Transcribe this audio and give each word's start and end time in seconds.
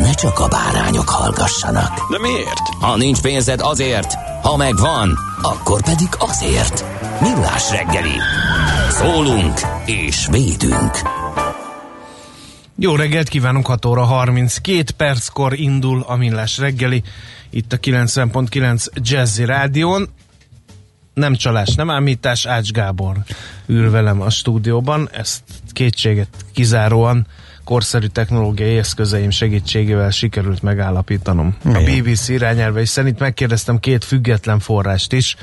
ne 0.00 0.12
csak 0.12 0.38
a 0.38 0.48
bárányok 0.48 1.08
hallgassanak. 1.08 2.10
De 2.10 2.18
miért? 2.18 2.68
Ha 2.80 2.96
nincs 2.96 3.20
pénzed 3.20 3.60
azért, 3.60 4.14
ha 4.42 4.56
megvan, 4.56 5.18
akkor 5.42 5.82
pedig 5.82 6.08
azért. 6.18 6.84
Millás 7.20 7.70
reggeli. 7.70 8.18
Szólunk 8.90 9.60
és 9.86 10.26
védünk. 10.30 10.92
Jó 12.76 12.94
reggelt 12.96 13.28
kívánunk, 13.28 13.66
6 13.66 13.84
óra 13.84 14.04
32 14.04 14.84
perckor 14.96 15.58
indul 15.58 16.04
a 16.06 16.16
Millás 16.16 16.58
reggeli, 16.58 17.02
itt 17.50 17.72
a 17.72 17.78
90.9 17.78 18.86
Jazzy 18.94 19.44
Rádión. 19.44 20.08
Nem 21.14 21.34
csalás, 21.34 21.74
nem 21.74 21.90
ámítás, 21.90 22.46
Ács 22.46 22.70
Gábor 22.70 23.16
ül 23.66 23.90
velem 23.90 24.20
a 24.20 24.30
stúdióban, 24.30 25.08
ezt 25.12 25.42
kétséget 25.72 26.28
kizáróan 26.52 27.26
korszerű 27.64 28.06
technológiai 28.06 28.76
eszközeim 28.76 29.30
segítségével 29.30 30.10
sikerült 30.10 30.62
megállapítanom. 30.62 31.56
A 31.64 31.78
BBC 31.78 32.28
irányelve, 32.28 32.80
és 32.80 32.88
szerint 32.88 33.18
megkérdeztem 33.18 33.78
két 33.78 34.04
független 34.04 34.58
forrást 34.58 35.12
is, 35.12 35.36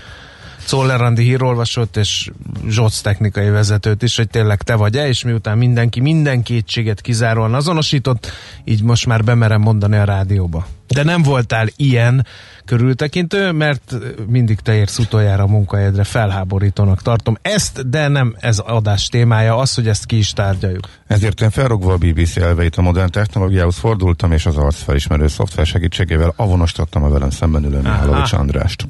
Czoller 0.72 1.02
Andi 1.02 1.24
hírolvasót 1.24 1.98
és 1.98 2.32
Zsoc 2.68 3.02
technikai 3.02 3.50
vezetőt 3.50 4.04
is, 4.04 4.16
hogy 4.16 4.28
tényleg 4.28 4.62
te 4.62 4.76
vagy-e, 4.76 5.08
és 5.08 5.24
miután 5.24 5.58
mindenki 5.58 6.00
minden 6.00 6.44
kétséget 6.44 7.02
kizáróan 7.02 7.54
azonosított, 7.54 8.32
így 8.64 8.84
most 8.84 9.06
már 9.06 9.24
bemerem 9.24 9.62
mondani 9.62 9.98
a 9.98 10.04
rádióba. 10.04 10.68
De 10.88 11.04
nem 11.04 11.22
voltál 11.22 11.68
ilyen 11.76 12.26
körültekintő, 12.66 13.52
mert 13.52 13.96
mindig 14.28 14.60
te 14.60 14.74
érsz 14.74 14.98
utoljára 14.98 15.44
a 15.44 15.48
munkahelyedre, 15.48 16.04
felháborítónak 16.04 17.02
tartom 17.02 17.38
ezt, 17.42 17.90
de 17.90 18.08
nem 18.08 18.36
ez 18.40 18.60
adás 18.60 19.08
témája, 19.08 19.58
az, 19.58 19.74
hogy 19.74 19.88
ezt 19.88 20.06
ki 20.06 20.18
is 20.18 20.34
tárgyaljuk. 20.34 20.90
Ezért 21.08 21.42
én 21.42 21.50
felrogva 21.50 21.94
a 21.94 21.98
BBC 21.98 22.38
elveit 22.38 22.76
a 22.76 22.82
modern 22.82 23.12
technológiához 23.12 23.78
fordultam, 23.78 24.32
és 24.32 24.46
az 24.46 24.58
arcfelismerő 24.58 25.28
szoftver 25.28 25.66
segítségével 25.66 26.34
avonosítottam 26.36 27.04
a 27.04 27.10
velem 27.10 27.30
szemben 27.30 27.64
ülő 27.64 27.80
Mihálovics 27.80 28.34
Andrást. 28.34 28.88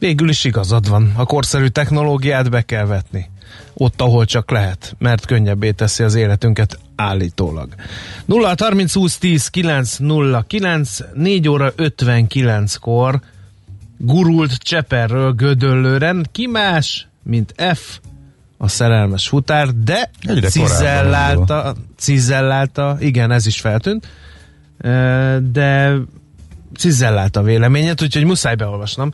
Végül 0.00 0.28
is 0.28 0.44
igazad 0.44 0.88
van. 0.88 1.12
A 1.16 1.24
korszerű 1.24 1.66
technológiát 1.66 2.50
be 2.50 2.62
kell 2.62 2.86
vetni. 2.86 3.30
Ott, 3.74 4.00
ahol 4.00 4.24
csak 4.24 4.50
lehet, 4.50 4.96
mert 4.98 5.26
könnyebbé 5.26 5.70
teszi 5.70 6.02
az 6.02 6.14
életünket 6.14 6.78
állítólag. 6.96 7.74
0 8.24 8.54
30 8.58 8.92
20 8.92 9.18
10 9.18 9.48
9 9.48 9.96
0 9.96 10.44
9 10.46 10.98
4 11.14 11.48
óra 11.48 11.72
59-kor 11.76 13.20
gurult 13.96 14.52
Cseperről 14.52 15.32
Gödöllőren 15.32 16.26
ki 16.32 16.46
más, 16.46 17.08
mint 17.22 17.54
F 17.74 17.98
a 18.58 18.68
szerelmes 18.68 19.28
futár, 19.28 19.68
de 19.68 20.10
Egyre 20.20 20.48
cizellálta, 20.48 21.74
cizellálta, 21.96 22.96
igen, 23.00 23.30
ez 23.30 23.46
is 23.46 23.60
feltűnt, 23.60 24.08
de 25.52 25.94
cizellálta 26.76 27.40
a 27.40 27.42
véleményet, 27.42 28.02
úgyhogy 28.02 28.24
muszáj 28.24 28.54
beolvasnom 28.54 29.12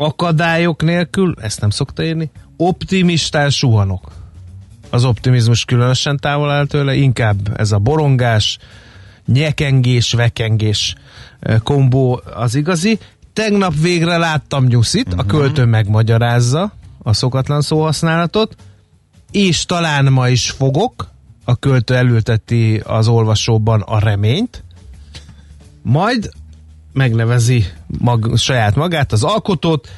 akadályok 0.00 0.82
nélkül, 0.82 1.34
ezt 1.40 1.60
nem 1.60 1.70
szokta 1.70 2.04
írni, 2.04 2.30
optimistán 2.56 3.50
suhanok. 3.50 4.12
Az 4.90 5.04
optimizmus 5.04 5.64
különösen 5.64 6.16
távol 6.16 6.50
áll 6.50 6.66
tőle, 6.66 6.94
inkább 6.94 7.36
ez 7.56 7.72
a 7.72 7.78
borongás, 7.78 8.58
nyekengés, 9.26 10.12
vekengés 10.12 10.94
kombó 11.62 12.22
az 12.34 12.54
igazi. 12.54 12.98
Tegnap 13.32 13.74
végre 13.80 14.16
láttam 14.16 14.64
nyuszit, 14.64 15.06
uh-huh. 15.06 15.20
a 15.20 15.24
költő 15.24 15.64
megmagyarázza 15.64 16.72
a 17.02 17.12
szokatlan 17.12 17.60
szóhasználatot, 17.60 18.56
és 19.30 19.64
talán 19.64 20.12
ma 20.12 20.28
is 20.28 20.50
fogok, 20.50 21.08
a 21.44 21.56
költő 21.56 21.94
elülteti 21.94 22.82
az 22.84 23.08
olvasóban 23.08 23.80
a 23.80 23.98
reményt, 23.98 24.64
majd 25.82 26.30
megnevezi 26.92 27.64
mag, 27.98 28.36
saját 28.36 28.74
magát, 28.74 29.12
az 29.12 29.24
alkotót, 29.24 29.88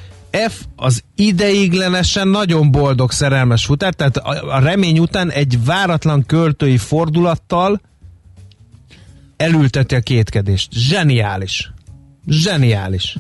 F 0.48 0.64
az 0.76 1.02
ideiglenesen 1.14 2.28
nagyon 2.28 2.70
boldog 2.70 3.10
szerelmes 3.10 3.64
futár, 3.64 3.94
tehát 3.94 4.16
a, 4.16 4.54
a 4.54 4.58
remény 4.58 4.98
után 4.98 5.30
egy 5.30 5.64
váratlan 5.64 6.26
költői 6.26 6.76
fordulattal 6.76 7.80
elülteti 9.36 9.94
a 9.94 10.00
kétkedést. 10.00 10.72
Zseniális. 10.72 11.72
Zseniális. 12.26 13.16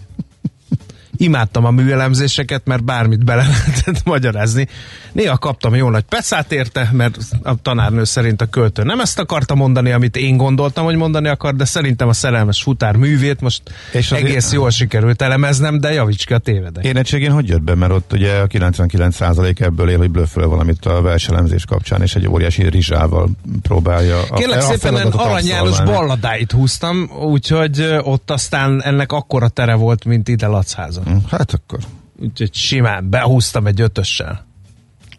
Imádtam 1.22 1.64
a 1.64 1.70
műelemzéseket, 1.70 2.62
mert 2.64 2.84
bármit 2.84 3.24
bele 3.24 3.42
lehetett 3.42 4.04
magyarázni. 4.04 4.68
Néha 5.12 5.38
kaptam 5.38 5.74
jó 5.74 5.90
nagy 5.90 6.02
peszát 6.02 6.52
érte, 6.52 6.88
mert 6.92 7.18
a 7.42 7.54
tanárnő 7.62 8.04
szerint 8.04 8.40
a 8.40 8.46
költő 8.46 8.82
nem 8.82 9.00
ezt 9.00 9.18
akarta 9.18 9.54
mondani, 9.54 9.92
amit 9.92 10.16
én 10.16 10.36
gondoltam, 10.36 10.84
hogy 10.84 10.96
mondani 10.96 11.28
akar, 11.28 11.54
de 11.54 11.64
szerintem 11.64 12.08
a 12.08 12.12
szerelmes 12.12 12.62
futár 12.62 12.96
művét 12.96 13.40
most 13.40 13.62
és 13.92 14.12
az 14.12 14.18
egész 14.18 14.52
jól 14.52 14.70
sikerült 14.70 15.22
elemeznem, 15.22 15.80
de 15.80 15.92
javíts 15.92 16.26
ki 16.26 16.32
a 16.32 16.38
tévedek. 16.38 16.84
Én 16.84 16.96
egységén 16.96 17.32
hogy 17.32 17.48
jött 17.48 17.62
be, 17.62 17.74
mert 17.74 17.92
ott 17.92 18.12
ugye 18.12 18.38
a 18.38 18.46
99% 18.46 19.60
ebből 19.60 19.90
él, 19.90 19.98
hogy 19.98 20.10
blöfföl 20.10 20.48
valamit 20.48 20.86
a 20.86 21.00
verselemzés 21.00 21.64
kapcsán, 21.64 22.02
és 22.02 22.14
egy 22.14 22.28
óriási 22.28 22.68
rizsával 22.68 23.28
próbálja. 23.62 24.18
A, 24.30 24.34
Kérlek 24.34 24.58
a 24.58 24.60
szépen 24.60 24.94
Arany 24.94 25.46
János 25.46 25.80
balladáit 25.82 26.52
húztam, 26.52 27.10
úgyhogy 27.20 27.98
ott 28.02 28.30
aztán 28.30 28.82
ennek 28.82 29.12
akkora 29.12 29.48
tere 29.48 29.74
volt, 29.74 30.04
mint 30.04 30.28
ide 30.28 30.46
Lacházon. 30.46 31.11
Hát 31.30 31.52
akkor. 31.52 31.78
Úgyhogy 32.20 32.54
simán 32.54 33.10
behúztam 33.10 33.66
egy 33.66 33.80
ötössel. 33.80 34.46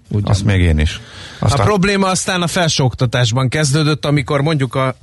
Úgy 0.09 0.23
Azt 0.25 0.45
még 0.45 0.61
én 0.61 0.79
is. 0.79 0.99
Aztán... 1.39 1.59
A 1.59 1.63
probléma 1.63 2.07
aztán 2.07 2.41
a 2.41 2.47
felsőoktatásban 2.47 3.49
kezdődött, 3.49 4.05
amikor 4.05 4.41
mondjuk 4.41 4.75
a 4.75 4.95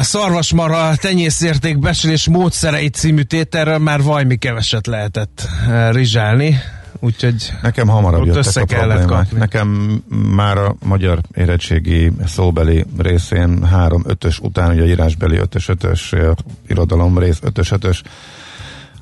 szarvasmara 0.00 0.96
tenyészérték 0.96 1.78
beslés 1.78 2.28
módszerei 2.28 2.88
című 2.88 3.22
tételről 3.22 3.78
már 3.78 4.02
vajmi 4.02 4.36
keveset 4.36 4.86
lehetett 4.86 5.48
rizsálni. 5.90 6.58
Úgyhogy 7.00 7.52
Nekem 7.62 7.88
hamarabb 7.88 8.26
jöttek 8.26 8.44
össze 8.44 8.60
a 8.60 8.64
problémák. 8.64 9.06
Kapni. 9.06 9.38
Nekem 9.38 10.00
már 10.34 10.58
a 10.58 10.76
magyar 10.84 11.20
érettségi 11.34 12.12
szóbeli 12.26 12.84
részén 12.98 13.64
három 13.64 14.02
ötös 14.06 14.38
után, 14.38 14.70
ugye 14.70 14.86
írásbeli 14.86 15.36
ötös 15.36 15.68
ötös 15.68 16.14
irodalom 16.68 17.18
rész 17.18 17.38
ötös 17.42 17.70
ötös 17.70 18.02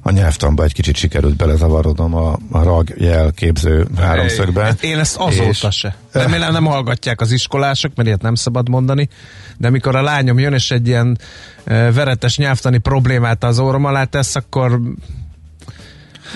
a 0.02 0.10
nyelvtanba 0.10 0.64
egy 0.64 0.72
kicsit 0.72 0.96
sikerült 0.96 1.36
belezavarodnom 1.36 2.14
a, 2.14 2.38
a 2.50 2.62
rag 2.62 2.94
jelképző 2.96 3.86
háromszögbe. 3.96 4.62
Hát 4.62 4.82
én 4.82 4.98
ezt 4.98 5.16
azóta 5.16 5.68
és... 5.68 5.76
se. 5.76 5.96
Remélem 6.12 6.52
nem 6.52 6.64
hallgatják 6.64 7.20
az 7.20 7.32
iskolások, 7.32 7.94
mert 7.94 8.08
ilyet 8.08 8.22
nem 8.22 8.34
szabad 8.34 8.68
mondani, 8.68 9.08
de 9.58 9.70
mikor 9.70 9.96
a 9.96 10.02
lányom 10.02 10.38
jön, 10.38 10.52
és 10.52 10.70
egy 10.70 10.86
ilyen 10.86 11.18
veretes 11.64 12.36
nyelvtani 12.36 12.78
problémát 12.78 13.44
az 13.44 13.58
orrom 13.58 13.84
alá 13.84 14.04
tesz, 14.04 14.34
akkor 14.34 14.80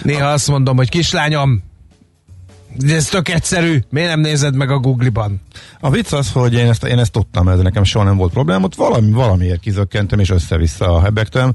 néha 0.02 0.28
azt 0.28 0.48
mondom, 0.48 0.76
hogy 0.76 0.88
kislányom, 0.88 1.62
de 2.78 2.94
ez 2.94 3.06
tök 3.06 3.28
egyszerű, 3.28 3.82
miért 3.90 4.08
nem 4.08 4.20
nézed 4.20 4.56
meg 4.56 4.70
a 4.70 4.78
Google-ban? 4.78 5.40
A 5.80 5.90
vicc 5.90 6.12
az, 6.12 6.32
hogy 6.32 6.54
én 6.54 6.68
ezt, 6.68 6.84
én 6.84 6.98
ezt 6.98 7.12
tudtam, 7.12 7.48
ez 7.48 7.58
nekem 7.58 7.84
soha 7.84 8.04
nem 8.04 8.16
volt 8.16 8.32
problém, 8.32 8.62
ott 8.62 8.74
valami, 8.74 9.10
valamiért 9.10 9.60
kizökkentem 9.60 10.18
és 10.18 10.30
össze-vissza 10.30 10.94
a 10.94 11.00
hebegtem, 11.00 11.52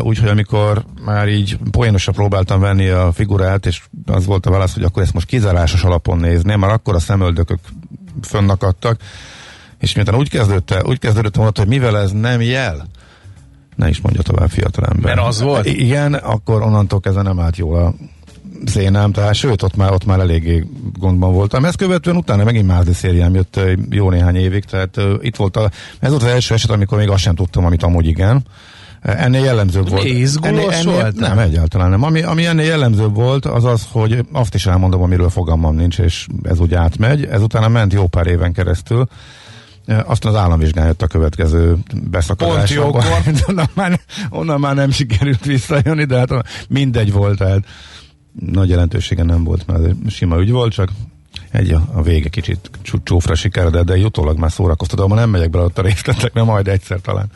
úgyhogy 0.00 0.28
amikor 0.28 0.84
már 1.04 1.28
így 1.28 1.58
poénosra 1.70 2.12
próbáltam 2.12 2.60
venni 2.60 2.88
a 2.88 3.12
figurát, 3.12 3.66
és 3.66 3.82
az 4.06 4.26
volt 4.26 4.46
a 4.46 4.50
válasz, 4.50 4.74
hogy 4.74 4.82
akkor 4.82 5.02
ezt 5.02 5.14
most 5.14 5.26
kizárásos 5.26 5.82
alapon 5.82 6.18
nézném, 6.18 6.58
már 6.58 6.70
akkor 6.70 6.94
a 6.94 7.00
szemöldökök 7.00 7.58
fönnakadtak, 8.22 9.00
És 9.78 9.94
miután 9.94 10.14
úgy 10.14 10.30
kezdődött, 10.30 10.86
úgy 10.86 10.98
kezdődött 10.98 11.36
volna, 11.36 11.52
hogy 11.54 11.68
mivel 11.68 11.98
ez 11.98 12.10
nem 12.10 12.40
jel, 12.40 12.86
ne 13.76 13.88
is 13.88 14.00
mondja 14.00 14.22
tovább 14.22 14.50
fiatalember. 14.50 15.14
Mert 15.14 15.26
az 15.26 15.40
volt? 15.40 15.66
Igen, 15.66 16.14
akkor 16.14 16.62
onnantól 16.62 17.00
kezdve 17.00 17.22
nem 17.22 17.40
állt 17.40 17.56
jól 17.56 17.78
a 17.78 17.94
szénám, 18.64 19.12
tehát 19.12 19.34
sőt, 19.34 19.62
ott 19.62 19.76
már, 19.76 19.92
ott 19.92 20.04
már 20.04 20.20
eléggé 20.20 20.66
gondban 20.98 21.32
voltam. 21.32 21.64
Ezt 21.64 21.76
követően 21.76 22.16
utána 22.16 22.44
megint 22.44 22.66
Mazda 22.66 22.92
szériám 22.92 23.34
jött 23.34 23.60
jó 23.90 24.10
néhány 24.10 24.36
évig, 24.36 24.64
tehát 24.64 24.96
uh, 24.96 25.12
itt 25.20 25.36
volt 25.36 25.56
a, 25.56 25.70
ez 25.98 26.10
volt 26.10 26.22
az 26.22 26.28
első 26.28 26.54
eset, 26.54 26.70
amikor 26.70 26.98
még 26.98 27.08
azt 27.08 27.22
sem 27.22 27.34
tudtam, 27.34 27.64
amit 27.64 27.82
amúgy 27.82 28.06
igen. 28.06 28.44
Ennél 29.02 29.44
jellemzőbb 29.44 29.88
volt. 29.88 30.04
Ennél, 30.42 30.70
ennél? 30.70 31.12
Nem, 31.14 31.38
egyáltalán 31.38 31.90
nem. 31.90 32.02
Ami, 32.02 32.22
ami 32.22 32.46
ennél 32.46 32.66
jellemzőbb 32.66 33.14
volt, 33.14 33.44
az 33.44 33.64
az, 33.64 33.86
hogy 33.90 34.24
azt 34.32 34.54
is 34.54 34.66
elmondom, 34.66 35.02
amiről 35.02 35.28
fogalmam 35.28 35.74
nincs, 35.74 35.98
és 35.98 36.26
ez 36.42 36.60
úgy 36.60 36.74
átmegy. 36.74 37.24
Ezután 37.24 37.70
ment 37.70 37.92
jó 37.92 38.06
pár 38.06 38.26
éven 38.26 38.52
keresztül. 38.52 39.08
Aztán 40.04 40.32
az 40.32 40.38
államvizsgán 40.38 40.86
jött 40.86 41.02
a 41.02 41.06
következő 41.06 41.76
beszakadásban. 42.10 43.02
onnan, 43.48 43.68
már, 43.74 44.00
onnan 44.30 44.60
már 44.60 44.74
nem 44.74 44.90
sikerült 44.90 45.44
visszajönni, 45.44 46.04
de 46.04 46.18
hát 46.18 46.30
mindegy 46.68 47.12
volt, 47.12 47.38
tehát 47.38 47.64
nagy 48.40 48.68
jelentősége 48.68 49.22
nem 49.22 49.44
volt, 49.44 49.66
mert 49.66 50.10
sima 50.10 50.40
ügy 50.40 50.50
volt, 50.50 50.72
csak 50.72 50.90
egy 51.50 51.70
a, 51.70 51.88
a 51.92 52.02
vége 52.02 52.28
kicsit 52.28 52.70
csúfra 53.02 53.34
siker, 53.34 53.70
de, 53.70 53.96
jutólag 53.96 54.38
már 54.38 54.52
szórakoztató, 54.52 55.06
ma 55.06 55.14
nem 55.14 55.30
megyek 55.30 55.50
bele 55.50 55.64
ott 55.64 55.78
a 55.78 55.82
részletekre, 55.82 56.42
majd 56.42 56.68
egyszer 56.68 57.00
talán. 57.00 57.30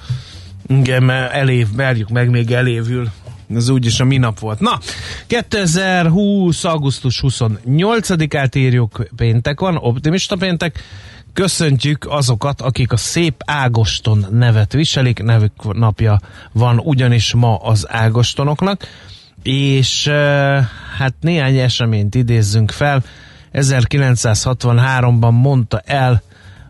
Igen, 0.67 1.03
mert 1.03 1.33
elév, 1.33 1.67
merjük 1.77 2.09
meg, 2.09 2.31
még 2.31 2.51
elévül. 2.51 3.11
Ez 3.55 3.69
úgyis 3.69 4.01
a 4.01 4.05
minap 4.05 4.39
volt. 4.39 4.61
Na, 4.61 4.79
2020. 5.27 6.65
augusztus 6.65 7.21
28-át 7.27 8.55
írjuk, 8.55 9.07
péntek 9.17 9.61
van, 9.61 9.77
optimista 9.77 10.37
péntek. 10.37 10.83
Köszöntjük 11.33 12.07
azokat, 12.09 12.61
akik 12.61 12.93
a 12.93 12.97
szép 12.97 13.35
Ágoston 13.45 14.27
nevet 14.31 14.73
viselik, 14.73 15.23
nevük 15.23 15.73
napja 15.73 16.21
van 16.53 16.79
ugyanis 16.79 17.35
ma 17.35 17.57
az 17.57 17.87
Ágostonoknak 17.89 18.87
és 19.43 20.09
hát 20.99 21.15
néhány 21.21 21.57
eseményt 21.57 22.15
idézzünk 22.15 22.71
fel. 22.71 23.03
1963-ban 23.53 25.41
mondta 25.41 25.83
el 25.85 26.23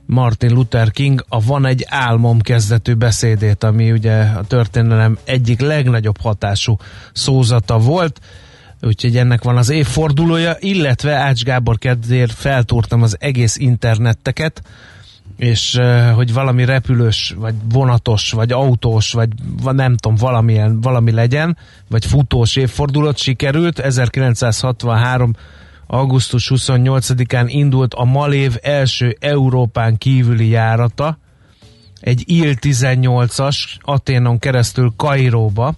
Martin 0.07 0.53
Luther 0.53 0.91
King 0.91 1.25
a 1.29 1.45
Van 1.45 1.67
egy 1.67 1.85
álmom 1.89 2.41
kezdetű 2.41 2.95
beszédét, 2.95 3.65
ami 3.65 3.91
ugye 3.91 4.21
a 4.23 4.43
történelem 4.43 5.19
egyik 5.25 5.61
legnagyobb 5.61 6.21
hatású 6.21 6.77
szózata 7.13 7.79
volt, 7.79 8.21
úgyhogy 8.83 9.17
ennek 9.17 9.43
van 9.43 9.57
az 9.57 9.69
évfordulója, 9.69 10.57
illetve 10.59 11.15
Ács 11.15 11.43
Gábor 11.43 11.79
kedvéért 11.79 12.33
feltúrtam 12.33 13.03
az 13.03 13.17
egész 13.21 13.57
internetteket, 13.57 14.63
és 15.41 15.81
hogy 16.15 16.33
valami 16.33 16.65
repülős, 16.65 17.35
vagy 17.39 17.55
vonatos, 17.73 18.33
vagy 18.33 18.53
autós, 18.53 19.13
vagy 19.13 19.29
nem 19.63 19.97
tudom, 19.97 20.17
valamilyen, 20.17 20.81
valami 20.81 21.11
legyen, 21.13 21.57
vagy 21.89 22.07
futós 22.07 22.57
évfordulót 22.57 23.17
sikerült. 23.17 23.79
1963 23.79 25.33
augusztus 25.87 26.53
28-án 26.55 27.45
indult 27.47 27.95
a 27.95 28.05
Malév 28.05 28.57
első 28.63 29.17
Európán 29.21 29.97
kívüli 29.99 30.49
járata, 30.49 31.19
egy 32.01 32.25
IL-18-as 32.27 33.57
Aténon 33.81 34.39
keresztül 34.39 34.93
Kairóba, 34.97 35.75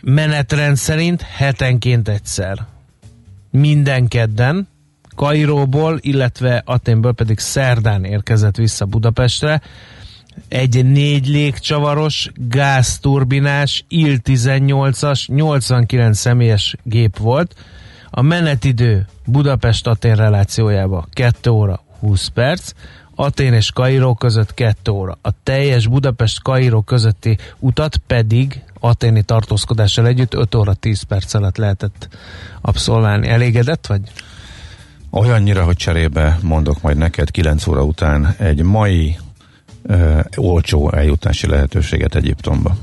menetrend 0.00 0.76
szerint 0.76 1.22
hetenként 1.22 2.08
egyszer. 2.08 2.66
Minden 3.50 4.08
kedden, 4.08 4.68
Kairóból, 5.14 5.98
illetve 6.00 6.62
Aténből 6.64 7.12
pedig 7.12 7.38
szerdán 7.38 8.04
érkezett 8.04 8.56
vissza 8.56 8.84
Budapestre. 8.84 9.60
Egy 10.48 10.84
négy 10.84 11.26
légcsavaros, 11.26 12.30
gázturbinás, 12.34 13.84
IL-18-as, 13.88 15.26
89 15.26 16.18
személyes 16.18 16.76
gép 16.82 17.18
volt. 17.18 17.54
A 18.10 18.22
menetidő 18.22 19.06
Budapest-Atén 19.26 20.14
relációjába 20.14 21.06
2 21.12 21.50
óra 21.50 21.82
20 21.98 22.28
perc, 22.28 22.72
Atén 23.14 23.52
és 23.52 23.70
Kairó 23.70 24.14
között 24.14 24.54
2 24.54 24.90
óra. 24.90 25.18
A 25.22 25.30
teljes 25.42 25.86
Budapest-Kairó 25.86 26.80
közötti 26.82 27.38
utat 27.58 27.96
pedig 27.96 28.62
aténi 28.80 29.22
tartózkodással 29.22 30.06
együtt 30.06 30.34
5 30.34 30.54
óra 30.54 30.74
10 30.74 31.02
perc 31.02 31.34
alatt 31.34 31.56
lehetett 31.56 32.08
abszolválni. 32.60 33.28
Elégedett 33.28 33.86
vagy? 33.86 34.00
Olyannyira, 35.16 35.64
hogy 35.64 35.76
cserébe 35.76 36.38
mondok 36.42 36.82
majd 36.82 36.96
neked 36.96 37.30
9 37.30 37.66
óra 37.66 37.82
után 37.82 38.34
egy 38.38 38.62
mai 38.62 39.16
ö, 39.82 40.20
olcsó 40.36 40.92
eljutási 40.92 41.46
lehetőséget 41.46 42.14
Egyiptomba. 42.14 42.76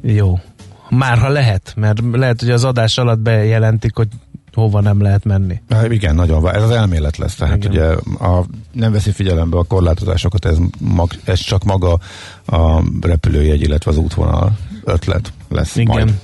Jó. 0.00 0.38
Már 0.90 1.18
ha 1.18 1.28
lehet, 1.28 1.72
mert 1.76 2.00
lehet, 2.12 2.40
hogy 2.40 2.50
az 2.50 2.64
adás 2.64 2.98
alatt 2.98 3.18
bejelentik, 3.18 3.96
hogy 3.96 4.08
hova 4.52 4.80
nem 4.80 5.00
lehet 5.02 5.24
menni. 5.24 5.60
Hát 5.68 5.92
igen, 5.92 6.14
nagyon 6.14 6.48
Ez 6.48 6.62
az 6.62 6.70
elmélet 6.70 7.16
lesz. 7.16 7.34
Tehát 7.34 7.56
igen. 7.56 7.70
ugye 7.70 7.84
a, 8.26 8.44
nem 8.72 8.92
veszi 8.92 9.10
figyelembe 9.10 9.58
a 9.58 9.62
korlátozásokat, 9.62 10.44
ez, 10.44 10.56
mag, 10.78 11.10
ez 11.24 11.40
csak 11.40 11.64
maga 11.64 11.98
a 12.50 12.82
repülőjegy, 13.00 13.60
illetve 13.60 13.90
az 13.90 13.96
útvonal 13.96 14.58
ötlet 14.84 15.32
lesz 15.48 15.76
Igen. 15.76 15.96
majd. 15.96 16.14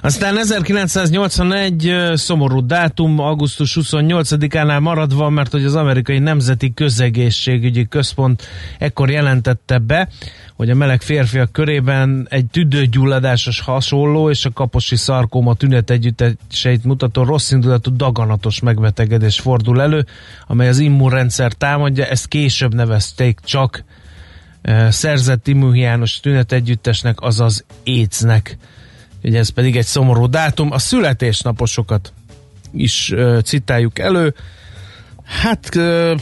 Aztán 0.00 0.38
1981 0.38 1.94
szomorú 2.14 2.66
dátum, 2.66 3.18
augusztus 3.18 3.78
28-ánál 3.80 4.80
maradva, 4.80 5.28
mert 5.28 5.52
hogy 5.52 5.64
az 5.64 5.74
amerikai 5.74 6.18
Nemzeti 6.18 6.74
Közegészségügyi 6.74 7.88
Központ 7.88 8.42
ekkor 8.78 9.10
jelentette 9.10 9.78
be, 9.78 10.08
hogy 10.56 10.70
a 10.70 10.74
meleg 10.74 11.02
férfiak 11.02 11.52
körében 11.52 12.26
egy 12.30 12.46
tüdőgyulladásos 12.46 13.60
hasonló 13.60 14.30
és 14.30 14.44
a 14.44 14.52
kaposi 14.52 14.96
szarkóma 14.96 15.54
tünet 15.54 15.90
együtteseit 15.90 16.84
mutató 16.84 17.22
rosszindulatú 17.22 17.96
daganatos 17.96 18.60
megbetegedés 18.60 19.40
fordul 19.40 19.82
elő, 19.82 20.06
amely 20.46 20.68
az 20.68 20.78
immunrendszer 20.78 21.52
támadja, 21.52 22.06
ezt 22.06 22.28
később 22.28 22.74
nevezték 22.74 23.40
csak 23.44 23.84
szerzett 24.88 25.48
immunhiános 25.48 26.20
tünet 26.20 26.52
együttesnek, 26.52 27.20
azaz 27.20 27.64
AIDS-nek. 27.86 28.56
Ugye 29.22 29.38
ez 29.38 29.48
pedig 29.48 29.76
egy 29.76 29.86
szomorú 29.86 30.26
dátum. 30.26 30.72
A 30.72 30.78
születésnaposokat 30.78 32.12
is 32.72 33.10
uh, 33.10 33.40
citáljuk 33.40 33.98
elő. 33.98 34.34
Hát 35.24 35.74
uh, 35.74 36.20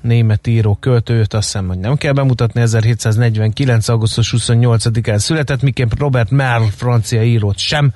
német 0.00 0.46
író, 0.46 0.74
költőt 0.74 1.34
azt 1.34 1.44
hiszem, 1.44 1.66
hogy 1.66 1.78
nem 1.78 1.96
kell 1.96 2.12
bemutatni, 2.12 2.60
1749. 2.60 3.88
augusztus 3.88 4.34
28-án 4.36 5.18
született, 5.18 5.62
miként 5.62 5.98
Robert 5.98 6.30
Merle, 6.30 6.70
francia 6.76 7.22
írót 7.22 7.58
sem. 7.58 7.92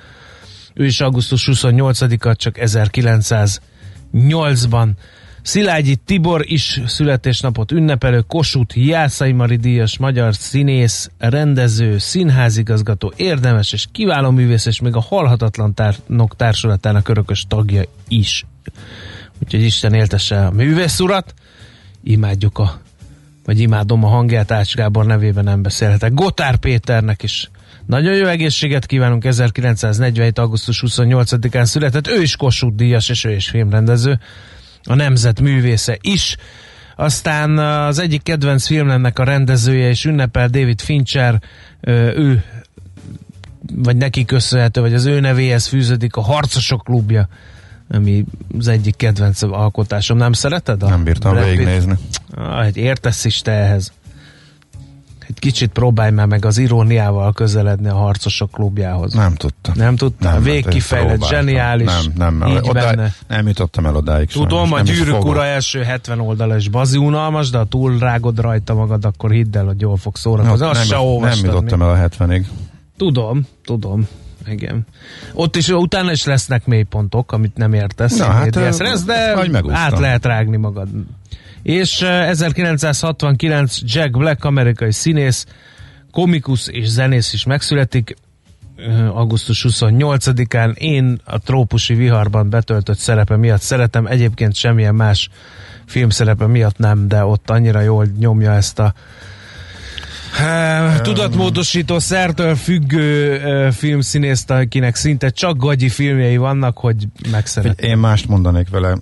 Ő 0.74 0.84
is 0.84 1.00
augusztus 1.00 1.48
28-a, 1.52 2.36
csak 2.36 2.56
1908-ban 2.60 4.88
Szilágyi 5.42 5.96
Tibor 5.96 6.44
is 6.44 6.80
születésnapot 6.86 7.72
ünnepelő, 7.72 8.20
Kossuth 8.20 8.78
Jászai 8.78 9.32
Mari 9.32 9.56
díjas 9.56 9.98
magyar 9.98 10.34
színész, 10.34 11.10
rendező, 11.18 11.98
színházigazgató, 11.98 13.12
érdemes 13.16 13.72
és 13.72 13.86
kiváló 13.92 14.30
művész, 14.30 14.66
és 14.66 14.80
még 14.80 14.94
a 14.94 15.00
Halhatatlan 15.00 15.74
Tárnok 15.74 16.36
Társulatának 16.36 17.08
örökös 17.08 17.44
tagja 17.48 17.82
is. 18.08 18.44
Úgyhogy 19.42 19.62
Isten 19.62 19.94
éltesse 19.94 20.46
a 20.46 20.50
művész 20.50 21.00
urat, 21.00 21.34
imádjuk 22.02 22.58
a 22.58 22.80
vagy 23.44 23.60
imádom 23.60 24.04
a 24.04 24.08
hangját, 24.08 24.50
Ács 24.50 24.74
Gábor 24.74 25.06
nevében 25.06 25.44
nem 25.44 25.62
beszélhetek. 25.62 26.14
Gotár 26.14 26.56
Péternek 26.56 27.22
is 27.22 27.50
nagyon 27.86 28.14
jó 28.14 28.26
egészséget 28.26 28.86
kívánunk, 28.86 29.24
1947. 29.24 30.38
augusztus 30.38 30.82
28-án 30.86 31.64
született, 31.64 32.08
ő 32.08 32.22
is 32.22 32.36
Kossuth 32.36 32.76
díjas, 32.76 33.08
és 33.08 33.24
ő 33.24 33.34
is 33.34 33.48
filmrendező 33.48 34.20
a 34.84 34.94
nemzet 34.94 35.40
művésze 35.40 35.98
is. 36.00 36.36
Aztán 36.96 37.58
az 37.58 37.98
egyik 37.98 38.22
kedvenc 38.22 38.66
filmnek 38.66 39.18
a 39.18 39.24
rendezője 39.24 39.88
és 39.88 40.04
ünnepel 40.04 40.48
David 40.48 40.80
Fincher, 40.80 41.40
ő 42.14 42.44
vagy 43.74 43.96
neki 43.96 44.24
köszönhető, 44.24 44.80
vagy 44.80 44.94
az 44.94 45.04
ő 45.04 45.20
nevéhez 45.20 45.66
fűződik 45.66 46.16
a 46.16 46.20
Harcosok 46.20 46.82
klubja, 46.84 47.28
ami 47.88 48.24
az 48.58 48.68
egyik 48.68 48.96
kedvenc 48.96 49.42
alkotásom. 49.42 50.16
Nem 50.16 50.32
szereted? 50.32 50.82
A 50.82 50.88
Nem 50.88 51.04
bírtam 51.04 51.34
végignézni. 51.34 51.94
Ah, 52.34 52.76
értesz 52.76 53.24
is 53.24 53.40
te 53.40 53.52
ehhez 53.52 53.92
kicsit 55.42 55.70
próbálj 55.70 56.10
már 56.10 56.26
meg 56.26 56.44
az 56.44 56.58
iróniával 56.58 57.32
közeledni 57.32 57.88
a 57.88 57.94
harcosok 57.94 58.50
klubjához. 58.50 59.12
Nem 59.12 59.34
tudtam. 59.34 59.74
Nem 59.76 59.96
tudtam? 59.96 60.32
Nem, 60.32 60.42
Végkifejlett, 60.42 61.24
zseniális. 61.28 62.08
Nem, 62.14 62.36
nem, 62.36 62.48
így 62.48 62.68
odáig, 62.68 62.96
benne. 62.96 63.12
nem 63.28 63.46
jutottam 63.46 63.86
el 63.86 63.96
odáig. 63.96 64.28
Tudom, 64.28 64.68
sajnos, 64.68 64.90
a 64.90 64.92
gyűrűk 64.92 65.24
ura 65.24 65.44
első 65.44 65.82
70 65.82 66.20
oldalas 66.20 66.68
bazi 66.68 66.98
unalmas, 66.98 67.50
de 67.50 67.58
ha 67.58 67.64
túl 67.64 67.98
rágod 67.98 68.40
rajta 68.40 68.74
magad, 68.74 69.04
akkor 69.04 69.30
hidd 69.30 69.56
el, 69.56 69.64
hogy 69.64 69.80
jól 69.80 69.96
fog 69.96 70.16
szórakozni. 70.16 70.66
No, 70.66 70.72
nem, 70.72 70.82
se 70.82 70.96
nem 70.96 71.38
jutottam 71.44 71.78
még. 71.78 71.88
el 71.88 71.94
a 71.94 72.08
70-ig. 72.08 72.44
Tudom, 72.96 73.46
tudom. 73.64 74.08
Igen. 74.46 74.86
Ott 75.32 75.56
is 75.56 75.68
utána 75.68 76.12
is 76.12 76.24
lesznek 76.24 76.66
mélypontok, 76.66 77.32
amit 77.32 77.56
nem 77.56 77.72
értesz. 77.72 78.16
Na, 78.16 78.24
hát, 78.24 78.56
értesz, 78.56 79.04
de 79.04 79.36
át 79.70 79.98
lehet 79.98 80.24
rágni 80.24 80.56
magad 80.56 80.88
És 81.62 82.02
1969 82.02 83.78
Jack 83.84 84.18
Black, 84.18 84.44
amerikai 84.44 84.92
színész, 84.92 85.46
komikus 86.10 86.68
és 86.68 86.88
zenész 86.88 87.32
is 87.32 87.44
megszületik, 87.44 88.16
augusztus 89.12 89.66
28-án. 89.68 90.76
Én 90.76 91.20
a 91.24 91.38
trópusi 91.38 91.94
viharban 91.94 92.50
betöltött 92.50 92.98
szerepe 92.98 93.36
miatt 93.36 93.60
szeretem, 93.60 94.06
egyébként 94.06 94.54
semmilyen 94.54 94.94
más 94.94 95.28
filmszerepe 95.86 96.46
miatt 96.46 96.78
nem, 96.78 97.08
de 97.08 97.24
ott 97.24 97.50
annyira 97.50 97.80
jól 97.80 98.06
nyomja 98.18 98.52
ezt 98.52 98.78
a 98.78 98.94
tudatmódosító 101.02 101.98
szertől 101.98 102.54
függő 102.54 103.40
filmszínészt, 103.70 104.50
akinek 104.50 104.94
szinte 104.94 105.28
csak 105.28 105.56
gagyi 105.56 105.88
filmjei 105.88 106.36
vannak, 106.36 106.78
hogy 106.78 107.06
megszeret. 107.30 107.80
Én 107.80 107.98
mást 107.98 108.28
mondanék 108.28 108.68
vele 108.68 108.96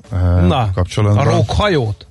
Na, 0.48 0.70
kapcsolatban. 0.72 1.26
a 1.26 1.30
rókhajót? 1.30 2.06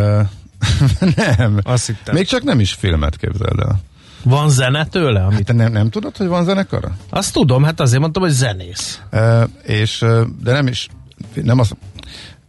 Nem. 1.16 1.58
Azt 1.62 1.86
hittem. 1.86 2.14
Még 2.14 2.26
csak 2.26 2.42
nem 2.42 2.60
is 2.60 2.72
filmet 2.72 3.16
képzeld 3.16 3.60
el. 3.60 3.80
Van 4.22 4.50
zene 4.50 4.86
tőle? 4.86 5.24
Amit... 5.24 5.46
Hát 5.46 5.56
nem, 5.56 5.72
nem 5.72 5.90
tudod, 5.90 6.16
hogy 6.16 6.26
van 6.26 6.44
zenekara? 6.44 6.96
Azt 7.10 7.32
tudom, 7.32 7.62
hát 7.62 7.80
azért 7.80 8.00
mondtam, 8.00 8.22
hogy 8.22 8.32
zenész. 8.32 9.00
Uh, 9.12 9.42
és, 9.62 10.04
de 10.42 10.52
nem 10.52 10.66
is, 10.66 10.88
nem 11.34 11.58
az, 11.58 11.72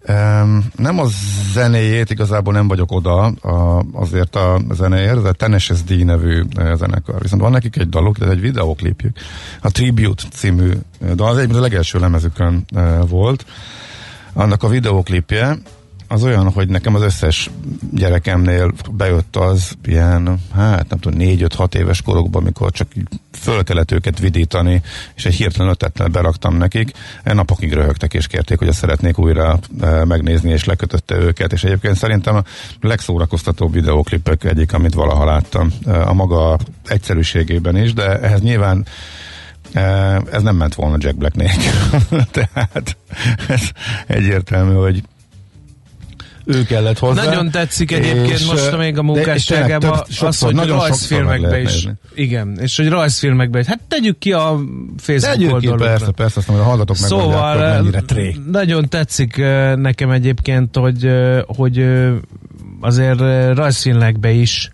Um, 0.10 0.66
nem 0.76 1.00
a 1.00 1.06
zenéjét, 1.54 2.10
igazából 2.10 2.54
nem 2.54 2.68
vagyok 2.68 2.92
oda 2.92 3.26
a, 3.26 3.86
azért 3.94 4.36
a 4.36 4.62
zenéért, 4.72 5.22
de 5.22 5.32
Tennessee 5.32 5.78
D 5.88 6.06
nevű 6.06 6.44
zenekar. 6.74 7.22
Viszont 7.22 7.42
van 7.42 7.52
nekik 7.52 7.78
egy 7.78 7.90
daluk, 7.90 8.20
ez 8.22 8.30
egy 8.30 8.42
videoklipjük. 8.42 9.18
A 9.62 9.72
Tribute 9.72 10.24
című 10.32 10.72
dal, 11.16 11.30
az 11.30 11.38
egy 11.38 11.56
a 11.56 11.60
legelső 11.60 12.00
lemezükön 12.00 12.66
uh, 12.74 13.10
volt. 13.10 13.46
Annak 14.34 14.64
a 14.64 14.68
videoklipje, 14.68 15.58
az 16.08 16.24
olyan, 16.24 16.52
hogy 16.52 16.68
nekem 16.68 16.96
az 16.96 17.02
összes 17.02 17.50
gyerekemnél 17.92 18.74
bejött 18.92 19.36
az 19.36 19.78
ilyen, 19.86 20.40
hát 20.54 20.90
nem 20.90 21.00
tudom, 21.00 21.18
négy-öt-hat 21.18 21.76
éves 21.76 22.02
korokban, 22.02 22.42
amikor 22.42 22.72
csak 22.72 22.88
föl 23.32 23.64
kellett 23.64 23.92
őket 23.92 24.20
vidítani, 24.20 24.82
és 25.16 25.26
egy 25.26 25.34
hirtelen 25.34 25.72
ötlettel 25.72 26.08
beraktam 26.08 26.58
nekik. 26.58 26.92
E 27.24 27.34
napokig 27.34 27.74
röhögtek 27.74 28.14
és 28.14 28.28
kérték, 28.28 28.58
hogy 28.58 28.68
ezt 28.68 28.78
szeretnék 28.78 29.18
újra 29.20 29.60
e, 29.82 30.06
megnézni, 30.06 30.52
és 30.52 30.64
lekötötte 30.64 31.16
őket, 31.16 31.54
és 31.54 31.64
egyébként 31.64 31.96
szerintem 31.96 32.36
a 32.36 32.44
legszórakoztatóbb 32.82 33.74
videóklipek 33.74 34.44
egyik, 34.44 34.74
amit 34.74 34.94
valaha 34.94 35.26
láttam, 35.26 35.72
e, 35.86 36.08
a 36.08 36.14
maga 36.14 36.58
egyszerűségében 36.88 37.78
is, 37.78 37.94
de 37.94 38.20
ehhez 38.20 38.42
nyilván 38.42 38.86
e, 39.74 39.82
ez 40.32 40.42
nem 40.42 40.56
ment 40.56 40.76
volna 40.76 40.96
Jack 41.00 41.18
Black 41.18 41.36
nélkül. 41.36 42.00
Tehát 42.38 42.98
ez 43.48 43.62
egyértelmű, 44.08 44.74
hogy 44.74 45.04
ő 46.48 46.64
kellett 46.64 47.00
hozzá. 47.00 47.26
Nagyon 47.26 47.52
tetszik 47.52 47.92
egyébként 47.92 48.48
most 48.48 48.78
még 48.78 48.98
a 48.98 49.04
munkásságában 49.04 50.04
az, 50.22 50.40
hogy 50.40 50.56
nagyon 50.56 50.78
rajzfilmekbe 50.78 51.62
is. 51.62 51.88
Igen, 52.16 52.58
és 52.62 52.78
hogy 52.78 52.88
rajzfilmekbe 52.88 53.60
is. 53.60 53.66
Hát 53.66 53.80
tegyük 53.88 54.18
ki 54.18 54.32
a 54.32 54.60
Facebook 54.98 55.34
tegyük 55.34 55.54
oldalon. 55.54 55.78
persze, 55.78 56.12
persze, 56.12 56.40
azt 56.40 56.48
mondom, 56.48 56.66
hogy 56.66 56.66
a 56.66 56.78
hallgatók 56.78 56.96
szóval, 56.96 57.58
meg 57.58 57.74
mennyire 57.74 58.02
tré. 58.02 58.36
Nagyon 58.52 58.90
tetszik 58.90 59.38
nekem 59.76 60.10
egyébként, 60.10 60.76
hogy, 60.76 61.10
hogy 61.46 61.86
azért 62.82 63.20
rajzfilmekbe 63.56 64.32
is 64.32 64.72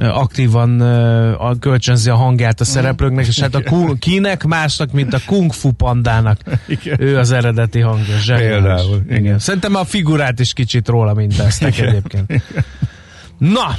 aktívan 0.00 0.80
uh, 0.80 1.58
kölcsönzi 1.58 2.10
a 2.10 2.14
hangját 2.14 2.60
a 2.60 2.64
szereplőknek, 2.64 3.26
és 3.26 3.40
hát 3.40 3.54
a 3.54 3.62
kinek 3.98 4.44
másnak, 4.44 4.92
mint 4.92 5.14
a 5.14 5.18
Kung 5.26 5.52
Fu 5.52 5.70
pandának. 5.72 6.38
Igen. 6.66 7.00
Ő 7.00 7.18
az 7.18 7.30
eredeti 7.30 7.80
hangja. 7.80 8.14
Például. 8.36 9.02
Igen. 9.04 9.18
Igen. 9.18 9.38
Szerintem 9.38 9.74
a 9.74 9.84
figurát 9.84 10.40
is 10.40 10.52
kicsit 10.52 10.88
róla 10.88 11.14
mindeztek 11.14 11.78
egyébként. 11.78 12.30
Igen. 12.30 12.64
Na, 13.38 13.74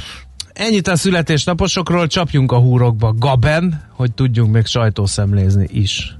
ennyit 0.52 0.88
a 0.88 0.96
születésnaposokról, 0.96 2.06
csapjunk 2.06 2.52
a 2.52 2.58
húrokba 2.58 3.12
Gaben, 3.12 3.82
hogy 3.90 4.12
tudjunk 4.12 4.52
még 4.52 4.66
sajtószemlézni 4.66 5.68
is. 5.70 6.16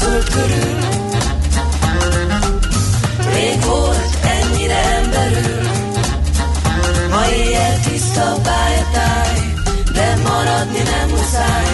föld 0.00 0.28
körül. 0.34 0.78
Rég 3.32 3.64
volt 3.64 4.16
ennyire 4.22 4.80
emberül, 5.00 5.68
ma 7.10 7.26
éjjel 7.26 7.80
tiszta 7.80 8.36
pályatáj, 8.42 9.54
de 9.92 10.16
maradni 10.28 10.82
nem 10.82 11.08
muszáj. 11.08 11.68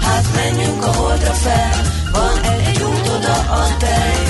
Hát 0.00 0.24
menjünk 0.34 0.84
a 0.84 0.92
holdra 0.92 1.32
fel, 1.32 1.80
van 2.12 2.52
egy 2.52 2.82
út 2.82 3.08
oda 3.08 3.34
a 3.34 3.76
tej. 3.78 4.25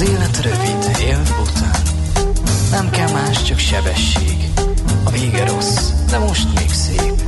Az 0.00 0.08
élet 0.08 0.42
rövid, 0.42 0.98
éld 1.00 1.34
után. 1.40 1.82
Nem 2.70 2.90
kell 2.90 3.10
más, 3.10 3.42
csak 3.42 3.58
sebesség. 3.58 4.50
A 5.04 5.10
vége 5.10 5.44
rossz, 5.44 5.90
de 6.10 6.18
most 6.18 6.48
még 6.54 6.72
szép. 6.72 7.22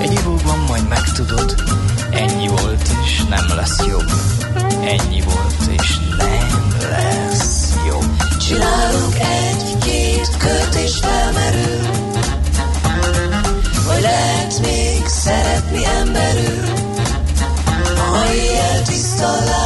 Egy 0.00 0.12
ivóban 0.12 0.58
majd 0.68 0.88
megtudod, 0.88 1.54
ennyi 2.10 2.48
volt 2.48 2.88
és 3.04 3.24
nem 3.28 3.56
lesz 3.56 3.86
jobb. 3.86 4.10
Ennyi 4.68 5.20
volt 5.20 5.80
és 5.80 5.96
nem 6.18 6.68
lesz 6.90 7.74
jobb. 7.86 8.22
Csinálunk 8.38 9.14
egy-két 9.18 10.36
kört 10.36 10.74
és 10.74 10.98
felmerül, 11.00 11.86
hogy 13.86 14.00
lehet 14.00 14.60
még 14.60 15.06
szeretni 15.06 15.84
emberül. 15.84 16.64
Ha 18.10 18.34
éjjel 18.34 18.82
tiszta 18.82 19.65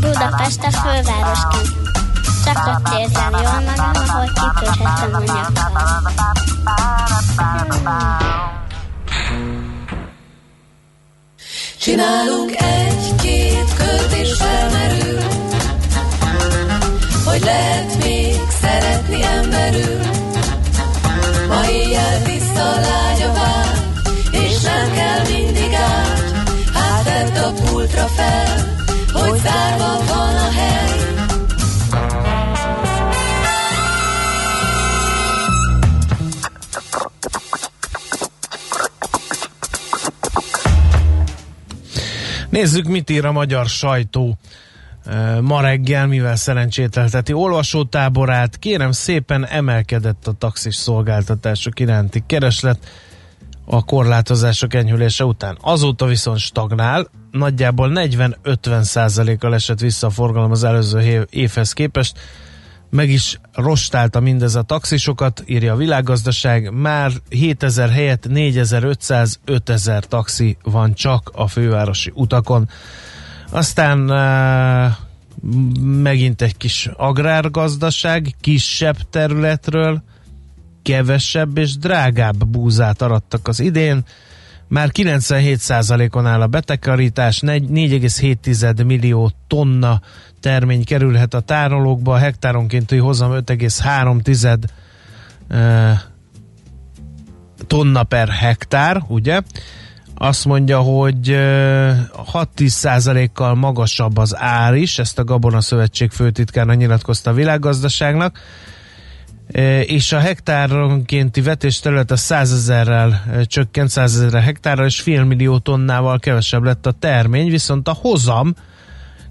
Budapest 0.00 0.60
a 0.62 0.70
fővárosként. 0.70 1.70
Csak 2.44 2.66
ott 2.66 2.98
érzem 2.98 3.30
jól 3.32 3.60
magam, 3.60 3.90
ahol 4.08 4.26
kitörhetem 4.26 5.14
a 5.14 5.18
nyakkal. 5.18 6.06
Csinálunk 11.80 12.50
egy-két 12.50 13.74
kört 13.76 14.12
és 14.12 14.34
felmerül, 14.38 15.20
hogy 17.24 17.40
lehet 17.40 18.04
még 18.04 18.34
szeretni 18.60 19.22
emberül. 19.22 20.00
Ma 21.48 21.70
éjjel 21.70 22.22
tiszta 22.22 22.64
lágy 22.64 23.22
a 23.22 23.32
vár, 23.32 23.78
és 24.30 24.60
nem 24.60 24.92
kell 24.94 25.22
mindig 25.28 25.74
át, 25.74 26.46
hát 26.74 27.04
tedd 27.04 27.42
a 27.44 27.52
pultra 27.52 28.06
fel, 28.06 28.75
hogy 29.18 29.38
zárva 29.38 30.04
van 30.06 30.36
a 30.36 30.50
hely. 30.50 30.86
Nézzük, 42.50 42.86
mit 42.86 43.10
ír 43.10 43.24
a 43.24 43.32
magyar 43.32 43.66
sajtó 43.66 44.38
ma 45.40 45.60
reggel, 45.60 46.06
mivel 46.06 46.36
szerencsételteti 46.36 47.32
olvasótáborát, 47.32 48.58
kérem 48.58 48.92
szépen 48.92 49.46
emelkedett 49.46 50.26
a 50.26 50.32
taxis 50.32 50.74
szolgáltatások 50.74 51.80
iránti 51.80 52.22
kereslet 52.26 52.78
a 53.66 53.84
korlátozások 53.84 54.74
enyhülése 54.74 55.24
után. 55.24 55.58
Azóta 55.60 56.06
viszont 56.06 56.38
stagnál, 56.38 57.10
nagyjából 57.30 57.92
40-50 57.94 58.82
százalékkal 58.82 59.54
esett 59.54 59.80
vissza 59.80 60.06
a 60.06 60.10
forgalom 60.10 60.50
az 60.50 60.64
előző 60.64 61.26
évhez 61.30 61.72
képest, 61.72 62.18
meg 62.90 63.10
is 63.10 63.40
rostálta 63.52 64.20
mindez 64.20 64.54
a 64.54 64.62
taxisokat, 64.62 65.42
írja 65.46 65.72
a 65.72 65.76
világgazdaság, 65.76 66.72
már 66.72 67.12
7000 67.28 67.90
helyett 67.90 68.26
4500-5000 68.28 70.00
taxi 70.00 70.56
van 70.62 70.94
csak 70.94 71.30
a 71.34 71.46
fővárosi 71.46 72.12
utakon. 72.14 72.68
Aztán 73.50 73.98
megint 75.82 76.42
egy 76.42 76.56
kis 76.56 76.90
agrárgazdaság, 76.96 78.34
kisebb 78.40 78.96
területről, 79.10 80.02
kevesebb 80.86 81.58
és 81.58 81.76
drágább 81.76 82.46
búzát 82.46 83.02
arattak 83.02 83.48
az 83.48 83.60
idén. 83.60 84.04
Már 84.68 84.90
97%-on 84.92 86.26
áll 86.26 86.40
a 86.40 86.46
betekarítás, 86.46 87.40
4,7 87.46 88.86
millió 88.86 89.30
tonna 89.46 90.00
termény 90.40 90.84
kerülhet 90.84 91.34
a 91.34 91.40
tárolókba, 91.40 92.14
a 92.14 92.18
hektáronkénti 92.18 92.96
hozam 92.96 93.30
5,3 93.30 94.64
uh, 95.50 95.90
tonna 97.66 98.02
per 98.02 98.28
hektár, 98.28 99.02
ugye? 99.08 99.40
azt 100.18 100.44
mondja, 100.44 100.78
hogy 100.78 101.28
6-10 101.28 103.30
kal 103.32 103.54
magasabb 103.54 104.16
az 104.16 104.36
ár 104.36 104.74
is, 104.74 104.98
ezt 104.98 105.18
a 105.18 105.24
Gabona 105.24 105.60
Szövetség 105.60 106.10
főtitkára 106.10 106.74
nyilatkozta 106.74 107.30
a 107.30 107.34
világgazdaságnak, 107.34 108.38
és 109.86 110.12
a 110.12 110.18
hektáronkénti 110.18 111.40
vetés 111.40 111.80
terület 111.80 112.10
a 112.10 112.16
100 112.16 112.52
ezerrel 112.52 113.22
csökkent, 113.44 113.88
100 113.88 114.20
ezer 114.20 114.42
hektárral, 114.42 114.86
és 114.86 115.00
fél 115.00 115.24
millió 115.24 115.58
tonnával 115.58 116.18
kevesebb 116.18 116.62
lett 116.62 116.86
a 116.86 116.92
termény, 116.92 117.50
viszont 117.50 117.88
a 117.88 117.96
hozam 118.00 118.54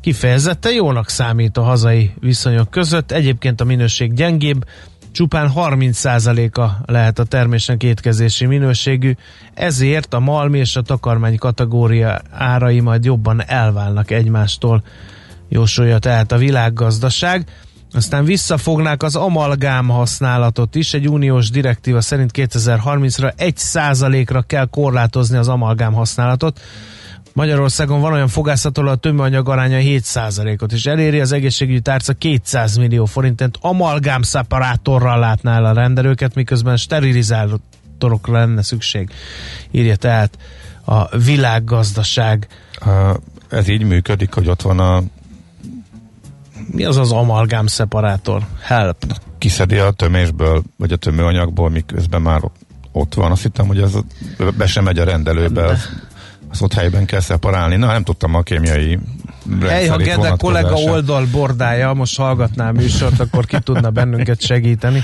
kifejezetten 0.02 0.74
jónak 0.74 1.10
számít 1.10 1.58
a 1.58 1.62
hazai 1.62 2.14
viszonyok 2.20 2.70
között, 2.70 3.12
egyébként 3.12 3.62
a 3.62 3.64
minőség 3.64 4.14
gyengébb, 4.14 4.66
csupán 5.12 5.52
30%-a 5.56 6.92
lehet 6.92 7.20
a 7.20 7.24
termésnek 7.24 7.84
étkezési 7.84 8.46
minőségű, 8.46 9.14
ezért 9.54 10.14
a 10.14 10.20
malmi 10.20 10.58
és 10.60 10.76
a 10.76 10.82
takarmány 10.82 11.38
kategória 11.38 12.22
árai 12.32 12.80
majd 12.80 13.04
jobban 13.04 13.44
elválnak 13.46 14.12
egymástól, 14.12 14.84
jósolja 15.50 15.98
tehát 15.98 16.32
a 16.32 16.38
világgazdaság. 16.38 17.48
Aztán 17.92 18.26
visszafognák 18.26 19.04
az 19.04 19.16
amalgám 19.16 19.88
használatot 19.88 20.76
is. 20.76 20.94
Egy 20.94 21.10
uniós 21.10 21.50
direktíva 21.50 22.02
szerint 22.02 22.32
2030-ra 22.34 23.34
1%-ra 23.38 24.42
kell 24.42 24.66
korlátozni 24.66 25.38
az 25.38 25.48
amalgám 25.48 25.94
használatot. 25.94 26.60
Magyarországon 27.34 28.02
van 28.02 28.14
olyan 28.14 28.28
fogászat, 28.28 28.78
a 28.78 28.96
tömőanyag 28.96 29.50
aránya 29.50 29.78
7%-ot, 29.82 30.72
és 30.72 30.86
eléri 30.86 31.20
az 31.20 31.32
egészségügyi 31.32 31.80
tárca 31.80 32.14
200 32.14 32.78
millió 32.78 33.06
forintot 33.06 33.58
amalgám 33.62 34.22
szeparátorral 34.22 35.20
látná 35.20 35.56
el 35.56 35.66
a 35.66 35.74
rendelőket, 35.74 36.36
miközben 36.36 36.78
sterilizátorokra 36.78 38.34
lenne 38.34 38.62
szükség. 38.62 39.10
Írja 39.72 39.96
tehát 39.96 40.38
a 40.86 41.18
világgazdaság. 41.18 42.48
Ez 43.50 43.68
így 43.68 43.84
működik, 43.84 44.34
hogy 44.34 44.50
ott 44.50 44.62
van 44.62 44.80
a 44.80 45.04
mi 46.72 46.84
az 46.84 46.98
az 46.98 47.12
amalgám 47.12 47.68
szeparátor? 47.68 48.42
Help. 48.62 48.98
Kiszedi 49.38 49.78
a 49.78 49.92
tömésből, 49.92 50.64
vagy 50.78 50.92
a 50.92 50.96
tömőanyagból, 50.96 51.70
miközben 51.70 52.22
már 52.22 52.42
ott 52.92 53.14
van. 53.14 53.32
Azt 53.32 53.42
hittem, 53.42 53.68
hogy 53.68 53.80
ez 53.80 53.94
be 54.58 54.68
sem 54.68 54.84
megy 54.84 55.00
a 55.00 55.04
rendelőbe. 55.04 55.66
Az 55.66 55.90
azt 56.52 56.62
ott 56.62 56.74
helyben 56.74 57.06
kell 57.06 57.20
szeparálni. 57.20 57.76
Na, 57.76 57.88
nem 57.88 58.04
tudtam 58.04 58.36
a 58.36 58.42
kémiai 58.42 59.00
Hely, 59.62 59.88
ha 59.88 59.98
Gede 59.98 60.34
kollega 60.38 60.76
oldal 60.76 61.26
bordája 61.32 61.94
most 61.94 62.18
hallgatná 62.18 62.70
a 62.70 62.72
műsort, 62.72 63.20
akkor 63.20 63.46
ki 63.46 63.60
tudna 63.60 63.90
bennünket 63.90 64.42
segíteni. 64.42 65.04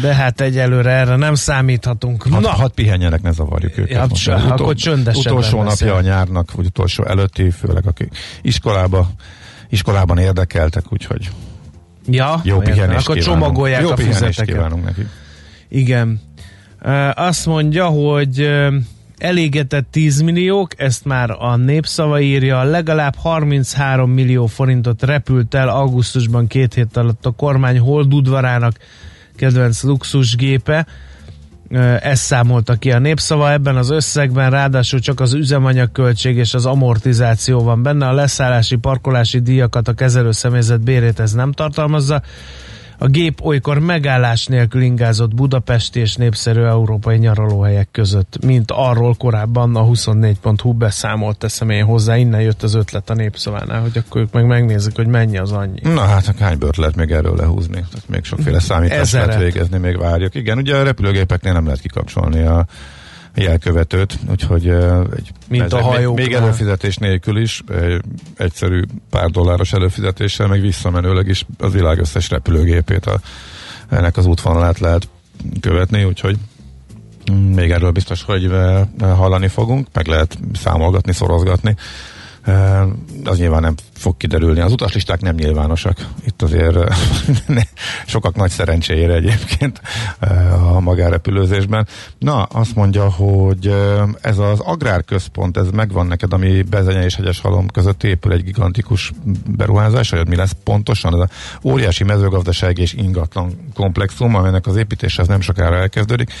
De 0.00 0.14
hát 0.14 0.40
egyelőre 0.40 0.90
erre 0.90 1.16
nem 1.16 1.34
számíthatunk. 1.34 2.22
Hat, 2.30 2.40
Na. 2.40 2.48
Hadd 2.48 2.70
pihenjenek, 2.74 3.22
ne 3.22 3.32
zavarjuk 3.32 3.78
őket. 3.78 3.90
Ja, 3.90 4.06
most, 4.08 4.28
utol, 4.28 4.50
akkor 4.50 4.74
csöndesen. 4.74 5.32
Utolsó 5.32 5.62
napja 5.62 5.94
a 5.94 6.00
nyárnak, 6.00 6.52
vagy 6.52 6.66
utolsó 6.66 7.04
előtti, 7.04 7.50
főleg 7.50 7.86
akik 7.86 8.16
iskolába, 8.42 9.10
iskolában 9.68 10.18
érdekeltek, 10.18 10.84
úgyhogy 10.92 11.30
ja, 12.06 12.40
jó 12.44 12.58
pihenést 12.58 13.08
Akkor 13.08 13.16
kívánunk. 13.16 13.42
csomagolják 13.42 13.80
jó 13.80 13.90
a 13.90 13.96
füzeteket. 13.96 14.44
kívánunk 14.46 14.84
neki. 14.84 15.06
Igen. 15.68 16.20
Azt 17.14 17.46
mondja, 17.46 17.86
hogy 17.86 18.50
elégetett 19.18 19.86
10 19.90 20.20
milliók, 20.20 20.80
ezt 20.80 21.04
már 21.04 21.30
a 21.30 21.56
népszava 21.56 22.20
írja, 22.20 22.62
legalább 22.62 23.14
33 23.14 24.10
millió 24.10 24.46
forintot 24.46 25.02
repült 25.02 25.54
el 25.54 25.68
augusztusban 25.68 26.46
két 26.46 26.74
hét 26.74 26.96
alatt 26.96 27.26
a 27.26 27.30
kormány 27.30 27.78
holdudvarának 27.78 28.76
kedvenc 29.36 29.82
luxusgépe. 29.82 30.86
Ezt 32.00 32.22
számolta 32.22 32.74
ki 32.74 32.92
a 32.92 32.98
népszava, 32.98 33.52
ebben 33.52 33.76
az 33.76 33.90
összegben 33.90 34.50
ráadásul 34.50 34.98
csak 34.98 35.20
az 35.20 35.32
üzemanyagköltség 35.32 36.36
és 36.36 36.54
az 36.54 36.66
amortizáció 36.66 37.62
van 37.62 37.82
benne, 37.82 38.06
a 38.06 38.12
leszállási, 38.12 38.76
parkolási 38.76 39.38
díjakat 39.38 39.88
a 39.88 39.92
kezelőszemélyzet 39.92 40.80
bérét 40.80 41.20
ez 41.20 41.32
nem 41.32 41.52
tartalmazza. 41.52 42.22
A 43.00 43.06
gép 43.06 43.44
olykor 43.44 43.78
megállás 43.78 44.46
nélkül 44.46 44.82
ingázott 44.82 45.34
Budapesti 45.34 46.00
és 46.00 46.14
népszerű 46.14 46.62
európai 46.62 47.16
nyaralóhelyek 47.16 47.88
között, 47.90 48.44
mint 48.44 48.70
arról 48.70 49.14
korábban 49.14 49.76
a 49.76 49.84
24.hu 49.84 50.72
beszámolt 50.72 51.38
teszem 51.38 51.70
én 51.70 51.84
hozzá, 51.84 52.16
innen 52.16 52.40
jött 52.40 52.62
az 52.62 52.74
ötlet 52.74 53.10
a 53.10 53.14
népszavánál, 53.14 53.80
hogy 53.80 53.96
akkor 53.96 54.20
ők 54.20 54.32
meg 54.32 54.46
megnézik, 54.46 54.96
hogy 54.96 55.06
mennyi 55.06 55.38
az 55.38 55.52
annyi. 55.52 55.80
Na 55.82 56.00
hát, 56.00 56.38
hány 56.38 56.58
bört 56.58 56.76
lehet 56.76 56.96
még 56.96 57.10
erről 57.10 57.36
lehúzni? 57.36 57.72
Tehát 57.74 58.08
még 58.08 58.24
sokféle 58.24 58.60
számítást 58.60 59.12
lehet 59.12 59.38
végezni, 59.38 59.78
még 59.78 59.98
várjuk. 59.98 60.34
Igen, 60.34 60.58
ugye 60.58 60.76
a 60.76 60.82
repülőgépeknél 60.82 61.52
nem 61.52 61.64
lehet 61.64 61.80
kikapcsolni 61.80 62.42
a 62.42 62.66
jelkövetőt, 63.40 64.18
úgyhogy 64.30 64.68
egy, 65.16 65.32
Mint 65.48 65.72
a 65.72 65.82
hajók 65.82 66.16
még, 66.16 66.26
még 66.26 66.34
előfizetés 66.34 66.96
nélkül 66.96 67.38
is, 67.38 67.62
egy 67.68 68.00
egyszerű 68.36 68.82
pár 69.10 69.30
dolláros 69.30 69.72
előfizetéssel, 69.72 70.46
meg 70.46 70.60
visszamenőleg 70.60 71.28
is 71.28 71.46
az 71.58 71.72
világ 71.72 71.98
összes 71.98 72.30
repülőgépét 72.30 73.06
a, 73.06 73.20
ennek 73.88 74.16
az 74.16 74.26
útvonalát 74.26 74.78
lehet 74.78 75.08
követni, 75.60 76.04
úgyhogy 76.04 76.36
még 77.54 77.70
erről 77.70 77.90
biztos, 77.90 78.22
hogy 78.22 78.50
hallani 79.00 79.48
fogunk, 79.48 79.86
meg 79.92 80.06
lehet 80.06 80.38
számolgatni, 80.54 81.12
szorozgatni. 81.12 81.76
Az 83.24 83.38
nyilván 83.38 83.62
nem 83.62 83.74
fog 83.98 84.16
kiderülni. 84.16 84.60
Az 84.60 84.72
utaslisták 84.72 85.20
nem 85.20 85.34
nyilvánosak. 85.34 86.06
Itt 86.26 86.42
azért 86.42 86.76
sokak 88.06 88.34
nagy 88.34 88.50
szerencséjére 88.50 89.14
egyébként 89.14 89.80
a 90.74 90.80
magárepülőzésben. 90.80 91.86
Na, 92.18 92.42
azt 92.42 92.74
mondja, 92.74 93.10
hogy 93.10 93.74
ez 94.20 94.38
az 94.38 94.60
agrárközpont, 94.60 95.56
ez 95.56 95.66
megvan 95.70 96.06
neked, 96.06 96.32
ami 96.32 96.62
Bezenye 96.62 97.04
és 97.04 97.14
Hegyes 97.14 97.40
Halom 97.40 97.66
között 97.68 98.04
épül 98.04 98.32
egy 98.32 98.44
gigantikus 98.44 99.12
beruházás, 99.46 100.10
vagy 100.10 100.28
mi 100.28 100.36
lesz 100.36 100.56
pontosan? 100.64 101.14
Ez 101.14 101.20
a 101.20 101.28
óriási 101.62 102.04
mezőgazdaság 102.04 102.78
és 102.78 102.92
ingatlan 102.92 103.70
komplexum, 103.74 104.34
amelynek 104.34 104.66
az 104.66 104.76
építése 104.76 105.22
az 105.22 105.28
nem 105.28 105.40
sokára 105.40 105.76
elkezdődik. 105.76 106.32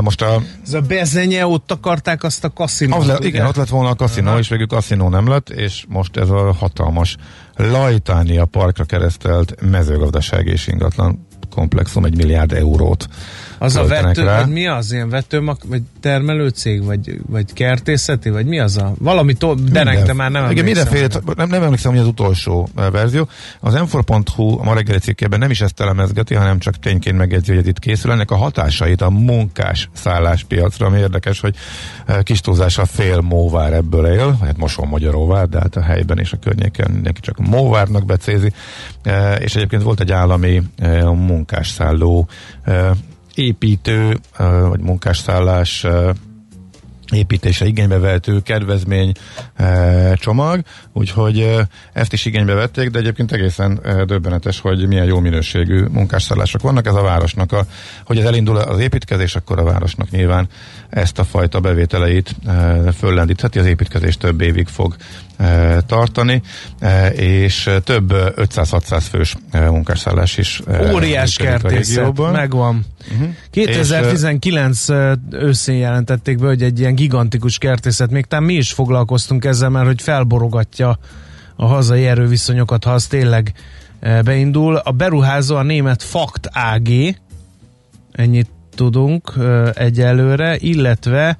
Most 0.00 0.22
a... 0.22 0.42
Ez 0.66 0.72
a 0.72 0.80
Bezenye, 0.80 1.46
ott 1.46 1.72
akarták 1.72 2.22
azt 2.22 2.44
a 2.44 2.48
kaszinót. 2.48 3.24
igen, 3.24 3.46
ott 3.46 3.56
lett 3.56 3.68
volna 3.68 3.88
a 3.88 3.94
kaszinó, 3.94 4.36
és 4.36 4.48
végül 4.48 4.66
kaszinó 4.66 5.08
nem 5.08 5.28
lett, 5.28 5.50
és 5.50 5.84
most 5.88 6.16
ez 6.16 6.30
a 6.30 6.52
hatalmas 6.52 6.84
Lajtánia 7.56 8.44
parkra 8.44 8.84
keresztelt 8.84 9.60
mezőgazdaság 9.70 10.46
és 10.46 10.66
ingatlan 10.66 11.26
komplexum 11.50 12.04
egy 12.04 12.16
milliárd 12.16 12.52
eurót 12.52 13.08
az 13.58 13.76
a 13.76 13.84
vető, 13.84 14.22
rá. 14.22 14.40
vagy 14.40 14.52
mi 14.52 14.66
az? 14.66 14.92
Ilyen 14.92 15.08
vetőmak, 15.08 15.64
vagy 15.68 15.82
termelőcég, 16.00 16.84
vagy, 16.84 17.20
vagy 17.26 17.52
kertészeti, 17.52 18.30
vagy 18.30 18.46
mi 18.46 18.58
az 18.58 18.76
a? 18.76 18.92
Valami 18.98 19.34
to- 19.34 19.70
derengte 19.70 20.12
már 20.12 20.30
nem 20.30 20.50
Igen, 20.50 20.64
mindenféle, 20.64 21.08
nem, 21.36 21.48
nem 21.48 21.62
emlékszem, 21.62 21.90
hogy 21.90 22.00
az 22.00 22.06
utolsó 22.06 22.68
uh, 22.76 22.90
verzió. 22.90 23.28
Az 23.60 23.74
m 23.74 23.96
a 23.96 24.64
ma 24.64 24.74
reggeli 24.74 24.98
cikkében 24.98 25.38
nem 25.38 25.50
is 25.50 25.60
ezt 25.60 25.80
elemezgeti, 25.80 26.34
hanem 26.34 26.58
csak 26.58 26.78
tényként 26.78 27.16
megjegyzi, 27.16 27.54
hogy 27.54 27.66
itt 27.66 27.78
készül. 27.78 28.10
Ennek 28.10 28.30
a 28.30 28.36
hatásait 28.36 29.00
a 29.00 29.10
munkás 29.10 29.88
szálláspiacra, 29.92 30.86
ami 30.86 30.98
érdekes, 30.98 31.40
hogy 31.40 31.54
uh, 32.08 32.22
kis 32.22 32.40
túlzása 32.40 32.84
fél 32.84 33.20
móvár 33.20 33.72
ebből 33.72 34.06
él, 34.06 34.38
hát 34.44 34.56
moson 34.56 34.88
magyaróvár, 34.88 35.48
de 35.48 35.58
hát 35.58 35.76
a 35.76 35.82
helyben 35.82 36.18
és 36.18 36.32
a 36.32 36.36
környéken 36.36 36.90
mindenki 36.90 37.20
csak 37.20 37.38
móvárnak 37.38 38.04
becézi. 38.04 38.52
Uh, 39.06 39.40
és 39.40 39.54
egyébként 39.54 39.82
volt 39.82 40.00
egy 40.00 40.12
állami 40.12 40.62
munkásszálló 41.02 42.28
építő 43.36 44.18
vagy 44.68 44.80
munkásszállás 44.80 45.86
építése 47.12 47.66
igénybe 47.66 47.98
vehető 47.98 48.40
kedvezmény 48.40 49.12
e, 49.54 50.14
csomag, 50.14 50.60
úgyhogy 50.92 51.40
e, 51.40 51.68
ezt 51.92 52.12
is 52.12 52.24
igénybe 52.24 52.54
vették, 52.54 52.90
de 52.90 52.98
egyébként 52.98 53.32
egészen 53.32 53.80
e, 53.82 54.04
döbbenetes, 54.04 54.60
hogy 54.60 54.86
milyen 54.86 55.04
jó 55.04 55.20
minőségű 55.20 55.84
munkásszállások 55.84 56.62
vannak. 56.62 56.86
Ez 56.86 56.94
a 56.94 57.02
városnak, 57.02 57.52
a, 57.52 57.66
hogy 58.04 58.18
ez 58.18 58.24
elindul 58.24 58.56
az 58.56 58.78
építkezés, 58.78 59.36
akkor 59.36 59.58
a 59.58 59.64
városnak 59.64 60.10
nyilván 60.10 60.48
ezt 60.88 61.18
a 61.18 61.24
fajta 61.24 61.60
bevételeit 61.60 62.36
e, 62.46 62.92
föllendítheti, 62.92 63.58
az 63.58 63.66
építkezés 63.66 64.16
több 64.16 64.40
évig 64.40 64.66
fog 64.66 64.96
e, 65.36 65.80
tartani, 65.80 66.42
e, 66.78 67.08
és 67.08 67.70
több 67.84 68.12
500-600 68.36 69.04
fős 69.10 69.34
e, 69.50 69.70
munkásszállás 69.70 70.38
is. 70.38 70.60
E, 70.66 70.92
Óriás 70.94 71.36
kertészet, 71.36 72.32
megvan. 72.32 72.84
Uh-huh. 73.12 73.28
2019 73.50 74.88
és, 74.88 74.94
őszén 75.30 75.76
jelentették 75.76 76.38
be, 76.38 76.46
hogy 76.46 76.62
egy 76.62 76.78
ilyen 76.78 76.94
gigantikus 76.94 77.58
kertészet, 77.58 78.10
még 78.10 78.24
talán 78.24 78.44
mi 78.44 78.54
is 78.54 78.72
foglalkoztunk 78.72 79.44
ezzel, 79.44 79.68
mert 79.68 79.86
hogy 79.86 80.02
felborogatja 80.02 80.98
a 81.56 81.66
hazai 81.66 82.06
erőviszonyokat, 82.06 82.84
ha 82.84 82.90
az 82.90 83.06
tényleg 83.06 83.52
beindul. 84.24 84.76
A 84.76 84.90
beruházó 84.90 85.56
a 85.56 85.62
német 85.62 86.02
Fakt 86.02 86.48
AG, 86.52 86.88
ennyit 88.12 88.50
tudunk 88.74 89.32
egyelőre, 89.74 90.56
illetve 90.58 91.36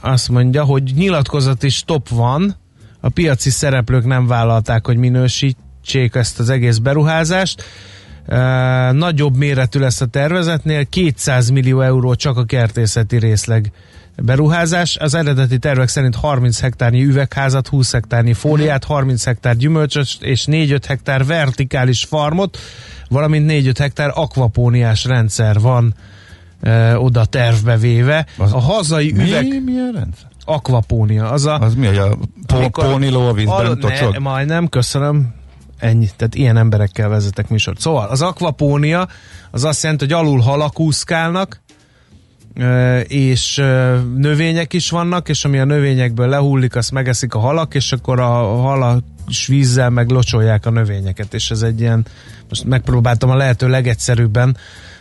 azt 0.00 0.28
mondja, 0.28 0.64
hogy 0.64 0.92
nyilatkozat 0.94 1.62
is 1.62 1.82
top 1.86 2.08
van, 2.08 2.56
a 3.00 3.08
piaci 3.08 3.50
szereplők 3.50 4.04
nem 4.04 4.26
vállalták, 4.26 4.86
hogy 4.86 4.96
minősítsék 4.96 6.14
ezt 6.14 6.38
az 6.38 6.50
egész 6.50 6.78
beruházást. 6.78 7.62
Nagyobb 8.92 9.36
méretű 9.36 9.78
lesz 9.78 10.00
a 10.00 10.06
tervezetnél, 10.06 10.84
200 10.84 11.48
millió 11.48 11.80
euró 11.80 12.14
csak 12.14 12.36
a 12.36 12.44
kertészeti 12.44 13.18
részleg 13.18 13.72
beruházás. 14.22 14.96
Az 14.96 15.14
eredeti 15.14 15.58
tervek 15.58 15.88
szerint 15.88 16.14
30 16.14 16.60
hektárnyi 16.60 17.04
üvegházat, 17.04 17.68
20 17.68 17.92
hektárnyi 17.92 18.32
fóliát, 18.32 18.84
30 18.84 19.24
hektár 19.24 19.56
gyümölcsöt 19.56 20.08
és 20.20 20.44
4-5 20.46 20.80
hektár 20.86 21.24
vertikális 21.24 22.04
farmot, 22.04 22.58
valamint 23.08 23.50
4-5 23.50 23.74
hektár 23.78 24.10
akvapóniás 24.14 25.04
rendszer 25.04 25.60
van 25.60 25.94
e, 26.60 26.98
oda 26.98 27.24
tervbe 27.24 27.76
véve. 27.76 28.26
Az 28.36 28.52
a 28.52 28.58
hazai 28.58 29.12
mi, 29.12 29.22
üveg... 29.22 29.64
Milyen 29.64 29.92
rendszer? 29.94 30.26
Akvapónia. 30.44 31.30
Az, 31.30 31.46
a, 31.46 31.58
az 31.58 31.74
mi, 31.74 31.86
hogy 31.86 31.98
a 31.98 32.68
póniló 32.70 33.28
a 33.28 33.32
vízben? 33.32 33.78
Ne, 34.12 34.18
majdnem, 34.18 34.68
köszönöm. 34.68 35.36
Ennyi, 35.78 36.08
tehát 36.16 36.34
ilyen 36.34 36.56
emberekkel 36.56 37.08
vezetek 37.08 37.48
műsort. 37.48 37.80
Szóval 37.80 38.08
az 38.08 38.22
akvapónia 38.22 39.08
az 39.50 39.64
azt 39.64 39.82
jelenti, 39.82 40.04
hogy 40.04 40.14
alul 40.14 40.40
halak 40.40 40.80
úszkálnak, 40.80 41.60
és 43.02 43.62
növények 44.16 44.72
is 44.72 44.90
vannak, 44.90 45.28
és 45.28 45.44
ami 45.44 45.58
a 45.58 45.64
növényekből 45.64 46.28
lehullik, 46.28 46.76
azt 46.76 46.92
megeszik 46.92 47.34
a 47.34 47.38
halak, 47.38 47.74
és 47.74 47.92
akkor 47.92 48.20
a 48.20 48.56
halak 48.60 49.04
vízzel 49.46 49.90
meg 49.90 50.10
locsolják 50.10 50.66
a 50.66 50.70
növényeket, 50.70 51.34
és 51.34 51.50
ez 51.50 51.62
egy 51.62 51.80
ilyen, 51.80 52.06
most 52.48 52.64
megpróbáltam 52.64 53.30
a 53.30 53.36
lehető 53.36 53.68
legegyszerűbben 53.68 54.56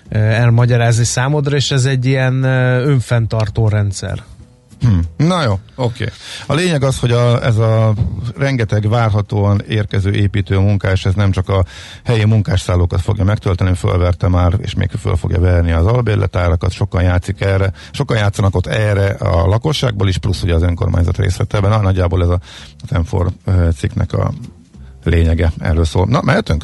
elmagyarázni 0.09 1.03
számodra, 1.03 1.55
és 1.55 1.71
ez 1.71 1.85
egy 1.85 2.05
ilyen 2.05 2.43
önfenntartó 2.83 3.67
rendszer. 3.67 4.23
Hmm. 4.79 5.01
Na 5.17 5.43
jó, 5.43 5.59
oké. 5.75 6.03
Okay. 6.03 6.15
A 6.45 6.53
lényeg 6.53 6.83
az, 6.83 6.99
hogy 6.99 7.11
a, 7.11 7.43
ez 7.43 7.57
a 7.57 7.93
rengeteg 8.37 8.89
várhatóan 8.89 9.61
érkező 9.67 10.13
építő 10.13 10.57
munkás, 10.57 11.05
ez 11.05 11.13
nem 11.13 11.31
csak 11.31 11.49
a 11.49 11.65
helyi 12.03 12.23
munkásszállókat 12.23 13.01
fogja 13.01 13.23
megtölteni, 13.23 13.75
fölverte 13.75 14.27
már, 14.27 14.53
és 14.61 14.73
még 14.73 14.89
föl 14.99 15.15
fogja 15.15 15.39
verni 15.39 15.71
az 15.71 15.85
albérletárakat, 15.85 16.71
sokan 16.71 17.03
játszik 17.03 17.41
erre, 17.41 17.71
sokan 17.91 18.17
játszanak 18.17 18.55
ott 18.55 18.67
erre 18.67 19.07
a 19.07 19.47
lakosságból 19.47 20.07
is, 20.07 20.17
plusz 20.17 20.43
ugye 20.43 20.53
az 20.53 20.61
önkormányzat 20.61 21.19
ebben. 21.53 21.69
Na, 21.69 21.81
nagyjából 21.81 22.21
ez 22.21 22.29
a, 22.29 22.39
M4 22.89 23.75
cikknek 23.75 24.13
a 24.13 24.31
lényege. 25.03 25.51
Erről 25.59 25.85
szól. 25.85 26.05
Na, 26.05 26.21
mehetünk? 26.21 26.63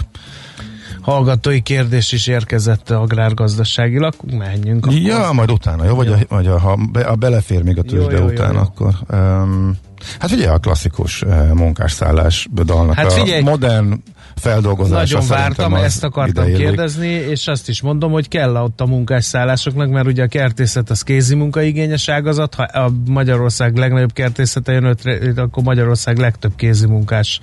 Hallgatói 1.03 1.61
kérdés 1.61 2.11
is 2.11 2.27
érkezett 2.27 2.89
agrárgazdaságilag, 2.89 4.13
menjünk 4.37 4.85
akkor. 4.85 4.97
Ja, 4.97 5.29
majd 5.31 5.51
utána, 5.51 5.85
jó? 5.85 5.95
Vagy, 5.95 6.07
jó. 6.07 6.13
A, 6.13 6.17
vagy 6.29 6.47
a, 6.47 6.59
ha 6.59 6.77
be, 6.91 7.01
a 7.01 7.15
belefér 7.15 7.63
még 7.63 7.77
a 7.77 7.81
tőzsde 7.81 8.17
jó, 8.17 8.25
jó, 8.25 8.31
után, 8.31 8.53
jó, 8.53 8.53
jó. 8.53 8.59
akkor... 8.59 8.93
Um, 9.11 9.77
hát 10.19 10.31
ugye 10.31 10.49
a 10.49 10.57
klasszikus 10.57 11.21
uh, 11.21 11.51
munkásszállás 11.51 12.47
dalnak 12.65 12.95
hát 12.95 13.13
figyelj, 13.13 13.41
a 13.41 13.43
modern 13.43 14.03
feldolgozása 14.35 15.13
Nagyon 15.17 15.29
vártam, 15.29 15.73
ezt 15.73 16.03
akartam 16.03 16.43
ideillik. 16.43 16.67
kérdezni, 16.67 17.07
és 17.07 17.47
azt 17.47 17.69
is 17.69 17.81
mondom, 17.81 18.11
hogy 18.11 18.27
kell 18.27 18.55
ott 18.55 18.81
a 18.81 18.85
munkásszállásoknak, 18.85 19.89
mert 19.89 20.07
ugye 20.07 20.23
a 20.23 20.27
kertészet 20.27 20.89
az 20.89 21.01
kézi 21.01 21.35
munkaigényes 21.35 22.09
ágazat, 22.09 22.55
ha 22.55 22.63
a 22.63 22.91
Magyarország 23.07 23.75
legnagyobb 23.75 24.13
kertészete 24.13 24.71
jön 24.71 24.83
ötre, 24.83 25.19
akkor 25.35 25.63
Magyarország 25.63 26.17
legtöbb 26.17 26.55
kézi 26.55 26.87
munkás 26.87 27.39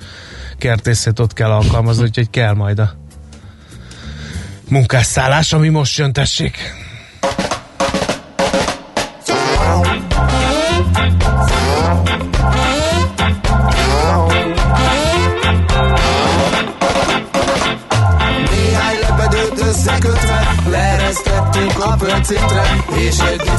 kertészet 0.58 1.18
ott 1.18 1.32
kell 1.32 1.50
alkalmazni, 1.50 2.02
úgyhogy 2.02 2.30
kell 2.30 2.54
majd 2.54 2.78
a 2.78 2.90
munkásszállás, 4.70 5.52
ami 5.52 5.68
most 5.68 5.98
jön, 5.98 6.12
tessék. 6.12 6.74
összekötve 19.70 20.54
Leeresztettünk 20.70 21.84
a 21.84 21.94
pöncitre 21.98 22.84
És 23.08 23.18
egy 23.18 23.49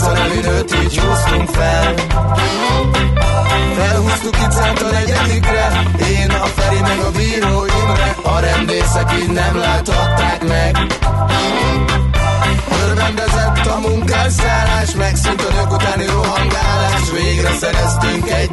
Megszűnt 14.95 15.41
a 15.41 15.53
nők 15.53 15.71
utáni 15.71 16.05
rohangálás 16.05 17.11
Végre 17.11 17.51
szereztünk 17.51 18.29
egy 18.29 18.49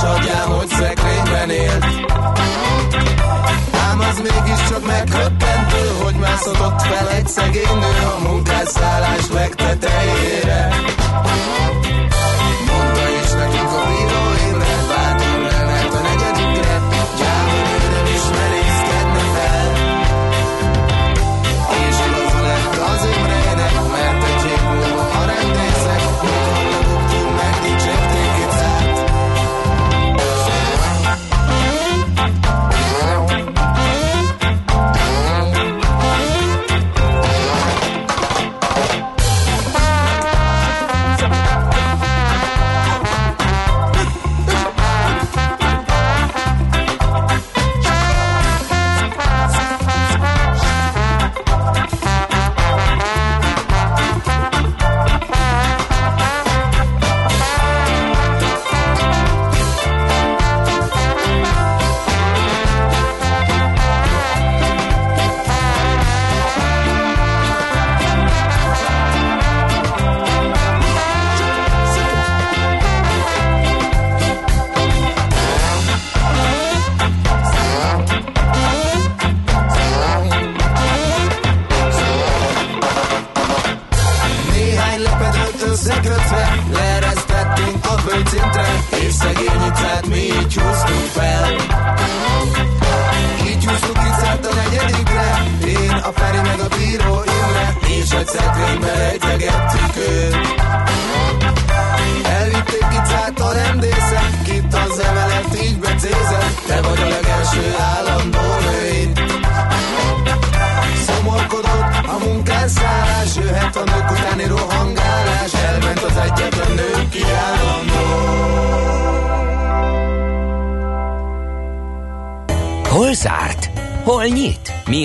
és 0.00 0.06
az 0.06 0.16
is 0.16 0.22
adján, 0.22 0.46
hogy 0.46 0.68
szekrényben 0.68 1.50
élt. 1.50 1.84
Ám 3.72 4.00
az 4.00 4.18
mégiscsak 4.18 4.86
meghökkentő, 4.86 5.92
hogy 6.02 6.14
mászott 6.14 6.82
fel 6.82 7.08
egy 7.08 7.28
szegény 7.28 7.78
nő 7.78 8.06
a 8.16 8.28
munkásszállás 8.28 9.28
legtetejére. 9.32 10.68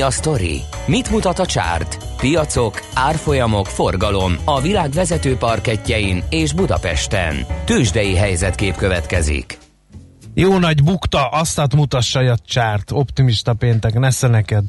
A 0.05 0.11
sztori? 0.11 0.61
Mit 0.87 1.09
mutat 1.09 1.39
a 1.39 1.45
csárt? 1.45 1.97
Piacok, 2.17 2.81
árfolyamok, 2.93 3.65
forgalom 3.65 4.37
a 4.45 4.61
világ 4.61 4.89
vezető 4.89 5.37
parketjein 5.37 6.23
és 6.29 6.53
Budapesten. 6.53 7.45
Tősdei 7.65 8.15
helyzetkép 8.15 8.75
következik. 8.75 9.57
Jó 10.33 10.57
nagy 10.57 10.83
bukta, 10.83 11.27
azt 11.27 11.73
mutassa 11.75 12.19
a 12.19 12.37
csárt. 12.45 12.91
Optimista 12.91 13.53
péntek, 13.53 13.93
nesze 13.93 14.27
neked. 14.27 14.63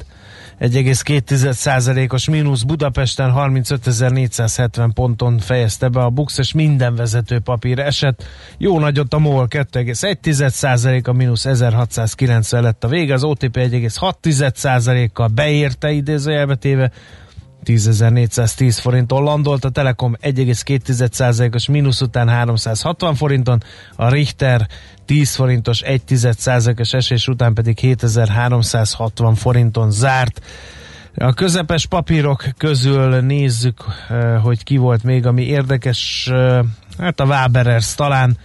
1,2%-os 0.61 2.29
mínusz 2.29 2.63
Budapesten 2.63 3.33
35.470 3.37 4.91
ponton 4.95 5.39
fejezte 5.39 5.89
be 5.89 6.01
a 6.01 6.11
Bux, 6.11 6.39
és 6.39 6.53
minden 6.53 6.95
vezető 6.95 7.41
papír 7.41 7.79
esett. 7.79 8.25
Jó 8.59 8.79
nagyot 8.79 9.15
a 9.15 9.19
MOL 9.19 9.47
2,1%, 9.51 11.09
a 11.09 11.13
mínusz 11.13 11.47
1690 11.47 12.63
lett 12.63 12.85
a 12.85 12.89
vége, 12.89 13.15
az 13.15 13.25
OTP 13.25 13.57
1,6%-kal 13.57 15.29
beérte 15.29 15.91
idézőjelbe 15.91 16.55
téve, 16.55 16.93
10.410 17.67 18.79
forinton 18.81 19.23
landolt, 19.23 19.65
a 19.65 19.71
Telekom 19.71 20.17
1,2%-os 20.23 21.69
mínusz 21.69 22.01
után 22.01 22.29
360 22.29 23.15
forinton, 23.15 23.63
a 23.97 24.09
Richter 24.09 24.67
10 25.05 25.35
forintos 25.35 25.83
1,1%-os 25.83 26.93
esés 26.93 27.29
után 27.29 27.55
pedig 27.55 27.79
7360 27.79 29.35
forinton 29.35 29.91
zárt. 29.91 30.41
A 31.19 31.33
közepes 31.33 31.87
papírok 31.87 32.45
közül 32.59 33.21
nézzük, 33.21 33.85
eh, 34.09 34.43
hogy 34.43 34.63
ki 34.63 34.77
volt 34.77 35.03
még, 35.03 35.27
ami 35.27 35.43
érdekes, 35.43 36.29
eh, 36.33 36.59
hát 36.99 37.21
a 37.21 37.25
Waberers 37.25 37.95
talán, 37.95 38.39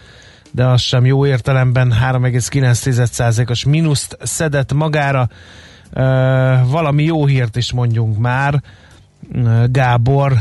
de 0.51 0.65
az 0.65 0.81
sem 0.81 1.05
jó 1.05 1.25
értelemben 1.25 1.91
3,9%-os 1.91 3.65
mínuszt 3.65 4.17
szedett 4.21 4.73
magára. 4.73 5.29
Eh, 5.93 6.69
valami 6.69 7.03
jó 7.03 7.25
hírt 7.25 7.55
is 7.55 7.71
mondjunk 7.71 8.17
már, 8.17 8.61
Gábor 9.65 10.33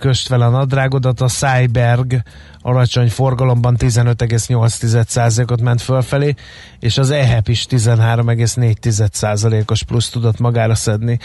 köst 0.00 0.26
fel 0.26 0.40
a 0.40 0.48
nadrágodat, 0.48 1.20
a 1.20 1.28
Cyberg 1.28 2.22
alacsony 2.62 3.08
forgalomban 3.08 3.76
15,8%-ot 3.78 5.60
ment 5.60 5.82
fölfelé, 5.82 6.34
és 6.80 6.98
az 6.98 7.10
EHEP 7.10 7.48
is 7.48 7.66
13,4%-os 7.70 9.82
plusz 9.82 10.10
tudott 10.10 10.38
magára 10.38 10.74
szedni, 10.74 11.18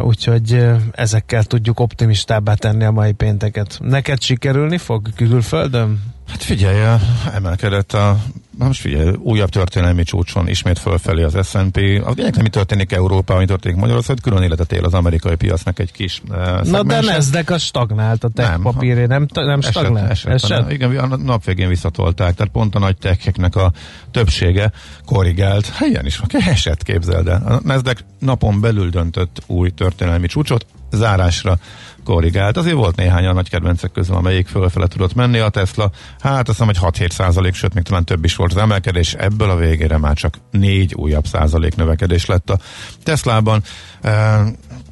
úgyhogy 0.00 0.66
ezekkel 0.92 1.44
tudjuk 1.44 1.80
optimistábbá 1.80 2.54
tenni 2.54 2.84
a 2.84 2.90
mai 2.90 3.12
pénteket. 3.12 3.78
Neked 3.82 4.20
sikerülni 4.20 4.78
fog 4.78 5.08
külföldön? 5.16 6.12
Hát 6.28 6.42
figyelj, 6.42 6.98
emelkedett 7.34 7.92
a 7.92 8.18
most 8.58 8.80
figyelj, 8.80 9.10
újabb 9.18 9.48
történelmi 9.48 10.02
csúcson 10.02 10.48
ismét 10.48 10.78
fölfelé 10.78 11.22
az 11.22 11.48
S&P. 11.48 11.76
A 12.04 12.12
lényeg 12.16 12.42
mi 12.42 12.48
történik 12.48 12.92
Európa, 12.92 13.34
ami 13.34 13.44
történik 13.44 13.76
Magyarországon, 13.76 14.22
külön 14.22 14.42
életet 14.42 14.72
él 14.72 14.84
az 14.84 14.94
amerikai 14.94 15.34
piacnak 15.34 15.78
egy 15.78 15.92
kis 15.92 16.22
uh, 16.28 16.62
Na 16.62 16.82
de 16.82 17.00
Nasdaq 17.00 17.52
a 17.52 17.58
stagnált, 17.58 18.24
a 18.24 18.28
tech 18.28 18.50
nem, 18.50 18.62
papíré, 18.62 19.06
nem, 19.06 19.26
nem 19.34 19.60
stagnált? 19.60 20.10
Eset, 20.10 20.32
eset, 20.32 20.53
eset. 20.58 20.72
Igen, 20.72 20.96
a 20.96 21.16
nap 21.16 21.44
végén 21.44 21.68
visszatolták, 21.68 22.34
tehát 22.34 22.52
pont 22.52 22.74
a 22.74 22.78
nagy 22.78 22.96
techeknek 22.96 23.56
a 23.56 23.72
többsége 24.10 24.72
korrigált. 25.04 25.66
Hát 25.68 25.88
ilyen 25.88 26.06
is 26.06 26.16
van, 26.16 26.42
eset 26.42 26.82
képzeld 26.82 27.28
el. 27.28 27.42
A 27.46 27.60
Nasdaq 27.64 28.00
napon 28.18 28.60
belül 28.60 28.90
döntött 28.90 29.42
új 29.46 29.70
történelmi 29.70 30.26
csúcsot, 30.26 30.66
zárásra 30.90 31.58
korrigált. 32.04 32.56
Azért 32.56 32.76
volt 32.76 32.96
néhány 32.96 33.26
a 33.26 33.32
nagy 33.32 33.50
kedvencek 33.50 33.92
közül, 33.92 34.16
amelyik 34.16 34.46
fölfele 34.46 34.86
tudott 34.86 35.14
menni. 35.14 35.38
A 35.38 35.48
Tesla, 35.48 35.90
hát 36.20 36.48
azt 36.48 36.58
hiszem, 36.58 36.66
hogy 36.66 36.78
6-7 36.98 37.10
százalék, 37.10 37.54
sőt, 37.54 37.74
még 37.74 37.82
talán 37.82 38.04
több 38.04 38.24
is 38.24 38.36
volt 38.36 38.52
az 38.52 38.58
emelkedés. 38.58 39.14
Ebből 39.14 39.50
a 39.50 39.56
végére 39.56 39.98
már 39.98 40.14
csak 40.14 40.34
négy 40.50 40.94
újabb 40.94 41.26
százalék 41.26 41.76
növekedés 41.76 42.26
lett 42.26 42.50
a 42.50 42.58
Teslában. 43.02 43.62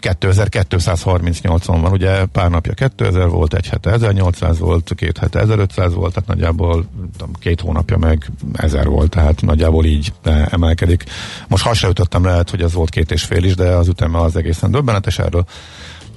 2238-on 0.01 1.79
van, 1.81 1.93
ugye 1.93 2.25
pár 2.25 2.51
napja 2.51 2.73
2000 2.73 3.29
volt, 3.29 3.55
egy 3.55 3.69
hete 3.69 3.91
1800 3.91 4.59
volt, 4.59 4.93
két 4.97 5.19
hete 5.19 5.41
1500 5.41 5.95
volt, 5.95 6.15
tehát 6.15 6.29
nagyjából 6.29 6.85
tudom, 7.17 7.33
két 7.39 7.61
hónapja 7.61 7.97
meg 7.97 8.31
1000 8.53 8.87
volt, 8.87 9.11
tehát 9.11 9.43
nagyjából 9.43 9.85
így 9.85 10.13
emelkedik. 10.51 11.05
Most 11.49 11.65
hasonlítottam 11.65 12.25
lehet, 12.25 12.51
hogy 12.51 12.63
ez 12.63 12.73
volt 12.73 12.91
két 12.91 13.11
és 13.11 13.25
fél 13.25 13.45
is, 13.45 13.55
de 13.55 13.69
az 13.69 13.89
üteme 13.89 14.19
az 14.19 14.37
egészen 14.37 14.71
döbbenetes, 14.71 15.19
erről 15.19 15.45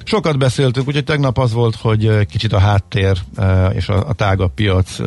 Sokat 0.08 0.38
beszéltünk, 0.38 0.88
úgyhogy 0.88 1.04
tegnap 1.04 1.38
az 1.38 1.54
volt, 1.54 1.76
hogy 1.76 2.26
kicsit 2.26 2.54
a 2.54 2.60
háttér 2.60 3.18
és 3.74 3.90
a, 3.90 4.08
a 4.08 4.14
tágabb 4.14 4.54
piac 4.54 4.98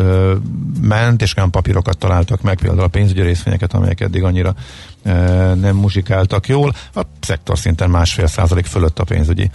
ment, 0.80 1.22
és 1.22 1.36
olyan 1.36 1.50
papírokat 1.50 1.98
találtak 1.98 2.42
meg, 2.42 2.58
például 2.58 2.82
a 2.82 2.88
pénzügyi 2.88 3.20
részvényeket, 3.20 3.74
amelyek 3.74 4.00
eddig 4.00 4.22
annyira 4.22 4.54
nem 5.54 5.76
muzsikáltak 5.76 6.48
jól. 6.48 6.74
A 6.94 7.02
szektor 7.20 7.58
szinten 7.58 7.90
másfél 7.90 8.26
százalék 8.26 8.66
fölött 8.66 8.98
a 8.98 9.04
pénzügyi 9.04 9.50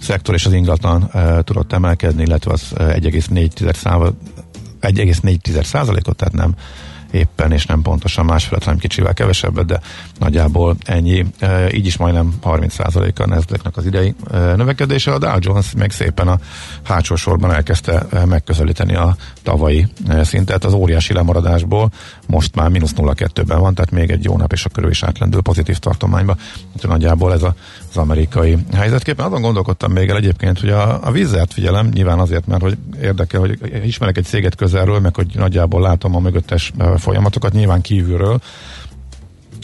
szektor 0.00 0.34
és 0.34 0.46
az 0.46 0.52
ingatlan 0.52 1.10
tudott 1.44 1.72
emelkedni, 1.72 2.22
illetve 2.22 2.52
az 2.52 2.72
1,4 2.74 5.64
százalékot, 5.64 6.16
tehát 6.16 6.34
nem 6.34 6.54
éppen, 7.10 7.52
és 7.52 7.66
nem 7.66 7.82
pontosan 7.82 8.24
másfél, 8.24 8.58
hanem 8.64 8.78
kicsivel 8.78 9.14
kevesebbet, 9.14 9.66
de 9.66 9.80
nagyjából 10.18 10.76
ennyi. 10.84 11.26
E, 11.38 11.74
így 11.74 11.86
is 11.86 11.96
majdnem 11.96 12.34
30%-a 12.42 13.22
a 13.22 13.26
nasdaq 13.26 13.70
az 13.74 13.86
idei 13.86 14.14
e, 14.32 14.38
növekedése. 14.38 15.12
A 15.12 15.18
Dow 15.18 15.36
Jones 15.40 15.72
meg 15.76 15.90
szépen 15.90 16.28
a 16.28 16.38
hátsó 16.82 17.16
sorban 17.16 17.52
elkezdte 17.52 18.06
e, 18.10 18.24
megközelíteni 18.24 18.94
a 18.94 19.16
tavalyi 19.42 19.86
szintet. 20.22 20.64
Az 20.64 20.72
óriási 20.72 21.12
lemaradásból 21.12 21.90
most 22.26 22.54
már 22.54 22.68
mínusz 22.68 22.92
0,2-ben 22.96 23.60
van, 23.60 23.74
tehát 23.74 23.90
még 23.90 24.10
egy 24.10 24.24
jó 24.24 24.36
nap, 24.36 24.52
és 24.52 24.64
a 24.64 24.68
körül 24.68 24.90
is 24.90 25.02
átlendül 25.02 25.40
pozitív 25.40 25.78
tartományba. 25.78 26.36
Úgyhogy 26.74 26.90
nagyjából 26.90 27.32
ez 27.32 27.42
a, 27.42 27.54
az 27.96 28.02
amerikai 28.02 28.56
helyzetképpen. 28.74 29.26
Azon 29.26 29.40
gondolkodtam 29.40 29.92
még 29.92 30.08
el 30.08 30.16
egyébként, 30.16 30.60
hogy 30.60 30.68
a, 30.68 31.06
a 31.06 31.10
vízert 31.10 31.52
figyelem, 31.52 31.88
nyilván 31.92 32.18
azért, 32.18 32.46
mert 32.46 32.62
hogy 32.62 32.76
érdekel, 33.02 33.40
hogy 33.40 33.58
ismerek 33.84 34.16
egy 34.16 34.24
céget 34.24 34.54
közelről, 34.54 35.00
meg 35.00 35.14
hogy 35.14 35.26
nagyjából 35.34 35.80
látom 35.80 36.14
a 36.14 36.18
mögöttes 36.18 36.72
folyamatokat 36.96 37.52
nyilván 37.52 37.80
kívülről. 37.80 38.40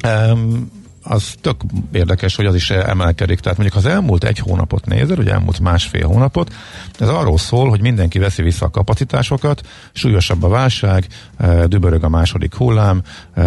Um, 0.04 0.70
az 1.02 1.34
tök 1.40 1.56
érdekes, 1.92 2.36
hogy 2.36 2.46
az 2.46 2.54
is 2.54 2.70
emelkedik. 2.70 3.40
Tehát 3.40 3.58
mondjuk, 3.58 3.84
az 3.84 3.90
elmúlt 3.90 4.24
egy 4.24 4.38
hónapot 4.38 4.86
nézed, 4.86 5.18
ugye 5.18 5.32
elmúlt 5.32 5.60
másfél 5.60 6.06
hónapot, 6.06 6.54
ez 6.98 7.08
arról 7.08 7.38
szól, 7.38 7.68
hogy 7.68 7.80
mindenki 7.80 8.18
veszi 8.18 8.42
vissza 8.42 8.66
a 8.66 8.70
kapacitásokat, 8.70 9.60
súlyosabb 9.92 10.42
a 10.42 10.48
válság, 10.48 11.06
e, 11.36 11.66
dübörög 11.66 12.04
a 12.04 12.08
második 12.08 12.54
hullám, 12.54 13.02
e, 13.34 13.42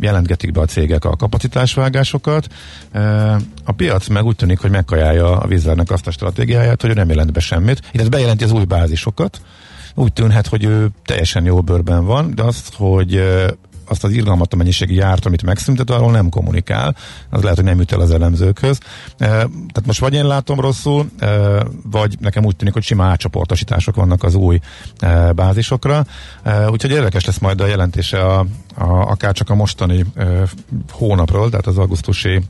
jelentgetik 0.00 0.52
be 0.52 0.60
a 0.60 0.66
cégek 0.66 1.04
a 1.04 1.16
kapacitásvágásokat. 1.16 2.46
E, 2.92 3.00
a 3.64 3.72
piac 3.72 4.08
meg 4.08 4.24
úgy 4.24 4.36
tűnik, 4.36 4.58
hogy 4.58 4.70
megkajálja 4.70 5.38
a 5.38 5.46
vízernek 5.46 5.90
azt 5.90 6.06
a 6.06 6.10
stratégiáját, 6.10 6.80
hogy 6.80 6.90
ő 6.90 6.94
nem 6.94 7.08
jelent 7.08 7.32
be 7.32 7.40
semmit, 7.40 7.82
illetve 7.92 8.16
bejelenti 8.16 8.44
az 8.44 8.52
új 8.52 8.64
bázisokat, 8.64 9.40
úgy 9.94 10.12
tűnhet, 10.12 10.46
hogy 10.46 10.64
ő 10.64 10.88
teljesen 11.04 11.44
jó 11.44 11.60
bőrben 11.60 12.04
van, 12.04 12.34
de 12.34 12.42
azt, 12.42 12.74
hogy 12.74 13.22
azt 13.88 14.04
az 14.04 14.12
irgalmat 14.12 14.52
a 14.52 14.56
mennyiségi 14.56 14.94
járt, 14.94 15.26
amit 15.26 15.42
megszüntet, 15.42 15.90
arról 15.90 16.10
nem 16.10 16.28
kommunikál. 16.28 16.96
Az 17.30 17.42
lehet, 17.42 17.56
hogy 17.56 17.66
nem 17.66 17.78
jut 17.78 17.92
el 17.92 18.00
az 18.00 18.10
elemzőkhöz. 18.10 18.78
Tehát 19.16 19.86
most 19.86 20.00
vagy 20.00 20.14
én 20.14 20.26
látom 20.26 20.60
rosszul, 20.60 21.10
vagy 21.90 22.16
nekem 22.20 22.44
úgy 22.44 22.56
tűnik, 22.56 22.74
hogy 22.74 22.82
sima 22.82 23.04
átcsoportosítások 23.04 23.94
vannak 23.94 24.22
az 24.22 24.34
új 24.34 24.58
bázisokra. 25.34 26.06
Úgyhogy 26.68 26.90
érdekes 26.90 27.24
lesz 27.24 27.38
majd 27.38 27.60
a 27.60 27.66
jelentése 27.66 28.24
a, 28.24 28.46
a, 28.74 28.84
akár 28.84 29.32
csak 29.32 29.50
a 29.50 29.54
mostani 29.54 30.04
hónapról, 30.90 31.50
tehát 31.50 31.66
az 31.66 31.78
augusztusi 31.78 32.42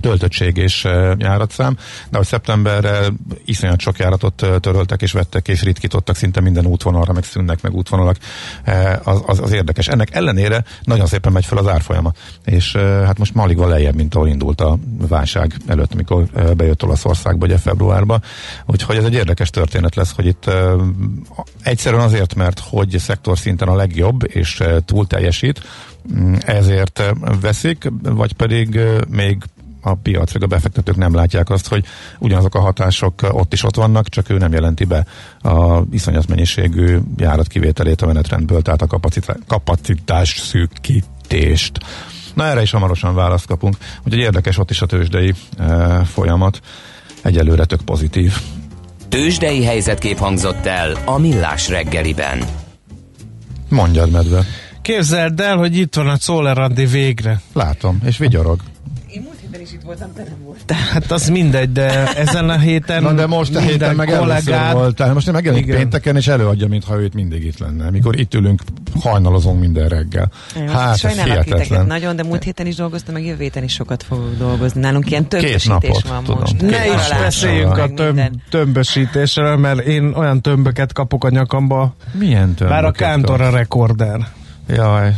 töltöttség 0.00 0.56
és 0.56 0.84
járatszám, 1.18 1.76
de 2.10 2.16
hogy 2.16 2.26
szeptemberre 2.26 3.06
iszonyat 3.44 3.80
sok 3.80 3.98
járatot 3.98 4.46
töröltek 4.60 5.02
és 5.02 5.12
vettek 5.12 5.48
és 5.48 5.62
ritkítottak 5.62 6.16
szinte 6.16 6.40
minden 6.40 6.66
útvonalra, 6.66 7.12
meg 7.12 7.24
szűnnek 7.24 7.62
meg 7.62 7.74
útvonalak, 7.74 8.16
az, 9.02 9.22
az, 9.26 9.40
az 9.40 9.52
érdekes. 9.52 9.88
Ennek 9.88 10.14
ellenére 10.14 10.64
nagyon 10.82 11.06
szépen 11.06 11.32
megy 11.32 11.44
fel 11.44 11.58
az 11.58 11.66
árfolyama, 11.66 12.12
és 12.44 12.76
hát 12.76 13.18
most 13.18 13.36
alig 13.36 13.56
van 13.56 13.68
lejjebb, 13.68 13.94
mint 13.94 14.14
ahol 14.14 14.28
indult 14.28 14.60
a 14.60 14.78
válság 15.08 15.54
előtt, 15.66 15.92
amikor 15.92 16.24
bejött 16.56 16.84
Olaszországba 16.84 17.46
ugye 17.46 17.58
februárba, 17.58 18.20
úgyhogy 18.66 18.96
ez 18.96 19.04
egy 19.04 19.14
érdekes 19.14 19.50
történet 19.50 19.94
lesz, 19.94 20.14
hogy 20.14 20.26
itt 20.26 20.50
egyszerűen 21.62 22.02
azért, 22.02 22.34
mert 22.34 22.60
hogy 22.68 22.98
szektor 22.98 23.38
szinten 23.38 23.68
a 23.68 23.76
legjobb 23.76 24.34
és 24.34 24.62
túl 24.84 25.06
teljesít, 25.06 25.60
mm, 26.14 26.34
ezért 26.46 27.14
veszik, 27.40 27.90
vagy 28.02 28.32
pedig 28.32 28.80
még 29.08 29.42
a 29.80 29.94
piac, 29.94 30.32
vagy 30.32 30.42
a 30.42 30.46
befektetők 30.46 30.96
nem 30.96 31.14
látják 31.14 31.50
azt, 31.50 31.68
hogy 31.68 31.84
ugyanazok 32.18 32.54
a 32.54 32.60
hatások 32.60 33.22
ott 33.30 33.52
is 33.52 33.62
ott 33.64 33.76
vannak, 33.76 34.08
csak 34.08 34.30
ő 34.30 34.36
nem 34.36 34.52
jelenti 34.52 34.84
be 34.84 35.06
a 35.42 35.82
iszonyat 35.90 36.28
mennyiségű 36.28 36.98
járat 37.16 37.46
kivételét 37.46 38.02
a 38.02 38.06
menetrendből, 38.06 38.62
tehát 38.62 38.82
a 38.82 38.86
kapacitás, 38.86 39.36
kapacitás 39.46 40.38
szűkítést. 40.38 41.78
Na 42.34 42.46
erre 42.46 42.62
is 42.62 42.70
hamarosan 42.70 43.14
választ 43.14 43.46
kapunk, 43.46 43.76
úgyhogy 44.04 44.20
érdekes 44.20 44.58
ott 44.58 44.70
is 44.70 44.82
a 44.82 44.86
tőzsdei 44.86 45.34
e, 45.58 46.04
folyamat. 46.04 46.60
Egyelőre 47.22 47.64
tök 47.64 47.80
pozitív. 47.80 48.34
Tőzsdei 49.08 49.64
helyzetkép 49.64 50.18
hangzott 50.18 50.66
el 50.66 50.96
a 51.04 51.18
Millás 51.18 51.68
reggeliben. 51.68 52.44
Mondjad, 53.68 54.10
medve. 54.10 54.44
Képzeld 54.82 55.40
el, 55.40 55.56
hogy 55.56 55.76
itt 55.76 55.94
van 55.94 56.08
a 56.08 56.16
Czoller 56.16 56.72
végre. 56.74 57.40
Látom, 57.52 58.00
és 58.04 58.18
vigyorog. 58.18 58.60
Is 59.68 59.74
itt 59.74 59.82
voltam, 59.82 60.12
te 60.14 60.22
nem 60.22 60.36
voltál. 60.44 60.78
Hát 60.92 61.10
az 61.10 61.28
mindegy, 61.28 61.72
de 61.72 62.14
ezen 62.14 62.50
a 62.50 62.58
héten 62.58 63.02
Na 63.02 63.12
de 63.12 63.26
most 63.26 63.54
a 63.54 63.60
héten 63.60 63.96
meg 63.96 64.10
először 64.10 64.72
voltál. 64.72 65.12
Most 65.12 65.26
nem 65.26 65.34
megjelenik 65.34 65.64
Igen. 65.66 65.76
pénteken, 65.78 66.16
és 66.16 66.26
előadja, 66.28 66.68
mintha 66.68 66.98
ő 67.00 67.04
itt 67.04 67.14
mindig 67.14 67.44
itt 67.44 67.58
lenne. 67.58 67.90
Mikor 67.90 68.18
itt 68.18 68.34
ülünk, 68.34 68.62
hajnalozunk 69.00 69.60
minden 69.60 69.88
reggel. 69.88 70.30
Hát, 70.66 70.92
ez 70.92 70.98
Sajnálok 70.98 71.24
titeket 71.24 71.44
hihetetlen. 71.44 71.86
nagyon, 71.86 72.16
de 72.16 72.22
múlt 72.22 72.42
héten 72.42 72.66
is 72.66 72.74
dolgoztam, 72.74 73.14
meg 73.14 73.24
jövő 73.24 73.42
héten 73.42 73.62
is 73.62 73.72
sokat 73.72 74.02
fogok 74.02 74.36
dolgozni. 74.38 74.80
Nálunk 74.80 75.10
ilyen 75.10 75.28
többesítés 75.28 75.66
napot, 75.66 76.08
van 76.08 76.24
tudom. 76.24 76.40
most. 76.40 76.56
Két 76.56 76.70
Ne 76.70 76.86
is 76.86 77.08
beszéljünk 77.20 77.76
a 77.78 77.88
tömb, 77.94 78.14
minden. 78.14 78.42
tömbösítésről, 78.50 79.56
mert 79.56 79.78
én 79.80 80.12
olyan 80.16 80.42
tömböket 80.42 80.92
kapok 80.92 81.24
a 81.24 81.30
nyakamba, 81.30 81.94
Milyen 82.12 82.54
tömböket 82.54 82.68
bár 82.68 82.84
a 82.84 82.90
Kántor 82.92 83.40
a 83.40 83.50
rekorder. 83.50 84.28
Jaj. 84.68 85.14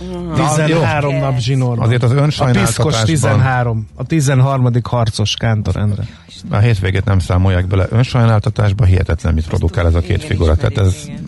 Na, 0.00 0.34
13 0.34 1.14
jó. 1.14 1.20
nap 1.20 1.38
zsinórban. 1.38 1.84
Azért 1.86 2.02
az 2.02 2.10
a 2.10 2.14
önsajnáltatásban- 2.14 2.86
piszkos 2.86 3.04
13, 3.04 3.88
a 3.94 4.04
13. 4.04 4.72
harcos 4.82 5.34
Kántor 5.38 5.76
Endre. 5.76 6.02
A 6.50 6.56
hétvégét 6.56 7.04
nem 7.04 7.18
számolják 7.18 7.66
bele. 7.66 7.86
Önsajnáltatásba 7.90 8.84
hihetetlen, 8.84 9.34
mit 9.34 9.46
produkál 9.46 9.86
ez 9.86 9.94
a 9.94 10.00
két 10.00 10.16
Igen, 10.16 10.28
figura. 10.28 10.54
Tehát 10.56 10.78
ez... 10.78 10.94
igen. 11.04 11.24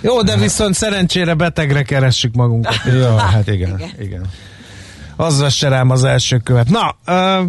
Jó, 0.00 0.22
de 0.22 0.36
viszont 0.36 0.74
szerencsére 0.74 1.34
betegre 1.34 1.82
keressük 1.82 2.34
magunkat. 2.34 2.74
Ja, 3.00 3.16
hát 3.16 3.48
igen, 3.48 3.80
igen. 4.00 4.22
Az 5.16 5.40
vesse 5.40 5.68
rám 5.68 5.90
az 5.90 6.04
első 6.04 6.36
követ. 6.38 6.68
Na, 6.68 6.96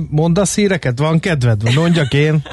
mondasz 0.09 0.55
híreket? 0.55 0.99
Van 0.99 1.19
kedved? 1.19 1.73
Mondjak 1.75 2.13
én. 2.13 2.41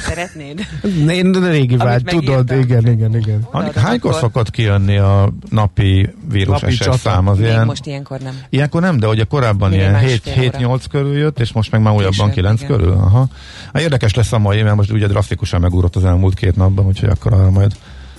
Szeretnéd? 0.00 0.66
Én 1.08 1.32
régi 1.32 1.76
vágy, 1.76 2.02
tudod, 2.04 2.50
igen, 2.50 2.86
igen, 2.86 3.16
igen. 3.16 3.46
Annik, 3.50 3.68
Odaadom 3.70 3.82
hánykor 3.82 4.10
akkor. 4.10 4.22
szokott 4.22 4.50
kijönni 4.50 4.96
a 4.96 5.32
napi 5.50 6.08
vírus 6.30 6.60
Napi 6.60 6.72
eset 6.72 6.98
szám? 6.98 7.28
Az 7.28 7.38
Még 7.38 7.46
ilyen, 7.46 7.66
most 7.66 7.86
ilyenkor 7.86 8.20
nem. 8.20 8.38
Ilyenkor 8.48 8.80
nem, 8.80 8.98
de 8.98 9.06
ugye 9.08 9.24
korábban 9.24 9.70
Minimum 9.70 9.90
ilyen 9.94 10.10
másfél 10.10 10.50
7-8 10.50 10.84
körül 10.90 11.16
jött, 11.18 11.40
és 11.40 11.52
most 11.52 11.70
meg 11.70 11.80
már 11.82 11.94
újabban 11.94 12.28
Később, 12.28 12.32
9 12.34 12.62
igen. 12.62 12.76
körül. 12.76 12.92
Aha. 12.92 13.26
Hát 13.72 13.82
érdekes 13.82 14.14
lesz 14.14 14.32
a 14.32 14.38
mai, 14.38 14.62
mert 14.62 14.76
most 14.76 14.90
ugye 14.92 15.06
drasztikusan 15.06 15.60
megugrott 15.60 15.96
az 15.96 16.04
elmúlt 16.04 16.34
két 16.34 16.56
napban, 16.56 16.86
úgyhogy 16.86 17.08
akkor 17.08 17.32
arra 17.32 17.50
majd 17.50 17.72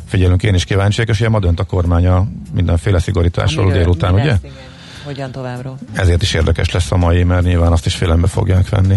figyelünk 0.05 0.43
én 0.43 0.53
is 0.53 0.63
kíváncsiak, 0.63 1.07
és 1.07 1.19
ugye 1.19 1.29
ma 1.29 1.39
dönt 1.39 1.59
a 1.59 1.63
kormány 1.63 2.07
a 2.07 2.27
mindenféle 2.53 2.99
szigorításról 2.99 3.63
Amiről- 3.63 3.83
délután, 3.83 4.13
ugye? 4.13 4.23
lesz, 4.25 4.39
igen. 4.41 4.53
Hogyan 5.05 5.31
továbbról? 5.31 5.77
Ezért 5.93 6.21
is 6.21 6.33
érdekes 6.33 6.71
lesz 6.71 6.91
a 6.91 6.97
mai, 6.97 7.23
mert 7.23 7.43
nyilván 7.43 7.71
azt 7.71 7.85
is 7.85 7.95
félembe 7.95 8.27
fogják 8.27 8.69
venni. 8.69 8.95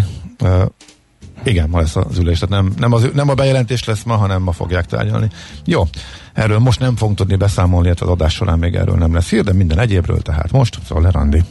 Igen, 1.44 1.68
ma 1.68 1.78
lesz 1.78 1.96
az 1.96 2.18
ülés, 2.18 2.38
tehát 2.38 2.62
nem, 2.62 2.72
nem, 2.78 2.92
az, 2.92 3.09
nem 3.14 3.28
a 3.28 3.35
bejelentés 3.35 3.85
lesz 3.85 4.02
ma, 4.02 4.16
hanem 4.16 4.42
ma 4.42 4.52
fogják 4.52 4.87
tárgyalni. 4.87 5.28
Jó, 5.64 5.83
erről 6.33 6.59
most 6.59 6.81
nem 6.81 6.96
fogunk 6.96 7.16
tudni 7.16 7.37
beszámolni, 7.37 7.87
illetve 7.87 8.07
az 8.07 8.12
adás 8.12 8.35
során 8.35 8.59
még 8.59 8.74
erről 8.74 8.96
nem 8.96 9.14
lesz 9.14 9.28
hír, 9.28 9.42
de 9.42 9.52
minden 9.52 9.78
egyébről, 9.78 10.20
tehát 10.20 10.52
most 10.52 10.78
Szoller 10.87 11.16
Andi. 11.16 11.42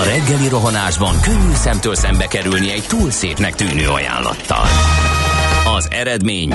A 0.00 0.04
reggeli 0.04 0.48
rohanásban 0.48 1.20
könnyű 1.20 1.54
szemtől 1.54 1.94
szembe 1.94 2.26
kerülni 2.26 2.72
egy 2.72 2.84
túl 2.88 3.10
szépnek 3.10 3.54
tűnő 3.54 3.88
ajánlattal. 3.88 4.66
Az 5.76 5.88
eredmény 5.90 6.54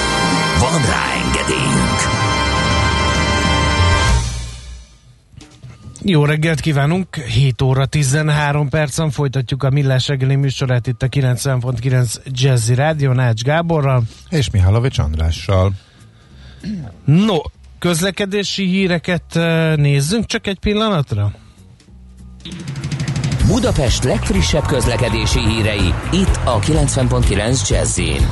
Van 0.61 0.81
rá 0.81 1.13
engedélyünk! 1.13 1.99
Jó 6.01 6.25
reggelt 6.25 6.59
kívánunk! 6.59 7.15
7 7.15 7.61
óra 7.61 7.85
13 7.85 8.69
percen 8.69 9.11
folytatjuk 9.11 9.63
a 9.63 9.69
Millás 9.69 10.07
reggeli 10.07 10.35
műsorát 10.35 10.87
itt 10.87 11.03
a 11.03 11.07
90.9 11.07 12.15
Jazzy 12.25 12.73
Rádió 12.73 13.11
Nács 13.11 13.41
Gáborral. 13.41 14.03
És 14.29 14.49
Mihálovics 14.49 14.97
Andrással. 14.97 15.71
No, 17.05 17.37
közlekedési 17.79 18.65
híreket 18.65 19.35
eh, 19.35 19.75
nézzünk 19.75 20.25
csak 20.25 20.47
egy 20.47 20.59
pillanatra. 20.59 21.31
Budapest 23.47 24.03
legfrissebb 24.03 24.65
közlekedési 24.65 25.39
hírei, 25.39 25.93
itt 26.11 26.39
a 26.43 26.59
90.9 26.59 27.69
Jazzin. 27.69 28.27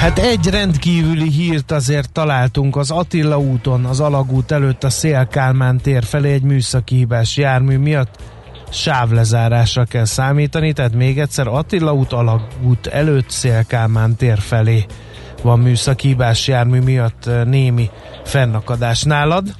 Hát 0.00 0.18
egy 0.18 0.46
rendkívüli 0.46 1.30
hírt 1.30 1.70
azért 1.70 2.12
találtunk 2.12 2.76
az 2.76 2.90
Attila 2.90 3.38
úton, 3.38 3.84
az 3.84 4.00
Alagút 4.00 4.50
előtt 4.50 4.84
a 4.84 4.90
Szél-Kálmán 4.90 5.78
tér 5.78 6.04
felé 6.04 6.32
egy 6.32 6.42
műszaki 6.42 6.96
hibás 6.96 7.36
jármű 7.36 7.78
miatt 7.78 8.22
sávlezárásra 8.70 9.84
kell 9.84 10.04
számítani, 10.04 10.72
tehát 10.72 10.94
még 10.94 11.18
egyszer 11.18 11.46
Attila 11.46 11.92
út, 11.92 12.12
Alagút 12.12 12.86
előtt 12.86 13.30
Szél-Kálmán 13.30 14.16
tér 14.16 14.38
felé 14.38 14.86
van 15.42 15.58
műszaki 15.58 16.08
hibás 16.08 16.48
jármű 16.48 16.80
miatt 16.80 17.26
eh, 17.26 17.44
némi 17.44 17.90
fennakadás 18.24 19.02
nálad. 19.02 19.54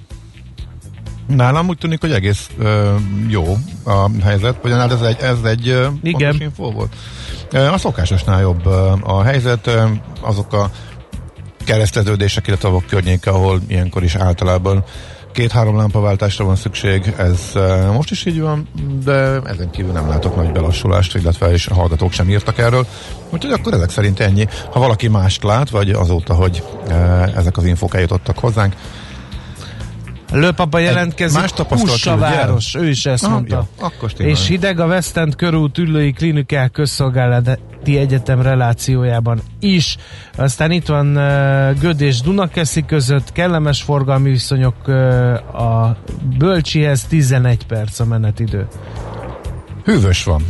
Nálam 1.36 1.68
úgy 1.68 1.78
tűnik, 1.78 2.00
hogy 2.00 2.12
egész 2.12 2.50
ö, 2.58 2.94
jó 3.28 3.56
a 3.84 4.10
helyzet, 4.24 4.56
vagy 4.62 4.70
nálad 4.70 4.92
ez 4.92 5.00
egy, 5.00 5.16
ez 5.20 5.38
egy 5.44 5.68
ö, 5.68 5.86
Igen. 6.02 6.36
info 6.40 6.70
volt? 6.70 6.94
A 7.52 7.78
szokásosnál 7.78 8.40
jobb 8.40 8.66
a 9.02 9.22
helyzet, 9.22 9.70
azok 10.20 10.52
a 10.52 10.70
kereszteződések, 11.64 12.46
illetve 12.46 12.68
a 12.68 12.82
környéke, 12.88 13.30
ahol 13.30 13.60
ilyenkor 13.68 14.02
is 14.02 14.14
általában 14.14 14.84
két-három 15.32 15.76
lámpaváltásra 15.76 16.44
van 16.44 16.56
szükség, 16.56 17.14
ez 17.16 17.52
most 17.92 18.10
is 18.10 18.24
így 18.24 18.40
van, 18.40 18.68
de 19.04 19.40
ezen 19.44 19.70
kívül 19.70 19.92
nem 19.92 20.08
látok 20.08 20.36
nagy 20.36 20.52
belassulást, 20.52 21.14
illetve 21.14 21.52
is 21.52 21.66
a 21.66 21.74
hallgatók 21.74 22.12
sem 22.12 22.28
írtak 22.28 22.58
erről. 22.58 22.86
Úgyhogy 23.30 23.52
akkor 23.52 23.72
ezek 23.72 23.90
szerint 23.90 24.20
ennyi. 24.20 24.46
Ha 24.70 24.80
valaki 24.80 25.08
mást 25.08 25.42
lát, 25.42 25.70
vagy 25.70 25.90
azóta, 25.90 26.34
hogy 26.34 26.62
ezek 27.36 27.56
az 27.56 27.64
infók 27.64 27.94
eljutottak 27.94 28.38
hozzánk, 28.38 28.74
Lőpapa 30.32 30.78
jelentkezik, 30.78 31.38
más 31.40 31.52
tapasztalat 31.52 31.92
Kussa 31.94 32.14
ugye? 32.14 32.20
város, 32.20 32.74
ő 32.74 32.88
is 32.88 33.06
ezt 33.06 33.24
Ah, 33.24 33.30
mondta. 33.30 33.66
jó, 33.78 33.84
akkor. 33.86 34.12
És 34.16 34.46
hideg 34.46 34.80
a 34.80 34.86
West 34.86 35.16
End 35.16 35.36
körül 35.36 35.70
Tüllői 35.72 36.12
Klinikák 36.12 36.70
Közszolgálati 36.70 37.58
Egyetem 37.98 38.42
relációjában 38.42 39.40
is. 39.60 39.96
Aztán 40.36 40.70
itt 40.70 40.86
van 40.86 41.16
uh, 41.16 41.78
Göd 41.80 42.00
és 42.00 42.20
Dunakeszi 42.20 42.84
között, 42.84 43.32
kellemes 43.32 43.82
forgalmi 43.82 44.30
viszonyok 44.30 44.74
uh, 44.86 44.94
a 45.62 45.96
Bölcsihez 46.38 47.04
11 47.04 47.66
perc 47.66 48.00
a 48.00 48.04
menetidő. 48.04 48.66
Hűvös 49.90 50.24
van. 50.24 50.42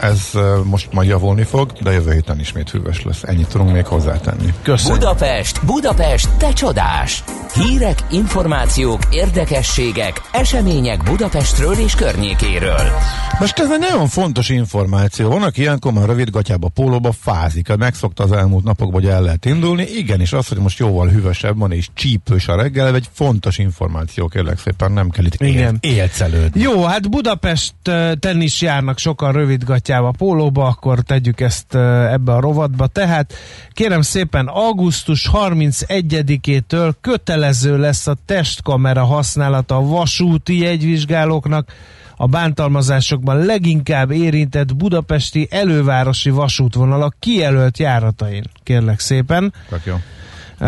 Ez 0.00 0.30
most 0.64 0.92
majd 0.92 1.08
javulni 1.08 1.42
fog, 1.42 1.72
de 1.72 1.92
jövő 1.92 2.12
héten 2.12 2.40
ismét 2.40 2.70
hűvös 2.70 3.02
lesz. 3.02 3.22
Ennyit 3.22 3.48
tudunk 3.48 3.72
még 3.72 3.86
hozzátenni. 3.86 4.54
Köszönöm. 4.62 4.98
Budapest, 4.98 5.64
Budapest, 5.64 6.28
te 6.36 6.52
csodás! 6.52 7.24
Hírek, 7.54 7.98
információk, 8.10 9.00
érdekességek, 9.10 10.20
események 10.32 11.02
Budapestről 11.02 11.74
és 11.74 11.94
környékéről. 11.94 12.90
Most 13.38 13.58
ez 13.58 13.70
egy 13.70 13.78
nagyon 13.78 14.08
fontos 14.08 14.48
információ. 14.48 15.28
Van, 15.28 15.42
aki 15.42 15.60
ilyenkor 15.60 15.92
már 15.92 16.06
rövidgatjába, 16.06 16.68
pólóba 16.68 17.12
fázik. 17.12 17.68
Hát 17.68 17.76
Megszokta 17.76 18.22
az 18.22 18.32
elmúlt 18.32 18.64
napokban, 18.64 19.02
hogy 19.02 19.10
el 19.10 19.22
lehet 19.22 19.44
indulni. 19.44 19.82
Igenis, 19.82 20.32
az, 20.32 20.48
hogy 20.48 20.58
most 20.58 20.78
jóval 20.78 21.08
hűvösebb 21.08 21.58
van 21.58 21.72
és 21.72 21.88
csípős 21.94 22.48
a 22.48 22.56
reggel, 22.56 22.94
egy 22.94 23.08
fontos 23.12 23.58
információ, 23.58 24.26
kérlek 24.28 24.58
szépen, 24.58 24.92
nem 24.92 25.10
kell 25.10 25.24
itt 25.24 25.40
Igen. 25.40 25.78
él, 25.80 25.90
élcelődni. 25.90 26.60
Jó, 26.60 26.84
hát 26.84 27.10
Budapest 27.10 27.74
ten 28.18 28.36
is 28.54 28.60
járnak 28.62 28.98
sokan 28.98 29.32
rövidgatjába, 29.32 30.10
pólóba, 30.10 30.66
akkor 30.66 31.00
tegyük 31.00 31.40
ezt 31.40 31.74
ebbe 32.10 32.32
a 32.32 32.40
rovatba. 32.40 32.86
Tehát 32.86 33.32
kérem 33.72 34.02
szépen, 34.02 34.46
augusztus 34.46 35.30
31-től 35.32 36.92
kötelező 37.00 37.78
lesz 37.78 38.06
a 38.06 38.16
testkamera 38.26 39.04
használata 39.04 39.76
a 39.76 39.86
vasúti 39.86 40.58
jegyvizsgálóknak, 40.58 41.72
a 42.16 42.26
bántalmazásokban 42.26 43.44
leginkább 43.44 44.10
érintett 44.10 44.76
budapesti 44.76 45.48
elővárosi 45.50 46.30
vasútvonalak 46.30 47.16
kijelölt 47.18 47.78
járatain, 47.78 48.44
kérlek 48.62 49.00
szépen. 49.00 49.52
Tök 49.68 49.84
jó. 49.84 49.94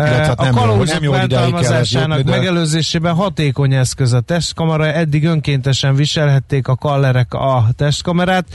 Hát 0.05 0.39
a 0.39 0.49
kalózok 0.49 1.11
bántalmazásának 1.11 2.23
megelőzésében 2.23 3.13
hatékony 3.13 3.73
eszköz 3.73 4.13
a 4.13 4.19
testkamera, 4.19 4.85
eddig 4.85 5.25
önkéntesen 5.25 5.95
viselhették 5.95 6.67
a 6.67 6.75
kallerek 6.75 7.33
a 7.33 7.65
testkamerát, 7.75 8.45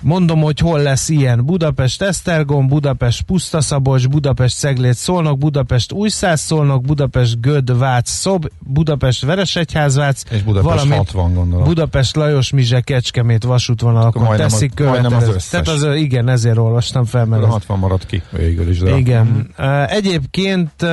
Mondom, 0.00 0.40
hogy 0.40 0.58
hol 0.58 0.82
lesz 0.82 1.08
ilyen. 1.08 1.44
Budapest 1.44 2.02
Esztergom, 2.02 2.66
Budapest 2.68 3.22
Pusztaszabolcs, 3.22 4.08
Budapest 4.08 4.56
Szeglét 4.56 4.94
Szolnok, 4.94 5.38
Budapest 5.38 5.92
Újszáz 5.92 6.40
Szolnok, 6.40 6.82
Budapest 6.82 7.40
Göd 7.40 7.78
Vác 7.78 8.10
Szob, 8.10 8.46
Budapest 8.58 9.24
Veresegyházvác, 9.24 10.22
és 10.30 10.42
Budapest 10.42 10.92
60 10.92 11.34
gondolom. 11.34 11.64
Budapest 11.64 12.16
Lajos 12.16 12.50
Mizse 12.50 12.80
Kecskemét 12.80 13.44
vasútvonalakon 13.44 14.22
majdnem 14.22 14.48
teszik 14.48 14.74
követelő. 14.74 15.16
az 15.16 15.28
összes. 15.28 15.48
Tehát 15.48 15.68
az, 15.68 15.94
igen, 15.94 16.28
ezért 16.28 16.56
olvastam 16.56 17.04
fel. 17.04 17.24
Mert 17.24 17.44
60 17.44 17.78
maradt 17.78 18.06
ki 18.06 18.22
végül 18.30 18.68
is. 18.68 18.78
De 18.78 18.96
igen. 18.96 19.54
Uh, 19.58 19.92
egyébként 19.92 20.86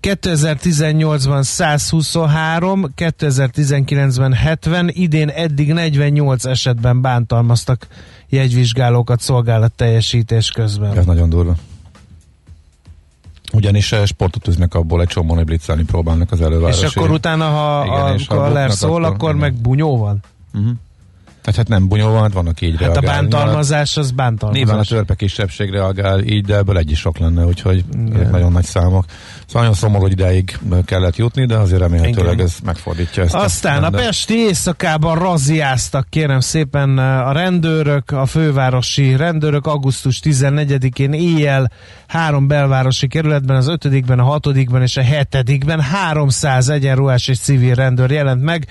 2018-ban 0.00 1.42
123, 1.42 2.92
2019-ben 2.96 4.32
70, 4.32 4.90
idén 4.92 5.28
eddig 5.28 5.72
48 5.72 6.44
esetben 6.44 7.00
bántalmaztak 7.00 7.86
jegyvizsgálókat 8.28 9.20
szolgálat 9.20 9.72
teljesítés 9.72 10.50
közben. 10.50 10.98
Ez 10.98 11.04
nagyon 11.04 11.28
durva. 11.28 11.54
Ugyanis 13.52 13.92
eh, 13.92 14.06
sportot 14.06 14.48
üznek 14.48 14.74
abból, 14.74 15.00
egy 15.00 15.08
csomó 15.08 15.34
blitzelni 15.34 15.84
próbálnak 15.84 16.32
az 16.32 16.40
elővárosi. 16.40 16.84
És 16.84 16.96
akkor 16.96 17.10
utána, 17.10 17.48
ha 17.48 17.84
igen, 17.84 18.38
a, 18.38 18.64
a 18.64 18.70
szól, 18.70 19.04
akkor, 19.04 19.14
akkor 19.14 19.34
meg 19.34 19.54
bunyó 19.54 19.98
van? 19.98 20.22
Uh-huh. 20.54 20.72
Tehát 21.42 21.56
hát 21.56 21.68
nem 21.68 21.88
bunyó 21.88 22.10
van, 22.10 22.30
van, 22.34 22.46
aki 22.46 22.66
így 22.66 22.72
hát 22.72 22.80
reagál. 22.80 23.02
a 23.02 23.20
bántalmazás 23.20 23.96
az 23.96 24.10
bántalmazás. 24.10 24.64
Nyilván 24.64 24.82
a 24.82 24.86
törpe 24.88 25.14
kisebbség 25.14 25.70
reagál 25.70 26.20
így, 26.20 26.44
de 26.44 26.56
ebből 26.56 26.78
egy 26.78 26.90
is 26.90 26.98
sok 26.98 27.18
lenne, 27.18 27.44
úgyhogy 27.44 27.84
ezek 28.14 28.30
nagyon 28.30 28.52
nagy 28.52 28.64
számok. 28.64 29.04
Szóval 29.46 29.62
nagyon 29.62 29.74
szomorú, 29.74 30.02
hogy 30.02 30.12
ideig 30.12 30.58
kellett 30.84 31.16
jutni, 31.16 31.46
de 31.46 31.56
azért 31.56 31.80
remélhetőleg 31.80 32.32
Igen. 32.32 32.46
ez 32.46 32.56
megfordítja 32.64 33.22
ezt. 33.22 33.34
Aztán 33.34 33.82
a, 33.82 33.86
a 33.86 33.90
Pesti 33.90 34.34
éjszakában 34.34 35.18
raziáztak, 35.18 36.06
kérem 36.10 36.40
szépen 36.40 36.98
a 36.98 37.32
rendőrök, 37.32 38.10
a 38.10 38.26
fővárosi 38.26 39.16
rendőrök 39.16 39.66
augusztus 39.66 40.20
14-én 40.24 41.12
éjjel 41.12 41.70
három 42.06 42.46
belvárosi 42.46 43.08
kerületben, 43.08 43.56
az 43.56 43.68
ötödikben, 43.68 44.18
a 44.18 44.24
hatodikben 44.24 44.82
és 44.82 44.96
a 44.96 45.02
hetedikben 45.02 45.80
300 45.80 46.68
egyenruhás 46.68 47.28
és 47.28 47.38
civil 47.38 47.74
rendőr 47.74 48.10
jelent 48.10 48.42
meg 48.42 48.66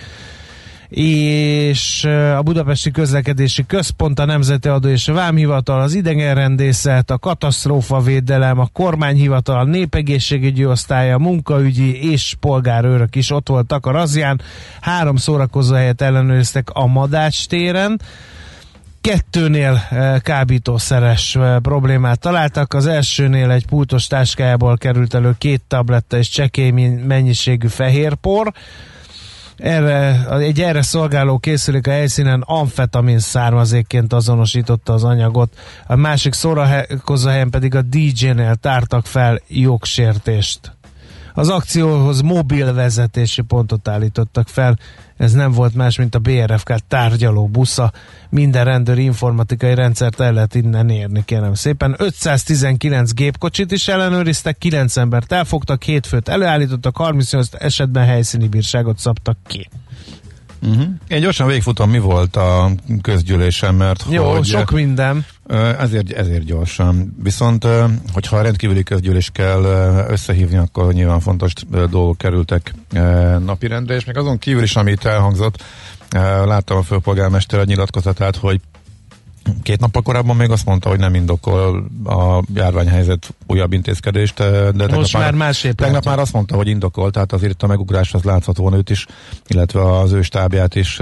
és 0.95 2.03
a 2.37 2.41
Budapesti 2.41 2.91
Közlekedési 2.91 3.65
Központ, 3.65 4.19
a 4.19 4.25
Nemzeti 4.25 4.67
Adó 4.67 4.87
és 4.87 5.05
Vámhivatal, 5.05 5.81
az 5.81 5.93
idegenrendészet, 5.93 7.11
a 7.11 7.17
katasztrófavédelem, 7.17 8.59
a 8.59 8.67
kormányhivatal, 8.73 9.59
a 9.59 9.63
népegészségügyi 9.63 10.65
osztálya, 10.65 11.17
munkaügyi 11.17 12.11
és 12.11 12.35
polgárőrök 12.39 13.15
is 13.15 13.31
ott 13.31 13.47
voltak 13.49 13.85
a 13.85 13.91
razján. 13.91 14.41
Három 14.81 15.15
szórakozó 15.15 15.75
helyet 15.75 16.01
ellenőriztek 16.01 16.69
a 16.73 16.85
Madács 16.85 17.47
téren 17.47 18.01
kettőnél 19.01 19.81
kábítószeres 20.19 21.37
problémát 21.61 22.19
találtak. 22.19 22.73
Az 22.73 22.87
elsőnél 22.87 23.51
egy 23.51 23.65
pultos 23.65 24.07
táskájából 24.07 24.77
került 24.77 25.13
elő 25.13 25.35
két 25.37 25.61
tabletta 25.67 26.17
és 26.17 26.29
csekély 26.29 26.69
mennyiségű 27.07 27.67
fehérpor 27.67 28.53
erre, 29.62 30.26
egy 30.30 30.62
erre 30.62 30.82
szolgáló 30.82 31.38
készülék 31.38 31.88
a 31.88 31.91
helyszínen 31.91 32.43
amfetamin 32.45 33.20
származékként 33.20 34.14
azonosította 34.14 34.93
az 34.93 35.03
anyagot, 35.03 35.53
a 35.88 35.95
másik 35.95 36.34
szórakozóhelyen 36.34 37.49
pedig 37.49 37.76
a 37.76 37.82
DJ-nél 37.82 38.55
tártak 38.55 39.05
fel 39.05 39.41
jogsértést. 39.47 40.76
Az 41.34 41.49
akcióhoz 41.49 42.22
mobil 42.22 42.74
vezetési 42.74 43.41
pontot 43.41 43.88
állítottak 43.88 44.47
fel, 44.47 44.78
ez 45.22 45.34
nem 45.34 45.51
volt 45.51 45.76
más, 45.76 45.97
mint 45.97 46.15
a 46.15 46.19
BRFK 46.19 46.76
tárgyaló 46.88 47.47
busza. 47.47 47.91
Minden 48.30 48.65
rendőri 48.65 49.03
informatikai 49.03 49.76
rendszert 49.76 50.19
el 50.19 50.34
lehet 50.34 50.55
innen 50.55 50.89
érni, 50.89 51.24
kérem 51.26 51.53
szépen. 51.53 51.95
519 51.97 53.13
gépkocsit 53.13 53.72
is 53.72 53.88
ellenőriztek, 53.88 54.57
9 54.57 54.97
embert 54.97 55.32
elfogtak, 55.32 55.84
hétfőt 55.84 56.28
előállítottak, 56.28 56.97
38 56.97 57.49
esetben 57.57 58.05
helyszíni 58.05 58.47
bírságot 58.47 58.97
szabtak 58.97 59.38
ki. 59.47 59.69
Uh-huh. 60.62 60.88
Én 61.07 61.22
gyorsan 61.22 61.47
végigfutom, 61.47 61.89
mi 61.89 61.99
volt 61.99 62.36
a 62.36 62.72
közgyűlésem, 63.01 63.76
mert 63.76 64.05
Jó, 64.09 64.32
hogy, 64.32 64.45
sok 64.45 64.72
minden. 64.72 65.26
Ezért, 65.80 66.12
ezért 66.12 66.43
gyorsan. 66.43 67.16
Viszont, 67.24 67.68
hogyha 68.14 68.38
a 68.38 68.41
rendkívüli 68.41 68.84
közgyűlés 68.84 69.30
kell 69.34 69.64
összehívni, 70.09 70.57
akkor 70.57 70.93
nyilván 70.93 71.20
fontos 71.20 71.53
dolgok 71.70 72.18
kerültek 72.18 72.74
napirendre, 73.45 73.95
és 73.95 74.05
még 74.05 74.18
azon 74.18 74.38
kívül 74.38 74.64
is, 74.64 74.76
amit 74.76 75.05
elhangzott, 75.05 75.64
láttam 76.45 76.78
a 76.78 76.82
főpolgármester 76.82 77.59
egy 77.59 77.68
nyilatkozatát, 77.68 78.36
hogy 78.36 78.59
Két 79.63 79.79
nappal 79.79 80.01
korábban 80.01 80.35
még 80.35 80.49
azt 80.49 80.65
mondta, 80.65 80.89
hogy 80.89 80.99
nem 80.99 81.15
indokol 81.15 81.85
a 82.05 82.43
járványhelyzet 82.53 83.33
újabb 83.47 83.73
intézkedést, 83.73 84.37
de 84.75 84.87
Most 84.95 85.13
már, 85.17 85.33
másképp 85.33 85.77
tegnap 85.77 86.05
már 86.05 86.19
azt 86.19 86.33
mondta, 86.33 86.55
hogy 86.55 86.67
indokol, 86.67 87.11
tehát 87.11 87.33
azért 87.33 87.63
a 87.63 87.67
megugrás 87.67 88.13
az 88.13 88.23
láthatóan 88.23 88.73
őt 88.73 88.89
is, 88.89 89.05
illetve 89.47 89.97
az 89.99 90.11
ő 90.11 90.21
stábját 90.21 90.75
is 90.75 90.99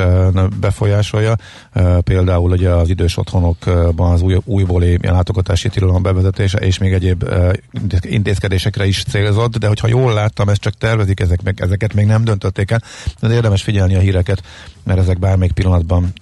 befolyásolja. 0.60 1.36
Például 2.04 2.52
ugye 2.52 2.70
az 2.70 2.90
idős 2.90 3.18
otthonokban 3.18 4.12
az 4.12 4.22
új, 4.22 4.38
újbóli 4.46 4.98
látogatási 5.02 5.70
tilalom 5.70 6.02
bevezetése 6.02 6.58
és 6.58 6.78
még 6.78 6.94
egyéb 6.94 7.26
intézkedésekre 8.02 8.86
is 8.86 9.04
célzott, 9.04 9.58
de 9.58 9.68
hogyha 9.68 9.88
jól 9.88 10.14
láttam, 10.14 10.50
ezt 10.50 10.62
csak 10.62 10.74
tervezik, 10.74 11.20
ezek 11.20 11.40
ezeket 11.56 11.94
még 11.94 12.06
nem 12.06 12.24
döntötték 12.24 12.72
el, 12.72 12.82
de 13.20 13.34
érdemes 13.34 13.62
figyelni 13.64 13.96
a 13.96 14.00
híreket, 14.00 14.44
mert 14.84 15.00
ezek 15.00 15.20
bármelyik 15.20 15.54
pillanatban 15.54 16.14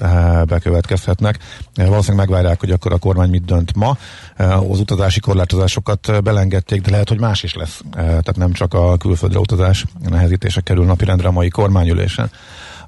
bekövetkezhetnek. 0.45 1.37
Valószínűleg 1.75 1.89
valószínűleg 1.89 2.27
megvárják, 2.27 2.59
hogy 2.59 2.71
akkor 2.71 2.93
a 2.93 2.97
kormány 2.97 3.29
mit 3.29 3.45
dönt 3.45 3.75
ma. 3.75 3.97
Eh, 4.35 4.71
az 4.71 4.79
utazási 4.79 5.19
korlátozásokat 5.19 6.09
eh, 6.09 6.21
belengedték, 6.21 6.81
de 6.81 6.91
lehet, 6.91 7.09
hogy 7.09 7.19
más 7.19 7.43
is 7.43 7.53
lesz. 7.53 7.81
Eh, 7.91 8.03
tehát 8.03 8.35
nem 8.35 8.51
csak 8.51 8.73
a 8.73 8.97
külföldre 8.97 9.39
utazás 9.39 9.85
nehezítése 10.09 10.61
kerül 10.61 10.85
napirendre 10.85 11.27
a 11.27 11.31
mai 11.31 11.49
kormányülésen. 11.49 12.31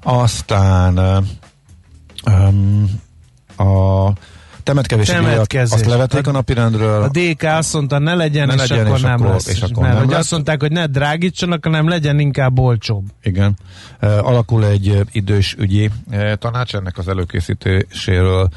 Aztán 0.02 0.98
um, 2.26 3.00
a 3.56 4.12
temetkezési 4.70 5.12
Temetkezés. 5.12 5.74
azt 5.74 5.86
levették 5.86 6.26
a 6.26 6.30
napirendről. 6.30 7.02
A 7.02 7.08
DK 7.08 7.42
azt 7.42 7.72
mondta, 7.72 7.98
ne 7.98 8.14
legyen, 8.14 8.46
ne 8.46 8.54
és 8.54 8.68
legyen, 8.68 8.86
akkor 8.86 8.96
és 8.96 9.02
nem 9.02 9.12
akkor, 9.12 9.26
lesz. 9.26 9.46
És 9.46 9.60
akkor 9.60 9.82
nem, 9.82 9.94
nem 9.94 10.10
lesz. 10.10 10.18
azt 10.18 10.30
mondták, 10.30 10.60
hogy 10.60 10.72
ne 10.72 10.86
drágítsanak, 10.86 11.64
hanem 11.64 11.88
legyen 11.88 12.18
inkább 12.18 12.58
olcsóbb. 12.58 13.04
Igen. 13.22 13.56
Alakul 14.00 14.64
egy 14.64 15.00
idős 15.12 15.54
ügyi 15.58 15.90
tanács, 16.38 16.74
ennek 16.74 16.98
az 16.98 17.08
előkészítéséről 17.08 18.48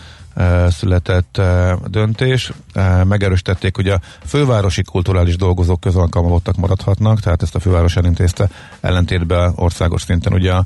született 0.70 1.42
döntés. 1.88 2.52
Megerősítették, 3.04 3.76
hogy 3.76 3.88
a 3.88 4.00
fővárosi 4.26 4.84
kulturális 4.84 5.36
dolgozók 5.36 5.80
közalkalmazottak 5.80 6.56
maradhatnak, 6.56 7.20
tehát 7.20 7.42
ezt 7.42 7.56
a 7.56 7.60
főváros 7.60 7.96
elintézte 7.96 8.50
ellentétben 8.82 9.54
országos 9.56 10.02
szinten 10.02 10.34
ugye 10.34 10.52
a 10.54 10.66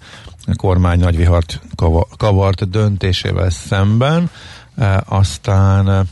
kormány 0.55 0.99
nagyvihart 0.99 1.61
kavart 2.17 2.69
döntésével 2.69 3.49
szemben. 3.49 4.29
Aztán 5.05 6.07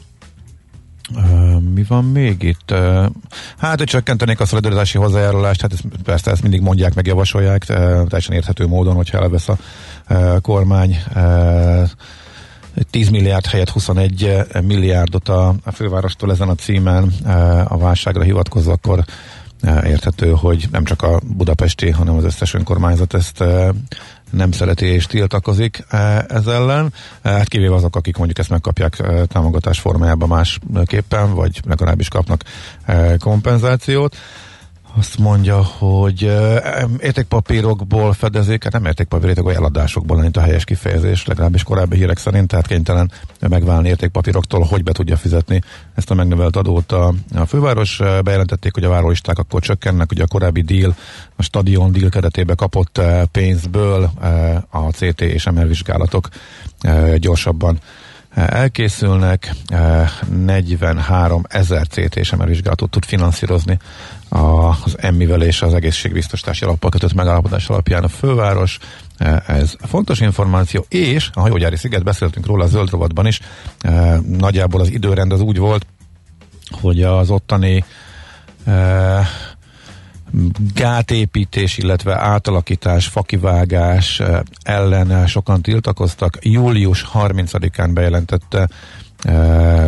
mi 1.73 1.83
van 1.87 2.05
még 2.05 2.43
itt? 2.43 2.73
Hát, 3.57 3.77
hogy 3.77 3.87
csökkentenék 3.87 4.39
a 4.39 4.45
szolidaritási 4.45 4.97
hozzájárulást, 4.97 5.61
hát 5.61 5.73
ezt, 5.73 5.83
persze 6.03 6.31
ezt 6.31 6.41
mindig 6.41 6.61
mondják, 6.61 6.93
meg 6.93 7.05
javasolják, 7.05 7.65
teljesen 7.65 8.35
érthető 8.35 8.67
módon, 8.67 8.95
hogyha 8.95 9.17
elvesz 9.17 9.49
a 9.49 9.57
kormány 10.41 10.97
10 12.89 13.09
milliárd 13.09 13.45
helyett 13.45 13.69
21 13.69 14.23
eh, 14.23 14.61
milliárdot 14.61 15.29
a, 15.29 15.55
a 15.63 15.71
fővárostól 15.71 16.31
ezen 16.31 16.49
a 16.49 16.55
címen 16.55 17.13
eh, 17.25 17.71
a 17.71 17.77
válságra 17.77 18.23
hivatkozva, 18.23 18.71
akkor 18.71 18.99
eh, 18.99 19.05
érthető, 19.85 20.31
hogy 20.31 20.67
nem 20.71 20.83
csak 20.83 21.01
a 21.01 21.19
budapesti, 21.27 21.89
hanem 21.89 22.15
az 22.15 22.23
összes 22.23 22.53
önkormányzat 22.53 23.13
ezt 23.13 23.43
nem 24.31 24.51
szereti 24.51 24.85
és 24.85 25.05
tiltakozik 25.05 25.85
ez 26.27 26.47
ellen. 26.47 26.93
Hát 27.23 27.47
kivéve 27.47 27.75
azok, 27.75 27.95
akik 27.95 28.17
mondjuk 28.17 28.39
ezt 28.39 28.49
megkapják 28.49 29.03
támogatás 29.27 29.79
formájában 29.79 30.27
másképpen, 30.27 31.33
vagy 31.33 31.59
legalábbis 31.67 32.07
kapnak 32.07 32.43
kompenzációt 33.19 34.15
azt 34.97 35.17
mondja, 35.17 35.63
hogy 35.63 36.21
értékpapírokból 36.99 38.13
fedezik, 38.13 38.63
hát 38.63 38.71
nem 38.71 38.85
értékpapírok, 38.85 39.53
eladásokból 39.53 40.17
mint 40.17 40.37
a 40.37 40.41
helyes 40.41 40.63
kifejezés, 40.63 41.25
legalábbis 41.25 41.63
korábbi 41.63 41.95
hírek 41.95 42.17
szerint, 42.17 42.47
tehát 42.47 42.67
kénytelen 42.67 43.11
megválni 43.39 43.87
értékpapíroktól, 43.87 44.61
hogy 44.61 44.83
be 44.83 44.91
tudja 44.91 45.17
fizetni 45.17 45.61
ezt 45.95 46.11
a 46.11 46.13
megnövelt 46.13 46.55
adót 46.55 46.91
a, 46.91 47.13
a 47.35 47.45
főváros. 47.45 48.01
Bejelentették, 48.23 48.73
hogy 48.73 48.83
a 48.83 48.89
várólisták 48.89 49.37
akkor 49.37 49.61
csökkennek, 49.61 50.11
ugye 50.11 50.23
a 50.23 50.27
korábbi 50.27 50.61
deal, 50.61 50.95
a 51.35 51.43
stadion 51.43 51.91
deal 51.91 52.09
keretébe 52.09 52.55
kapott 52.55 53.01
pénzből 53.31 54.11
a 54.69 54.79
CT 54.79 55.21
és 55.21 55.45
MR 55.45 55.67
vizsgálatok 55.67 56.29
gyorsabban 57.17 57.79
elkészülnek, 58.35 59.51
43 60.29 61.43
ezer 61.49 61.87
CT 61.87 62.15
és 62.15 62.31
MR 62.31 62.47
vizsgálatot 62.47 62.89
tud 62.89 63.05
finanszírozni 63.05 63.79
az 64.35 64.95
emmivel 64.97 65.41
és 65.41 65.61
az 65.61 65.73
egészségbiztosítási 65.73 66.63
alappal 66.63 66.89
kötött 66.89 67.13
megállapodás 67.13 67.67
alapján 67.67 68.03
a 68.03 68.07
főváros. 68.07 68.79
Ez 69.47 69.75
fontos 69.79 70.19
információ, 70.19 70.85
és 70.89 71.29
a 71.33 71.39
hajógyári 71.39 71.75
sziget, 71.75 72.03
beszéltünk 72.03 72.45
róla 72.45 72.63
a 72.63 72.67
zöld 72.67 72.89
rovatban 72.89 73.25
is, 73.25 73.39
nagyjából 74.27 74.81
az 74.81 74.91
időrend 74.91 75.31
az 75.31 75.41
úgy 75.41 75.57
volt, 75.57 75.85
hogy 76.81 77.03
az 77.03 77.29
ottani 77.29 77.85
gátépítés, 80.73 81.77
illetve 81.77 82.19
átalakítás, 82.19 83.07
fakivágás 83.07 84.21
ellen 84.63 85.27
sokan 85.27 85.61
tiltakoztak. 85.61 86.37
Július 86.41 87.05
30-án 87.13 87.89
bejelentette 87.93 88.69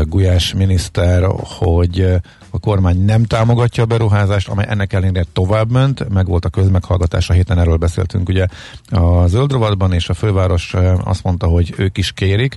Gulyás 0.01 0.53
miniszter, 0.53 1.23
hogy 1.43 2.15
a 2.57 2.59
kormány 2.59 3.05
nem 3.05 3.23
támogatja 3.23 3.83
a 3.83 3.85
beruházást, 3.85 4.47
amely 4.47 4.65
ennek 4.69 4.93
ellenére 4.93 5.25
tovább 5.33 5.71
ment, 5.71 6.09
meg 6.09 6.27
volt 6.27 6.45
a 6.45 6.49
közmeghallgatás, 6.49 7.29
a 7.29 7.33
héten 7.33 7.59
erről 7.59 7.77
beszéltünk 7.77 8.29
ugye. 8.29 8.47
A 8.89 9.27
zöldrovatban, 9.27 9.93
és 9.93 10.09
a 10.09 10.13
főváros 10.13 10.75
azt 11.03 11.23
mondta, 11.23 11.47
hogy 11.47 11.73
ők 11.77 11.97
is 11.97 12.11
kérik, 12.11 12.55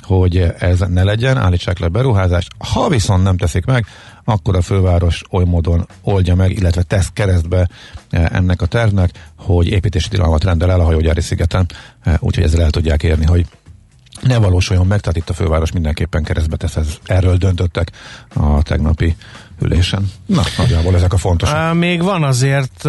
hogy 0.00 0.52
ez 0.58 0.78
ne 0.78 1.02
legyen, 1.02 1.36
állítsák 1.36 1.78
le 1.78 1.88
beruházást. 1.88 2.48
Ha 2.58 2.88
viszont 2.88 3.22
nem 3.22 3.36
teszik 3.36 3.64
meg, 3.64 3.86
akkor 4.24 4.56
a 4.56 4.62
főváros 4.62 5.22
oly 5.30 5.44
módon 5.44 5.86
oldja 6.02 6.34
meg, 6.34 6.50
illetve 6.50 6.82
tesz 6.82 7.10
keresztbe 7.12 7.68
ennek 8.10 8.62
a 8.62 8.66
tervnek, 8.66 9.10
hogy 9.36 9.66
építési 9.66 10.08
tilalmat 10.08 10.44
rendel 10.44 10.70
el 10.70 10.80
a 10.80 10.84
hajógyári 10.84 11.20
szigeten, 11.20 11.66
úgyhogy 12.18 12.44
ezzel 12.44 12.62
el 12.62 12.70
tudják 12.70 13.02
érni, 13.02 13.26
hogy 13.26 13.46
ne 14.20 14.38
valósuljon 14.38 14.86
meg, 14.86 15.00
tehát 15.00 15.16
itt 15.16 15.28
a 15.28 15.32
főváros 15.32 15.72
mindenképpen 15.72 16.22
keresztbe 16.22 16.56
tesz, 16.56 16.76
ez, 16.76 16.96
erről 17.04 17.36
döntöttek 17.36 17.90
a 18.34 18.62
tegnapi 18.62 19.16
ülésen. 19.60 20.10
Na, 20.26 20.42
nagyjából 20.56 20.94
ezek 20.94 21.12
a 21.12 21.16
fontosak. 21.16 21.74
Még 21.74 22.02
van 22.02 22.22
azért 22.22 22.88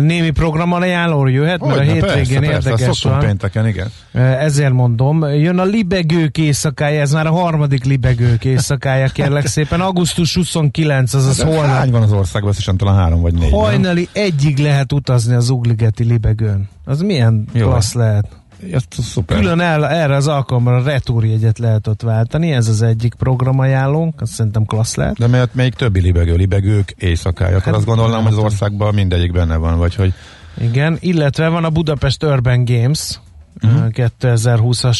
némi 0.00 0.32
ajánló 0.70 1.26
jöhet, 1.26 1.60
mert 1.60 1.78
Hogyne, 1.78 1.90
a 1.90 1.94
hétvégén 1.94 2.40
persze, 2.40 2.54
érdekes 2.54 2.86
persze, 2.86 3.08
van. 3.08 3.18
pénteken, 3.18 3.66
igen. 3.66 3.90
Ezért 4.38 4.72
mondom, 4.72 5.24
jön 5.24 5.58
a 5.58 5.64
libegők 5.64 6.38
éjszakája, 6.38 7.00
ez 7.00 7.12
már 7.12 7.26
a 7.26 7.30
harmadik 7.30 7.84
libegők 7.84 8.44
éjszakája, 8.44 9.08
kérlek 9.08 9.46
szépen. 9.56 9.80
Augusztus 9.80 10.34
29, 10.34 11.14
azaz 11.14 11.42
holnap. 11.42 11.64
Hány 11.64 11.90
van 11.90 12.02
az 12.02 12.12
országban, 12.12 12.50
összesen 12.50 12.76
talán 12.76 12.96
három 12.96 13.20
vagy 13.20 13.34
négy. 13.34 13.50
Hajnali 13.50 14.08
nem? 14.12 14.24
egyig 14.24 14.58
lehet 14.58 14.92
utazni 14.92 15.34
az 15.34 15.50
Ugligeti 15.50 16.04
libegőn. 16.04 16.68
Az 16.84 17.00
milyen 17.00 17.48
Jó. 17.52 17.68
klassz 17.68 17.94
lehet? 17.94 18.26
Ez 18.72 18.82
szuper. 18.90 19.38
Külön 19.38 19.60
el, 19.60 19.88
erre 19.88 20.16
az 20.16 20.26
alkalomra 20.26 20.82
retúrjegyet 20.82 21.58
lehet 21.58 21.86
ott 21.86 22.02
váltani, 22.02 22.52
ez 22.52 22.68
az 22.68 22.82
egyik 22.82 23.14
programajánlónk, 23.14 24.20
azt 24.20 24.32
szerintem 24.32 24.64
klassz 24.64 24.94
lehet. 24.94 25.18
De 25.18 25.26
mert 25.26 25.54
melyik 25.54 25.74
többi 25.74 26.00
libegő, 26.00 26.34
libegők 26.34 26.94
éjszakája, 26.98 27.60
hát, 27.60 27.74
azt 27.74 27.84
gondolnám, 27.84 28.22
hogy 28.22 28.32
az 28.32 28.38
országban 28.38 28.94
mindegyik 28.94 29.32
benne 29.32 29.56
van, 29.56 29.78
vagy 29.78 29.94
hogy... 29.94 30.12
Igen, 30.60 30.96
illetve 31.00 31.48
van 31.48 31.64
a 31.64 31.70
Budapest 31.70 32.24
Urban 32.24 32.64
Games, 32.64 33.20
uh-huh. 33.62 33.86
2020-as 33.92 34.98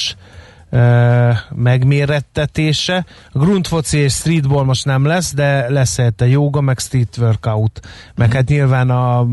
megmérettetése. 1.54 3.04
Grundfoci 3.32 3.98
és 3.98 4.12
streetball 4.12 4.64
most 4.64 4.84
nem 4.84 5.04
lesz, 5.04 5.34
de 5.34 5.70
lesz 5.70 5.98
a 5.98 6.24
yoga, 6.24 6.60
meg 6.60 6.78
street 6.78 7.16
workout. 7.18 7.80
Meg 8.14 8.32
hát 8.32 8.48
nyilván 8.48 8.90
a 8.90 9.26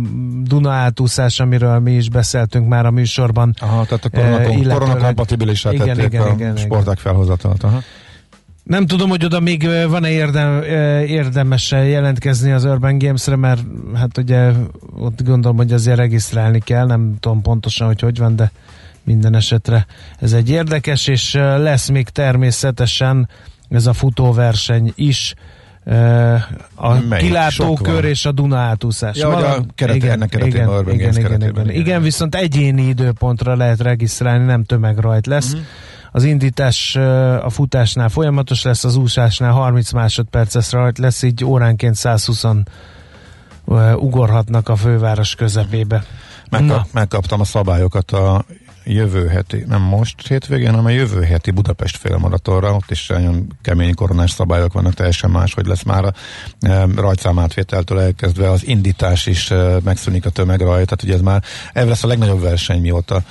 Duna 0.44 0.72
átúszás, 0.72 1.40
amiről 1.40 1.80
mi 1.80 1.92
is 1.92 2.10
beszéltünk 2.10 2.68
már 2.68 2.86
a 2.86 2.92
műsorban. 2.92 3.54
Aha, 3.60 3.86
tehát 3.86 4.06
a 4.06 4.10
koronakompatibilisát 4.70 5.74
igen, 5.74 5.88
tették 5.88 6.06
igen, 6.06 6.22
a 6.22 6.34
igen, 6.34 6.56
sporták 6.56 6.98
felhozatalt. 6.98 7.64
Aha. 7.64 7.82
Nem 8.64 8.86
tudom, 8.86 9.10
hogy 9.10 9.26
oda 9.26 9.40
még 9.40 9.70
van-e 9.90 10.10
érdem, 10.10 10.62
érdemes 11.08 11.72
jelentkezni 11.72 12.52
az 12.52 12.66
Urban 12.66 12.98
Games-re, 12.98 13.36
mert 13.36 13.62
hát 13.96 14.18
ugye 14.18 14.52
ott 15.00 15.24
gondolom, 15.24 15.58
hogy 15.58 15.72
azért 15.72 15.98
regisztrálni 15.98 16.60
kell, 16.60 16.86
nem 16.86 17.16
tudom 17.20 17.42
pontosan, 17.42 17.88
hogy 17.88 18.00
hogy 18.00 18.18
van, 18.18 18.36
de 18.36 18.52
minden 19.06 19.36
esetre 19.36 19.86
ez 20.20 20.34
egy 20.34 20.50
érdekes, 20.50 21.08
és 21.08 21.34
lesz 21.34 21.90
még 21.90 22.10
természetesen 22.10 23.30
ez 23.70 23.86
a 23.86 23.94
futóverseny 23.94 24.92
is, 24.96 25.34
a 26.76 26.94
Melyik? 26.94 27.26
kilátókör 27.26 28.04
és 28.04 28.26
a 28.26 28.32
Duna 28.32 28.58
átúszás. 28.58 29.18
Ja, 29.18 29.36
a 29.36 29.66
keret, 29.76 29.96
igen, 29.96 30.12
ennek 30.12 30.34
igen, 30.34 30.48
igen, 30.48 30.90
igen, 30.90 31.16
igen, 31.18 31.42
igen, 31.42 31.70
igen, 31.70 32.02
viszont 32.02 32.36
egyéni 32.36 32.82
időpontra 32.82 33.56
lehet 33.56 33.82
regisztrálni, 33.82 34.46
nem 34.46 34.64
tömegrajt 34.64 35.28
lesz. 35.28 35.52
Uh-huh. 35.52 35.66
Az 36.12 36.24
indítás 36.24 36.96
a 37.42 37.50
futásnál 37.50 38.10
folyamatos 38.10 38.64
lesz, 38.64 38.84
az 38.84 38.96
úszásnál 38.96 39.52
30 39.52 39.92
másodperces 39.92 40.72
rajt 40.72 40.98
lesz, 40.98 41.22
így 41.22 41.44
óránként 41.44 41.96
120 41.96 42.44
ugorhatnak 43.96 44.70
a 44.70 44.76
főváros 44.76 45.36
közepébe. 45.36 46.04
Megkap, 46.50 46.88
megkaptam 46.92 47.40
a 47.40 47.44
szabályokat 47.44 48.12
a 48.12 48.46
jövő 48.86 49.28
heti, 49.28 49.64
nem 49.68 49.82
most 49.82 50.28
hétvégén, 50.28 50.70
hanem 50.70 50.86
a 50.86 50.90
jövő 50.90 51.22
heti 51.22 51.52
Budapest 51.52 51.98
félmaratonra, 51.98 52.74
ott 52.74 52.92
is 52.92 53.08
nagyon 53.08 53.48
kemény 53.62 53.94
koronás 53.94 54.32
szabályok 54.32 54.74
vannak, 54.74 54.94
teljesen 54.94 55.30
más, 55.30 55.54
hogy 55.54 55.66
lesz 55.66 55.84
már 55.84 56.06
a 56.06 56.14
e, 56.60 56.86
rajtszámátvételtől 56.96 58.00
elkezdve, 58.00 58.50
az 58.50 58.68
indítás 58.68 59.26
is 59.26 59.52
e, 59.52 59.78
megszűnik 59.84 60.26
a 60.26 60.30
tömegrajt, 60.30 60.86
tehát 60.86 61.04
ugye 61.04 61.14
ez 61.14 61.22
már 61.22 61.44
ez 61.74 61.88
lesz 61.88 62.04
a 62.04 62.08
legnagyobb 62.08 62.42
verseny, 62.42 62.82
mióta 62.82 63.22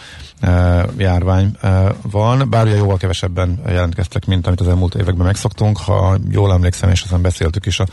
e, 0.40 0.84
járvány 0.96 1.56
e, 1.60 1.94
van, 2.10 2.46
bár 2.50 2.66
ugye 2.66 2.76
jóval 2.76 2.96
kevesebben 2.96 3.60
jelentkeztek, 3.66 4.26
mint 4.26 4.46
amit 4.46 4.60
az 4.60 4.68
elmúlt 4.68 4.94
években 4.94 5.26
megszoktunk, 5.26 5.78
ha 5.78 6.18
jól 6.30 6.52
emlékszem, 6.52 6.90
és 6.90 7.02
aztán 7.02 7.22
beszéltük 7.22 7.66
is 7.66 7.80
a 7.80 7.86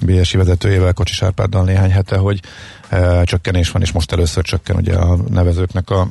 BSI 0.00 0.36
vezetőjével, 0.36 0.92
Kocsis 0.92 1.22
Árpáddal 1.22 1.64
néhány 1.64 1.90
hete, 1.90 2.16
hogy 2.16 2.40
e, 2.88 3.24
csökkenés 3.24 3.70
van, 3.70 3.82
és 3.82 3.92
most 3.92 4.12
először 4.12 4.42
csökken 4.42 4.76
ugye 4.76 4.94
a 4.94 5.16
nevezőknek 5.28 5.90
a 5.90 6.08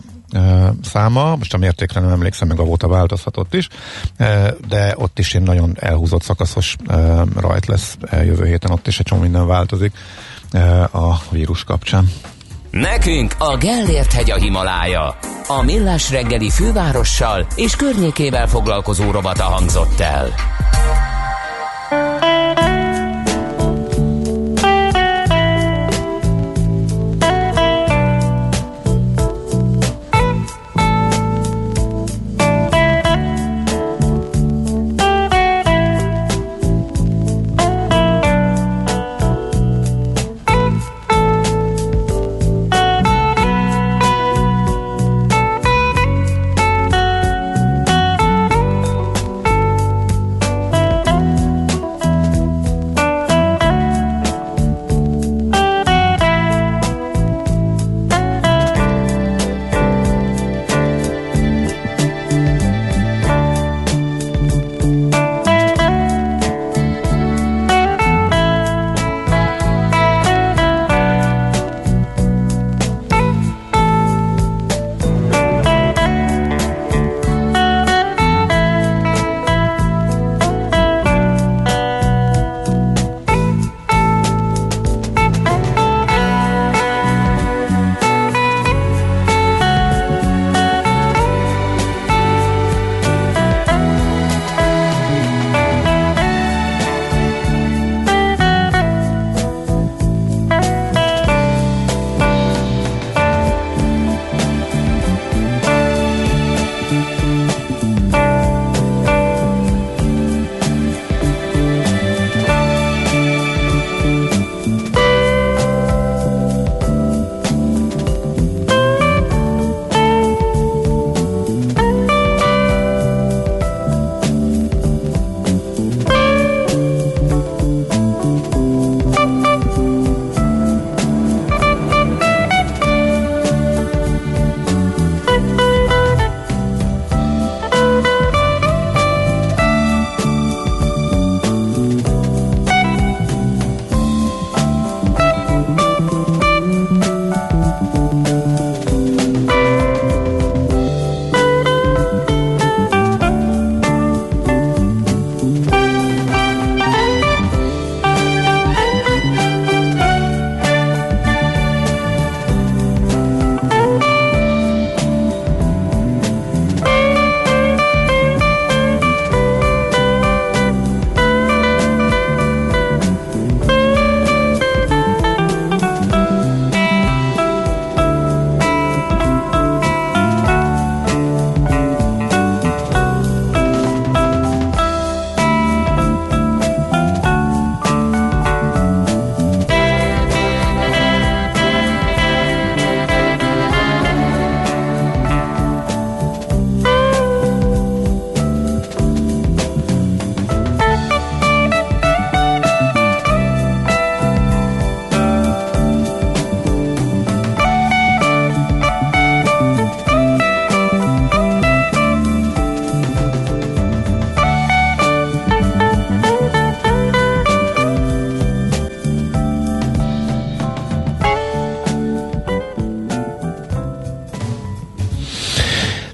száma, 0.83 1.35
most 1.35 1.53
a 1.53 1.57
mértékre 1.57 1.99
nem 1.99 2.09
emlékszem, 2.09 2.47
meg 2.47 2.59
a 2.59 2.63
volt 2.63 2.83
a 2.83 2.87
változhatott 2.87 3.53
is, 3.53 3.67
de 4.67 4.93
ott 4.95 5.19
is 5.19 5.35
egy 5.35 5.41
nagyon 5.41 5.77
elhúzott 5.79 6.23
szakaszos 6.23 6.75
rajt 7.35 7.65
lesz 7.65 7.97
jövő 8.11 8.45
héten, 8.45 8.71
ott 8.71 8.87
is 8.87 8.99
egy 8.99 9.05
csomó 9.05 9.21
minden 9.21 9.47
változik 9.47 9.93
a 10.91 11.15
vírus 11.29 11.63
kapcsán. 11.63 12.11
Nekünk 12.71 13.35
a 13.37 13.57
Gellért 13.57 14.13
hegy 14.13 14.31
a 14.31 14.35
Himalája. 14.35 15.17
A 15.47 15.61
Millás 15.61 16.11
reggeli 16.11 16.49
fővárossal 16.49 17.47
és 17.55 17.75
környékével 17.75 18.47
foglalkozó 18.47 19.11
robata 19.11 19.43
hangzott 19.43 19.99
el. 19.99 20.33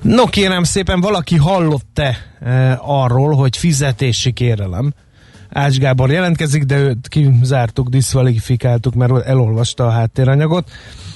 No 0.10 0.26
kérem 0.26 0.64
szépen, 0.64 1.01
valaki 1.01 1.36
hallott-e 1.36 2.18
e, 2.39 2.80
arról, 2.82 3.34
hogy 3.34 3.57
fizetési 3.57 4.32
kérelem? 4.32 4.93
Ács 5.49 5.78
Gábor 5.78 6.12
jelentkezik, 6.12 6.64
de 6.64 6.78
őt 6.78 7.07
kizártuk, 7.07 7.88
diszvalifikáltuk, 7.88 8.93
mert 8.93 9.26
elolvasta 9.26 9.86
a 9.86 9.89
háttéranyagot. 9.89 10.70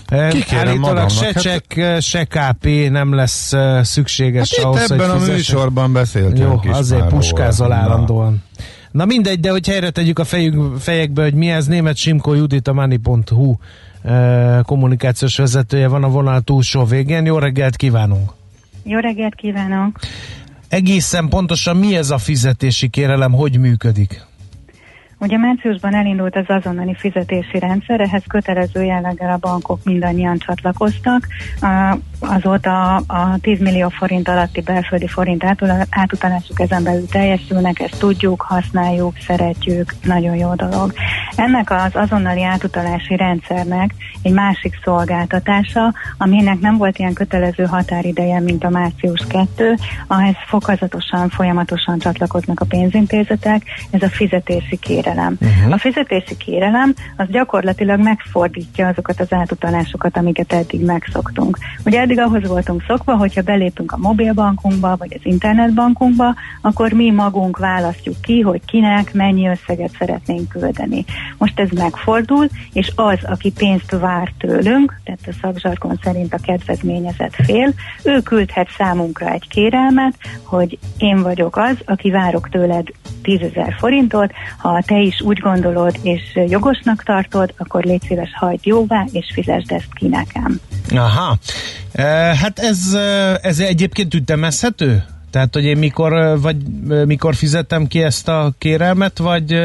Állítólag 0.07 1.09
se 1.09 1.25
hát... 1.25 1.41
csek, 1.41 1.85
se 1.99 2.23
KP 2.23 2.67
nem 2.89 3.13
lesz 3.13 3.53
szükséges 3.81 4.55
hát 4.55 4.65
ahhoz, 4.65 4.91
ebben 4.91 5.09
hogy 5.09 5.29
a 5.29 5.31
műsorban 5.31 5.93
beszéltünk 5.93 6.63
Jó, 6.63 6.71
is 6.71 6.77
azért 6.77 7.07
puskázol 7.07 7.71
állandóan. 7.71 8.43
Na 8.91 9.05
mindegy, 9.05 9.39
de 9.39 9.51
hogy 9.51 9.67
helyre 9.67 9.89
tegyük 9.89 10.19
a 10.19 10.23
fejünk, 10.23 10.79
fejekbe, 10.79 11.23
hogy 11.23 11.33
mi 11.33 11.49
ez, 11.49 11.67
német 11.67 11.95
Simko 11.95 12.33
Judit 12.33 12.67
a 12.67 12.73
Money.hu 12.73 13.55
kommunikációs 14.63 15.37
vezetője 15.37 15.87
van 15.87 16.03
a 16.03 16.09
vonal 16.09 16.41
túlsó 16.41 16.85
végén. 16.85 17.25
Jó 17.25 17.37
reggelt 17.37 17.75
kívánunk! 17.75 18.41
Jó 18.84 18.99
reggelt 18.99 19.36
kívánok! 19.36 19.99
Egészen 20.69 21.29
pontosan 21.29 21.77
mi 21.77 21.95
ez 21.95 22.09
a 22.09 22.17
fizetési 22.17 22.89
kérelem, 22.89 23.31
hogy 23.31 23.59
működik? 23.59 24.21
Ugye 25.19 25.38
márciusban 25.38 25.95
elindult 25.95 26.36
az 26.36 26.45
azonnali 26.47 26.95
fizetési 26.95 27.59
rendszer, 27.59 27.99
ehhez 27.99 28.23
kötelező 28.27 28.84
jelleggel 28.84 29.31
a 29.31 29.38
bankok 29.38 29.84
mindannyian 29.84 30.38
csatlakoztak. 30.38 31.27
Azóta 32.28 32.95
a 32.95 33.38
10 33.41 33.59
millió 33.59 33.89
forint 33.89 34.28
alatti 34.28 34.61
belföldi 34.61 35.07
forint 35.07 35.43
átutalásuk 35.89 36.59
ezen 36.59 36.84
belül 36.84 37.07
teljesülnek, 37.07 37.80
ezt 37.80 37.99
tudjuk, 37.99 38.41
használjuk, 38.41 39.13
szeretjük, 39.19 39.93
nagyon 40.03 40.36
jó 40.36 40.53
dolog. 40.53 40.93
Ennek 41.36 41.71
az 41.71 41.91
azonnali 41.93 42.43
átutalási 42.43 43.15
rendszernek 43.15 43.93
egy 44.21 44.32
másik 44.32 44.80
szolgáltatása, 44.84 45.93
aminek 46.17 46.59
nem 46.59 46.78
volt 46.78 46.97
ilyen 46.97 47.13
kötelező 47.13 47.63
határideje, 47.63 48.39
mint 48.39 48.63
a 48.63 48.69
március 48.69 49.21
2, 49.28 49.76
ahhez 50.07 50.36
fokozatosan, 50.47 51.30
folyamatosan 51.30 51.99
csatlakoznak 51.99 52.59
a 52.59 52.65
pénzintézetek, 52.65 53.63
ez 53.91 54.01
a 54.01 54.09
fizetési 54.09 54.78
kérelem. 54.78 55.38
Uh-huh. 55.41 55.74
A 55.74 55.78
fizetési 55.78 56.38
kérelem 56.38 56.93
az 57.17 57.28
gyakorlatilag 57.30 57.99
megfordítja 57.99 58.88
azokat 58.88 59.19
az 59.19 59.34
átutalásokat, 59.34 60.17
amiket 60.17 60.53
eddig 60.53 60.86
megszoktunk. 60.86 61.57
Ugye 61.86 61.99
eddig 61.99 62.12
ahhoz 62.20 62.47
voltunk 62.47 62.84
szokva, 62.88 63.16
hogyha 63.16 63.41
belépünk 63.41 63.91
a 63.91 63.97
mobilbankunkba, 63.97 64.95
vagy 64.97 65.14
az 65.14 65.22
internetbankunkba, 65.24 66.36
akkor 66.61 66.91
mi 66.91 67.11
magunk 67.11 67.57
választjuk 67.57 68.22
ki, 68.22 68.41
hogy 68.41 68.61
kinek 68.66 69.14
mennyi 69.14 69.47
összeget 69.47 69.95
szeretnénk 69.99 70.49
küldeni. 70.49 71.05
Most 71.38 71.59
ez 71.59 71.70
megfordul, 71.70 72.47
és 72.74 72.91
az, 72.95 73.20
aki 73.24 73.51
pénzt 73.51 73.91
vár 73.91 74.32
tőlünk, 74.38 74.99
tehát 75.03 75.28
a 75.28 75.38
szakzsarkon 75.41 75.99
szerint 76.03 76.34
a 76.34 76.38
kedvezményezett 76.45 77.36
fél, 77.36 77.74
ő 78.03 78.22
küldhet 78.22 78.70
számunkra 78.78 79.30
egy 79.30 79.47
kérelmet, 79.47 80.14
hogy 80.43 80.78
én 80.97 81.22
vagyok 81.22 81.57
az, 81.57 81.78
aki 81.86 82.11
várok 82.11 82.49
tőled 82.49 82.88
10 83.22 83.41
ezer 83.41 83.76
forintot, 83.80 84.32
ha 84.57 84.84
te 84.86 84.99
is 84.99 85.22
úgy 85.22 85.39
gondolod 85.39 85.99
és 86.01 86.22
jogosnak 86.47 87.03
tartod, 87.03 87.53
akkor 87.57 87.84
légy 87.84 88.01
szíves 88.07 88.30
hagyd 88.36 88.66
jóvá, 88.66 89.05
és 89.11 89.32
fizesd 89.34 89.72
ezt 89.72 89.93
ki 89.93 90.07
nekem. 90.07 90.59
Aha. 90.89 91.38
E, 91.91 92.03
hát 92.36 92.59
ez, 92.59 92.97
ez 93.41 93.59
egyébként 93.59 94.14
ütemezhető? 94.14 95.03
Tehát, 95.32 95.53
hogy 95.53 95.64
én 95.64 95.78
mikor, 95.78 96.39
vagy 96.41 96.57
mikor 97.05 97.36
fizettem 97.36 97.88
ki 97.88 98.01
ezt 98.01 98.28
a 98.28 98.53
kérelmet, 98.57 99.18
vagy, 99.18 99.55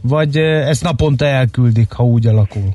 vagy 0.00 0.36
ezt 0.36 0.82
naponta 0.82 1.24
elküldik, 1.24 1.92
ha 1.92 2.04
úgy 2.04 2.26
alakul? 2.26 2.74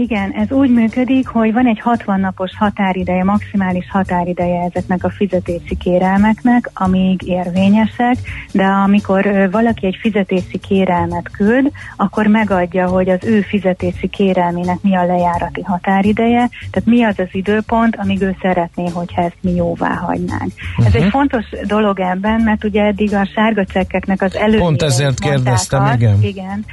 Igen, 0.00 0.32
ez 0.32 0.50
úgy 0.50 0.70
működik, 0.70 1.28
hogy 1.28 1.52
van 1.52 1.66
egy 1.66 1.80
60 1.80 2.20
napos 2.20 2.50
határideje, 2.58 3.24
maximális 3.24 3.90
határideje 3.90 4.62
ezeknek 4.62 5.04
a 5.04 5.10
fizetési 5.10 5.76
kérelmeknek, 5.76 6.70
amíg 6.74 7.22
érvényesek, 7.22 8.16
de 8.52 8.64
amikor 8.64 9.48
valaki 9.50 9.86
egy 9.86 9.96
fizetési 10.00 10.58
kérelmet 10.58 11.30
küld, 11.30 11.70
akkor 11.96 12.26
megadja, 12.26 12.88
hogy 12.88 13.08
az 13.08 13.18
ő 13.24 13.40
fizetési 13.40 14.08
kérelmének 14.08 14.82
mi 14.82 14.96
a 14.96 15.06
lejárati 15.06 15.62
határideje, 15.62 16.48
tehát 16.70 16.88
mi 16.88 17.02
az 17.02 17.18
az 17.18 17.28
időpont, 17.32 17.96
amíg 17.96 18.22
ő 18.22 18.36
szeretné, 18.40 18.88
hogyha 18.88 19.22
ezt 19.22 19.38
mi 19.40 19.54
jóvá 19.54 19.94
hagynánk. 19.94 20.52
Uh-huh. 20.70 20.86
Ez 20.86 20.94
egy 20.94 21.00
mhm. 21.00 21.10
fontos 21.10 21.44
dolog 21.66 22.00
ebben, 22.00 22.40
mert 22.40 22.64
ugye 22.64 22.82
eddig 22.82 23.14
a 23.14 23.28
sárga 23.34 23.64
csekkeknek 23.64 24.22
az 24.22 24.36
előző. 24.36 24.58
Pont 24.58 24.82
ezért 24.82 25.18
kérdeztem, 25.18 25.92
igen. 25.94 26.22
igen 26.22 26.64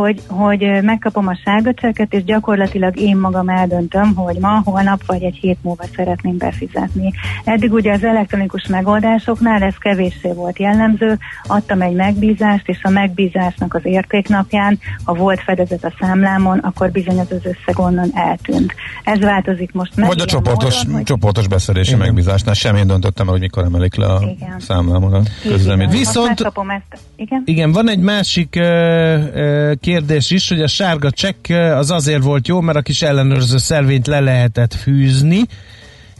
hogy, 0.00 0.20
hogy 0.28 0.82
megkapom 0.82 1.28
a 1.28 1.38
sárga 1.44 1.74
csekket, 1.74 2.12
és 2.12 2.24
gyakorlatilag 2.24 2.98
én 2.98 3.16
magam 3.16 3.48
eldöntöm, 3.48 4.14
hogy 4.14 4.36
ma, 4.40 4.60
holnap 4.64 5.06
vagy 5.06 5.22
egy 5.22 5.36
hét 5.36 5.58
múlva 5.62 5.84
szeretném 5.96 6.36
befizetni. 6.36 7.12
Eddig 7.44 7.72
ugye 7.72 7.92
az 7.92 8.04
elektronikus 8.04 8.66
megoldásoknál 8.66 9.62
ez 9.62 9.74
kevéssé 9.78 10.32
volt 10.32 10.58
jellemző, 10.58 11.18
adtam 11.46 11.80
egy 11.80 11.94
megbízást, 11.94 12.68
és 12.68 12.78
a 12.82 12.90
megbízásnak 12.90 13.74
az 13.74 13.80
értéknapján, 13.84 14.78
ha 15.04 15.14
volt 15.14 15.40
fedezet 15.40 15.84
a 15.84 15.92
számlámon, 16.00 16.58
akkor 16.58 16.90
bizony 16.90 17.18
az 17.18 17.30
összeg 17.30 17.78
onnan 17.78 18.10
eltűnt. 18.14 18.74
Ez 19.04 19.18
változik 19.18 19.72
most 19.72 19.96
meg. 19.96 20.06
Vagy 20.06 20.20
a 20.20 20.24
csoportos, 20.24 20.76
módon, 20.76 20.94
hogy... 20.94 21.04
csoportos 21.04 21.48
beszedési 21.48 21.94
megbízásnál 21.94 22.54
sem 22.54 22.76
én 22.76 22.86
döntöttem 22.86 23.26
el, 23.26 23.32
hogy 23.32 23.40
mikor 23.40 23.64
emelik 23.64 23.94
le 23.94 24.06
a 24.06 24.20
igen. 24.22 24.60
számlámon 24.60 25.12
a 25.12 25.22
közleményt. 25.42 25.92
Viszont, 25.92 26.40
ezt. 26.40 27.02
Igen? 27.16 27.42
igen, 27.44 27.72
van 27.72 27.88
egy 27.88 27.98
másik 27.98 28.54
uh, 28.56 28.62
uh, 29.34 29.72
kérdés 29.84 30.30
is, 30.30 30.48
hogy 30.48 30.60
a 30.60 30.66
sárga 30.66 31.10
csekk 31.10 31.48
az 31.50 31.90
azért 31.90 32.22
volt 32.22 32.48
jó, 32.48 32.60
mert 32.60 32.78
a 32.78 32.82
kis 32.82 33.02
ellenőrző 33.02 33.58
szervényt 33.58 34.06
le 34.06 34.20
lehetett 34.20 34.74
fűzni, 34.74 35.40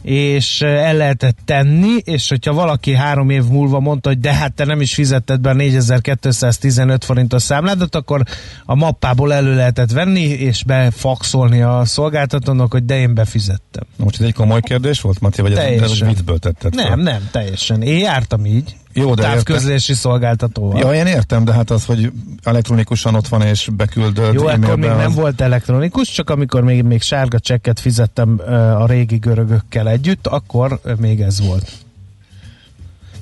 és 0.01 0.61
el 0.61 0.95
lehetett 0.95 1.37
tenni, 1.45 1.97
és 2.03 2.29
hogyha 2.29 2.53
valaki 2.53 2.93
három 2.93 3.29
év 3.29 3.43
múlva 3.43 3.79
mondta, 3.79 4.09
hogy 4.09 4.19
de 4.19 4.33
hát 4.33 4.53
te 4.53 4.65
nem 4.65 4.81
is 4.81 4.93
fizetted 4.93 5.39
be 5.39 5.49
a 5.49 5.53
4215 5.53 7.05
forintos 7.05 7.41
számládat, 7.41 7.95
akkor 7.95 8.23
a 8.65 8.75
mappából 8.75 9.33
elő 9.33 9.55
lehetett 9.55 9.91
venni, 9.91 10.23
és 10.23 10.63
befaxolni 10.63 11.61
a 11.61 11.85
szolgáltatónak, 11.85 12.71
hogy 12.71 12.85
de 12.85 12.99
én 12.99 13.13
befizettem. 13.13 13.83
Most 13.97 14.19
ez 14.19 14.25
egy 14.25 14.33
komoly 14.33 14.61
kérdés 14.61 15.01
volt, 15.01 15.19
Mati, 15.19 15.41
vagy 15.41 15.53
ez, 15.53 15.81
ez 15.81 15.99
viccből 15.99 16.39
tetted 16.39 16.75
Nem, 16.75 16.99
nem, 16.99 17.27
teljesen. 17.31 17.81
Én 17.81 17.99
jártam 17.99 18.45
így. 18.45 18.75
Jó, 18.97 19.13
de 19.13 19.21
távközlési 19.21 19.93
szolgáltatóval. 19.93 20.79
Ja, 20.79 20.93
én 20.93 21.05
értem, 21.05 21.45
de 21.45 21.53
hát 21.53 21.69
az, 21.69 21.85
hogy 21.85 22.11
elektronikusan 22.43 23.15
ott 23.15 23.27
van 23.27 23.41
és 23.41 23.69
beküldöd 23.73 24.33
Jó, 24.33 24.47
akkor 24.47 24.77
még 24.77 24.89
az... 24.89 24.97
nem 24.97 25.11
volt 25.11 25.41
elektronikus, 25.41 26.09
csak 26.09 26.29
amikor 26.29 26.63
még, 26.63 26.83
még 26.83 27.01
sárga 27.01 27.39
csekket 27.39 27.79
fizettem 27.79 28.41
a 28.79 28.85
régi 28.85 29.17
görögökkel 29.17 29.89
együtt, 29.89 30.27
akkor 30.27 30.79
még 30.97 31.21
ez 31.21 31.47
volt. 31.47 31.84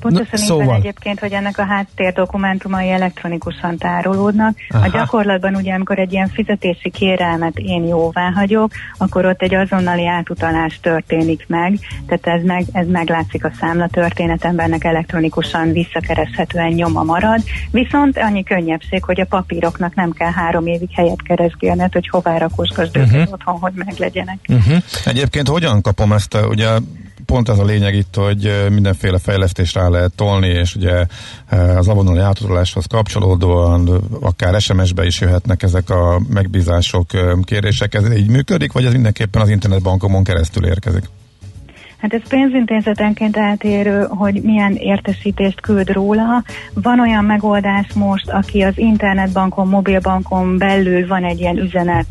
Pontosan 0.04 0.28
Na, 0.32 0.38
szóval. 0.38 0.76
egyébként, 0.76 1.20
hogy 1.20 1.32
ennek 1.32 1.58
a 1.58 1.66
háttér 1.66 2.14
dokumentumai 2.14 2.89
elektronikusan 2.89 3.78
tárolódnak. 3.78 4.58
Aha. 4.70 4.86
A 4.86 4.89
gyakorlatban 4.89 5.56
ugye, 5.56 5.74
amikor 5.74 5.99
egy 5.99 6.14
ilyen 6.14 6.28
fizetési 6.28 6.89
kérelmet 6.89 7.58
én 7.58 7.84
jóvá 7.84 8.32
hagyok, 8.32 8.72
akkor 8.97 9.26
ott 9.26 9.41
egy 9.41 9.54
azonnali 9.56 10.08
átutalás 10.08 10.80
történik 10.82 11.45
meg, 11.47 11.80
tehát 12.08 12.39
ez, 12.39 12.45
meg, 12.45 12.66
ez 12.72 12.88
meglátszik 12.88 13.45
a 13.45 13.51
számla 13.60 13.88
történetemben, 13.88 14.66
ennek 14.66 14.84
elektronikusan 14.84 15.72
visszakereshetően 15.72 16.72
nyoma 16.72 17.04
marad, 17.04 17.41
viszont 17.72 18.18
annyi 18.18 18.43
könnyebbség, 18.43 19.04
hogy 19.04 19.22
a 19.22 19.26
papíroknak 19.26 19.95
nem 19.95 20.12
kell 20.12 20.32
három 20.32 20.68
évig 20.68 20.89
helyet 20.93 21.22
keresgélned, 21.22 21.93
hogy 21.93 22.08
hová 22.08 22.38
rakosgasd 22.38 22.97
uh-huh. 22.97 23.14
őket 23.14 23.34
otthon, 23.34 23.60
hogy 23.60 23.74
meglegyenek. 23.76 24.38
Uh-huh. 24.47 24.78
Egyébként 25.06 25.47
hogyan 25.47 25.82
kapom 25.82 26.12
ezt, 26.12 26.38
ugye 26.49 26.70
pont 27.34 27.50
ez 27.50 27.60
a 27.60 27.64
lényeg 27.66 27.96
itt, 27.96 28.16
hogy 28.16 28.66
mindenféle 28.70 29.18
fejlesztést 29.18 29.76
rá 29.76 29.88
lehet 29.88 30.12
tolni, 30.16 30.48
és 30.48 30.76
ugye 30.76 31.06
az 31.78 31.88
avonali 31.88 32.20
átutaláshoz 32.20 32.86
kapcsolódóan 32.86 33.90
akár 34.22 34.62
SMS-be 34.62 35.06
is 35.06 35.22
jöhetnek 35.22 35.64
ezek 35.64 35.90
a 35.90 36.22
megbízások, 36.30 37.06
kérések. 37.44 37.94
Ez 37.94 38.12
így 38.18 38.30
működik, 38.30 38.72
vagy 38.72 38.86
ez 38.86 38.94
mindenképpen 38.94 39.42
az 39.42 39.50
internetbankomon 39.50 40.24
keresztül 40.24 40.66
érkezik? 40.66 41.04
Hát 41.98 42.14
ez 42.14 42.22
pénzintézetenként 42.30 43.38
eltérő, 43.38 44.06
hogy 44.10 44.42
milyen 44.42 44.76
értesítést 44.76 45.62
küld 45.62 45.90
róla. 45.90 46.44
Van 46.74 47.00
olyan 47.00 47.26
megoldás 47.26 47.94
most, 47.94 48.30
aki 48.30 48.62
az 48.62 48.78
internetbankon, 48.78 49.68
mobilbankon 49.68 50.58
belül 50.58 51.08
van 51.08 51.24
egy 51.24 51.40
ilyen 51.40 51.58
üzenet 51.58 52.08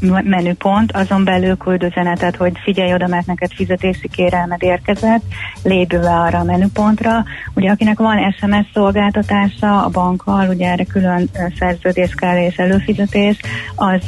menüpont, 0.00 0.92
azon 0.92 1.24
belül 1.24 1.56
küld 1.56 1.82
üzenetet, 1.82 2.36
hogy 2.36 2.52
figyelj 2.64 2.94
oda, 2.94 3.06
mert 3.06 3.26
neked 3.26 3.52
fizetési 3.52 4.08
kérelmed 4.08 4.62
érkezett, 4.62 5.22
lépj 5.62 5.96
arra 5.96 6.38
a 6.38 6.44
menüpontra. 6.44 7.24
Ugye 7.54 7.70
akinek 7.70 7.98
van 7.98 8.32
SMS 8.32 8.66
szolgáltatása 8.74 9.84
a 9.84 9.88
bankkal, 9.88 10.48
ugye 10.48 10.70
erre 10.70 10.84
külön 10.84 11.30
szerződés 11.58 12.14
kell 12.14 12.36
és 12.36 12.56
előfizetés, 12.56 13.36
az 13.74 14.02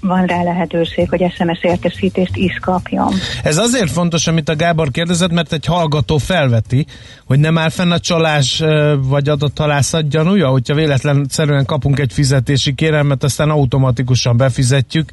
van 0.00 0.26
rá 0.26 0.42
lehetőség, 0.42 1.08
hogy 1.08 1.32
SMS 1.36 1.62
értesítést 1.62 2.36
is 2.36 2.58
kapjon. 2.60 3.12
Ez 3.42 3.56
azért 3.56 3.90
fontos, 3.90 4.26
amit 4.26 4.48
a 4.48 4.56
Gábor 4.56 4.90
kérdezett, 4.90 5.32
mert 5.32 5.52
egy 5.52 5.66
hallgató 5.66 6.18
felveti, 6.18 6.86
hogy 7.24 7.38
nem 7.38 7.58
áll 7.58 7.70
fenn 7.70 7.90
a 7.90 7.98
csalás 7.98 8.62
vagy 8.96 9.28
adathalászat 9.28 10.08
gyanúja, 10.08 10.48
hogyha 10.48 10.74
véletlenszerűen 10.74 11.64
kapunk 11.64 11.98
egy 11.98 12.12
fizetési 12.12 12.74
kérelmet, 12.74 13.24
aztán 13.24 13.50
automatikusan 13.50 14.36
befizetjük, 14.36 15.10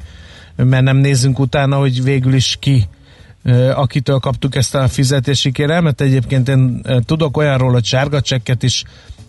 mert 0.56 0.84
nem 0.84 0.96
nézzünk 0.96 1.38
utána, 1.38 1.76
hogy 1.76 2.02
végül 2.02 2.34
is 2.34 2.56
ki 2.60 2.88
akitől 3.74 4.18
kaptuk 4.18 4.54
ezt 4.54 4.74
a 4.74 4.88
fizetési 4.88 5.52
kérelmet. 5.52 6.00
Egyébként 6.00 6.48
én 6.48 6.82
tudok 7.04 7.36
olyanról, 7.36 7.72
hogy 7.72 7.84
sárga 7.84 8.20
csekket 8.20 8.62
is 8.62 8.84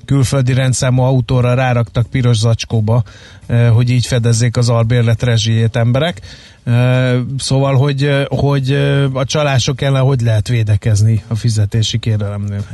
külföldi 0.06 0.54
rendszámú 0.54 1.02
autóra 1.02 1.54
ráraktak 1.54 2.08
piros 2.08 2.38
zacskóba, 2.38 3.04
hogy 3.74 3.90
így 3.90 4.06
fedezzék 4.06 4.58
az 4.58 4.70
albérlet 4.70 5.24
rezsijét 5.24 5.76
emberek. 5.76 6.22
Szóval, 7.38 7.76
hogy, 7.76 8.26
hogy 8.28 8.72
a 9.14 9.26
csalások 9.26 9.82
ellen 9.82 10.04
hogy 10.04 10.22
lehet 10.22 10.48
védekezni 10.48 11.24
a 11.28 11.36
fizetési 11.36 11.98
kérelemnél? 11.98 12.66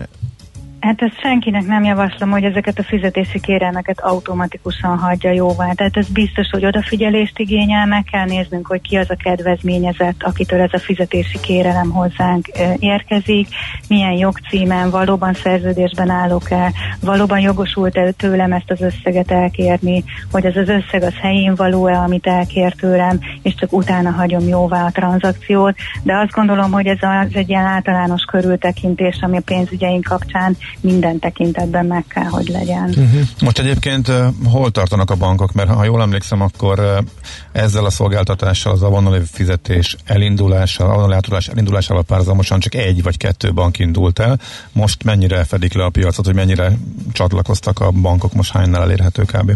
Hát 0.84 1.02
ezt 1.02 1.20
senkinek 1.20 1.66
nem 1.66 1.84
javaslom, 1.84 2.30
hogy 2.30 2.44
ezeket 2.44 2.80
a 2.80 2.84
fizetési 2.84 3.40
kérelmeket 3.40 4.00
automatikusan 4.00 4.98
hagyja 4.98 5.32
jóvá. 5.32 5.72
Tehát 5.72 5.98
ez 5.98 6.08
biztos, 6.08 6.48
hogy 6.52 6.66
odafigyelést 6.66 7.40
igényel, 7.40 7.86
meg 7.86 8.04
kell 8.04 8.26
néznünk, 8.26 8.68
hogy 8.68 8.82
ki 8.82 8.96
az 8.96 9.10
a 9.10 9.16
kedvezményezett, 9.16 10.24
akitől 10.24 10.62
ez 10.62 10.74
a 10.74 10.80
fizetési 10.80 11.40
kérelem 11.40 11.90
hozzánk 11.90 12.48
érkezik, 12.80 13.48
milyen 13.88 14.12
jogcímen, 14.12 14.90
valóban 14.90 15.34
szerződésben 15.34 16.10
állok-e, 16.10 16.72
valóban 17.02 17.40
jogosult-e 17.40 18.12
tőlem 18.12 18.52
ezt 18.52 18.72
az 18.72 18.82
összeget 18.82 19.32
elkérni, 19.32 20.04
hogy 20.32 20.46
ez 20.46 20.56
az 20.56 20.70
összeg 20.70 21.04
az 21.04 21.16
helyén 21.22 21.56
való-e, 21.56 21.98
amit 21.98 22.28
elkér 22.28 22.74
tőlem, 22.74 23.20
és 23.42 23.56
csak 23.56 23.74
utána 23.74 24.12
hagyom 24.12 24.48
jóvá 24.48 24.86
a 24.86 24.92
tranzakciót. 24.92 25.76
De 26.02 26.18
azt 26.18 26.32
gondolom, 26.32 26.72
hogy 26.72 26.88
ez 26.88 27.02
az 27.02 27.36
egy 27.36 27.50
ilyen 27.50 27.66
általános 27.66 28.24
körültekintés, 28.24 29.20
ami 29.22 29.38
a 29.38 29.42
pénzügyeink 29.46 30.04
kapcsán 30.04 30.58
minden 30.82 31.20
tekintetben 31.20 31.86
meg 31.86 32.06
kell, 32.08 32.24
hogy 32.24 32.48
legyen. 32.48 32.90
Uh-huh. 32.90 33.22
Most 33.42 33.60
egyébként 33.60 34.12
hol 34.46 34.72
tartanak 34.72 35.10
a 35.10 35.16
bankok? 35.16 35.54
Mert 35.54 35.70
ha 35.70 35.84
jól 35.84 36.02
emlékszem, 36.02 36.42
akkor 36.42 37.04
ezzel 37.52 37.86
a 37.86 37.90
szolgáltatással 37.90 38.72
az 38.72 38.82
avonali 38.82 39.20
fizetés 39.32 39.96
elindulással, 40.06 40.90
avonali 40.90 41.14
átudás 41.14 41.48
elindulásával 41.48 42.04
párhuzamosan 42.04 42.60
csak 42.60 42.76
egy 42.76 43.04
vagy 43.04 43.18
kettő 43.18 43.54
bank 43.54 43.80
indult 43.80 44.20
el. 44.20 44.40
Most 44.72 45.04
mennyire 45.04 45.44
fedik 45.44 45.74
le 45.74 45.84
a 45.84 45.90
piacot, 45.90 46.26
hogy 46.26 46.36
mennyire 46.36 46.78
csatlakoztak 47.12 47.80
a 47.80 47.92
bankok, 47.92 48.34
most 48.34 48.52
hánynál 48.52 48.82
elérhető 48.82 49.24
kb? 49.24 49.52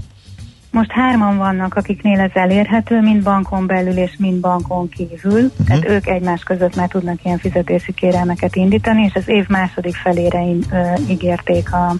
Most 0.77 0.91
hárman 0.91 1.37
vannak, 1.37 1.75
akiknél 1.75 2.19
ez 2.19 2.31
elérhető, 2.33 3.01
mind 3.01 3.23
bankon 3.23 3.67
belül 3.67 3.97
és 3.97 4.15
mind 4.17 4.39
bankon 4.39 4.89
kívül. 4.89 5.41
Uh-huh. 5.41 5.65
Tehát 5.67 5.89
ők 5.89 6.07
egymás 6.07 6.43
között 6.43 6.75
már 6.75 6.87
tudnak 6.87 7.23
ilyen 7.23 7.37
fizetési 7.37 7.93
kérelmeket 7.93 8.55
indítani, 8.55 9.03
és 9.03 9.13
az 9.13 9.27
év 9.27 9.47
második 9.47 9.95
felére 9.95 10.41
in, 10.41 10.63
ö, 10.71 10.93
ígérték 11.09 11.73
a, 11.73 11.95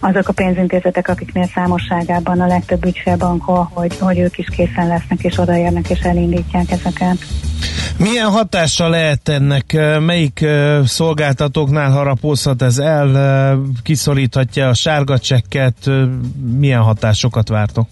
azok 0.00 0.28
a 0.28 0.32
pénzintézetek, 0.32 1.08
akiknél 1.08 1.46
számosságában 1.54 2.40
a 2.40 2.46
legtöbb 2.46 2.84
ügyfélbankol, 2.84 3.70
hogy, 3.72 3.98
hogy 3.98 4.18
ők 4.18 4.38
is 4.38 4.46
készen 4.48 4.86
lesznek, 4.86 5.20
és 5.20 5.38
odaérnek, 5.38 5.90
és 5.90 5.98
elindítják 5.98 6.70
ezeket. 6.70 7.18
Milyen 7.98 8.30
hatása 8.30 8.88
lehet 8.88 9.28
ennek? 9.28 9.76
Melyik 10.00 10.46
szolgáltatóknál 10.84 11.90
harapózhat 11.90 12.62
ez 12.62 12.78
el? 12.78 13.58
Kiszoríthatja 13.82 14.68
a 14.68 14.74
sárga 14.74 15.18
csekket? 15.18 15.90
Milyen 16.58 16.82
hatásokat 16.82 17.48
vártok? 17.48 17.88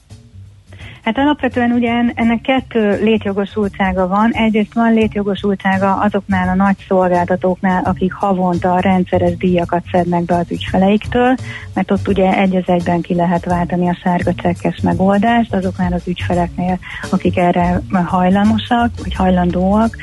Hát 1.04 1.18
alapvetően 1.18 1.70
ugye 1.70 1.92
ennek 2.14 2.40
kettő 2.40 2.98
létjogosultsága 3.02 4.08
van. 4.08 4.30
Egyrészt 4.32 4.74
van 4.74 4.92
létjogosultsága 4.92 5.94
azoknál 5.94 6.48
a 6.48 6.54
nagy 6.54 6.76
szolgáltatóknál, 6.88 7.82
akik 7.84 8.12
havonta 8.12 8.80
rendszeres 8.80 9.36
díjakat 9.36 9.82
szednek 9.92 10.24
be 10.24 10.34
az 10.34 10.50
ügyfeleiktől, 10.50 11.34
mert 11.74 11.90
ott 11.90 12.08
ugye 12.08 12.34
egy 12.36 12.56
az 12.56 12.62
egyben 12.66 13.00
ki 13.00 13.14
lehet 13.14 13.44
váltani 13.44 13.88
a 13.88 13.98
sárga 14.02 14.34
csekkes 14.34 14.80
megoldást 14.80 15.54
azoknál 15.54 15.92
az 15.92 16.08
ügyfeleknél, 16.08 16.78
akik 17.10 17.36
erre 17.36 17.80
hajlamosak, 18.04 18.90
vagy 19.02 19.14
hajlandóak. 19.14 19.96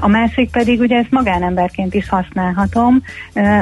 A 0.00 0.08
másik 0.08 0.50
pedig 0.50 0.80
ugye 0.80 0.96
ezt 0.96 1.10
magánemberként 1.10 1.94
is 1.94 2.08
használhatom, 2.08 3.02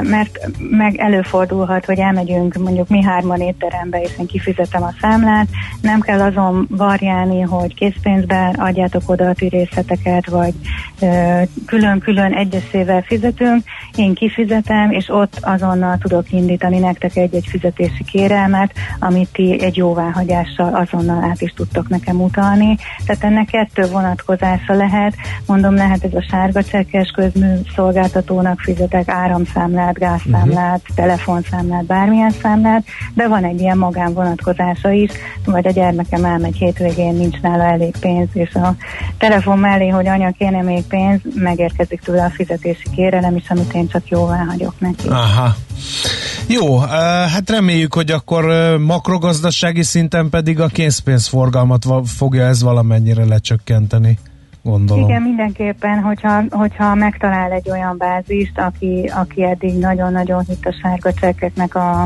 mert 0.01 0.39
meg 0.69 0.95
előfordulhat, 0.95 1.85
hogy 1.85 1.99
elmegyünk 1.99 2.53
mondjuk 2.53 2.89
mi 2.89 3.03
hárman 3.03 3.41
étterembe, 3.41 4.01
és 4.01 4.11
én 4.19 4.25
kifizetem 4.25 4.83
a 4.83 4.93
számlát, 5.01 5.47
nem 5.81 5.99
kell 5.99 6.21
azon 6.21 6.67
variálni, 6.69 7.41
hogy 7.41 7.73
készpénzbe 7.73 8.53
adjátok 8.57 9.09
oda 9.09 9.29
a 9.29 9.33
tűrészeteket, 9.33 10.29
vagy 10.29 10.53
külön-külön 11.65 12.33
egyesével 12.33 13.01
fizetünk, 13.01 13.63
én 13.95 14.13
kifizetem, 14.13 14.91
és 14.91 15.09
ott 15.09 15.37
azonnal 15.41 15.97
tudok 15.97 16.31
indítani 16.31 16.79
nektek 16.79 17.15
egy-egy 17.15 17.47
fizetési 17.47 18.03
kérelmet, 18.03 18.71
amit 18.99 19.29
ti 19.31 19.63
egy 19.63 19.77
jóváhagyással 19.77 20.75
azonnal 20.75 21.23
át 21.23 21.41
is 21.41 21.53
tudtok 21.55 21.89
nekem 21.89 22.21
utalni. 22.21 22.77
Tehát 23.05 23.23
ennek 23.23 23.45
kettő 23.45 23.87
vonatkozása 23.91 24.73
lehet, 24.73 25.15
mondom, 25.45 25.75
lehet 25.75 26.07
ez 26.11 26.15
a 26.15 26.25
sárga 26.29 26.63
csekkes 26.63 27.09
közmű 27.09 27.47
szolgáltatónak 27.75 28.59
fizetek 28.59 29.07
áramszámlát, 29.09 29.97
gázszámlát, 29.97 30.81
uh-huh. 30.81 30.95
telefonszámlát, 30.95 31.85
bármilyen 31.85 32.31
számlát, 32.41 32.83
de 33.13 33.27
van 33.27 33.43
egy 33.43 33.59
ilyen 33.59 33.77
magánvonatkozása 33.77 34.91
is, 34.91 35.11
vagy 35.45 35.67
a 35.67 35.71
gyermekem 35.71 36.25
elmegy 36.25 36.55
hétvégén, 36.55 37.13
nincs 37.13 37.39
nála 37.41 37.63
elég 37.63 37.95
pénz, 37.99 38.27
és 38.33 38.53
a 38.53 38.75
telefon 39.17 39.57
mellé, 39.57 39.87
hogy 39.87 40.07
anya 40.07 40.31
kéne 40.31 40.61
még 40.61 40.83
pénz, 40.83 41.19
megérkezik 41.33 42.01
tőle 42.01 42.23
a 42.23 42.29
fizetési 42.29 42.89
kérelem 42.95 43.35
is, 43.35 43.49
amit 43.49 43.73
én 43.73 43.87
csak 43.87 44.07
jóvá 44.07 44.45
hagyok 44.49 44.79
neki. 44.79 45.07
Aha. 45.07 45.55
Jó, 46.47 46.77
hát 46.77 47.49
reméljük, 47.49 47.93
hogy 47.93 48.11
akkor 48.11 48.45
makrogazdasági 48.79 49.83
szinten 49.83 50.29
pedig 50.29 50.59
a 50.59 50.67
készpénzforgalmat 50.67 51.85
fogja 52.05 52.45
ez 52.45 52.63
valamennyire 52.63 53.25
lecsökkenteni 53.25 54.17
gondolom. 54.69 55.09
Igen, 55.09 55.21
mindenképpen, 55.21 55.99
hogyha, 55.99 56.43
hogyha 56.49 56.95
megtalál 56.95 57.51
egy 57.51 57.69
olyan 57.69 57.97
bázist, 57.97 58.59
aki, 58.59 59.11
aki 59.15 59.43
eddig 59.43 59.77
nagyon-nagyon 59.77 60.43
hitt 60.47 60.65
a 60.65 60.75
sárga 60.81 61.13
csekkeknek 61.13 61.75
a, 61.75 62.01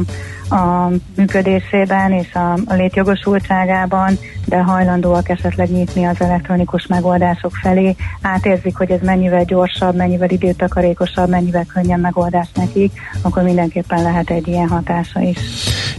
a 0.49 0.89
működésében 1.15 2.11
és 2.11 2.33
a, 2.33 2.53
a 2.65 2.73
létjogosultságában, 2.73 4.17
de 4.45 4.57
hajlandóak 4.57 5.29
esetleg 5.29 5.71
nyitni 5.71 6.05
az 6.05 6.21
elektronikus 6.21 6.87
megoldások 6.87 7.51
felé, 7.61 7.95
átérzik, 8.21 8.75
hogy 8.75 8.91
ez 8.91 9.01
mennyivel 9.01 9.43
gyorsabb, 9.43 9.95
mennyivel 9.95 10.29
időtakarékosabb, 10.29 11.29
mennyivel 11.29 11.65
könnyen 11.73 11.99
megoldás 11.99 12.47
nekik, 12.55 12.91
akkor 13.21 13.43
mindenképpen 13.43 14.01
lehet 14.01 14.29
egy 14.29 14.47
ilyen 14.47 14.67
hatása 14.67 15.19
is. 15.19 15.37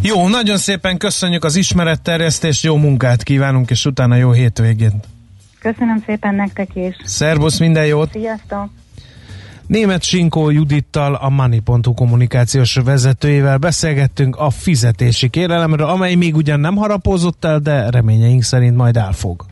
Jó, 0.01 0.29
nagyon 0.29 0.57
szépen 0.57 0.97
köszönjük 0.97 1.45
az 1.45 1.57
ismeretterjesztést, 1.57 2.65
jó 2.65 2.77
munkát 2.77 3.23
kívánunk, 3.23 3.71
és 3.71 3.87
utána 3.87 4.15
jó 4.17 4.31
hétvégét! 4.31 5.14
Köszönöm 5.65 6.03
szépen 6.07 6.35
nektek 6.35 6.69
is. 6.75 6.97
Szervusz, 7.05 7.59
minden 7.59 7.87
jót! 7.87 8.11
Sziasztok! 8.11 8.69
Német 9.67 10.03
Sinkó 10.03 10.51
Judittal, 10.51 11.15
a 11.15 11.29
Money.hu 11.29 11.95
kommunikációs 11.95 12.75
vezetőjével 12.75 13.59
beszélgettünk 13.59 14.37
a 14.37 14.51
fizetési 14.51 15.29
kérelemről, 15.29 15.87
amely 15.87 16.15
még 16.15 16.37
ugyan 16.37 16.61
nem 16.61 16.77
harapózott 16.77 17.45
el, 17.45 17.59
de 17.59 17.91
reményeink 17.91 18.43
szerint 18.43 18.77
majd 18.77 18.97
elfog. 18.97 19.45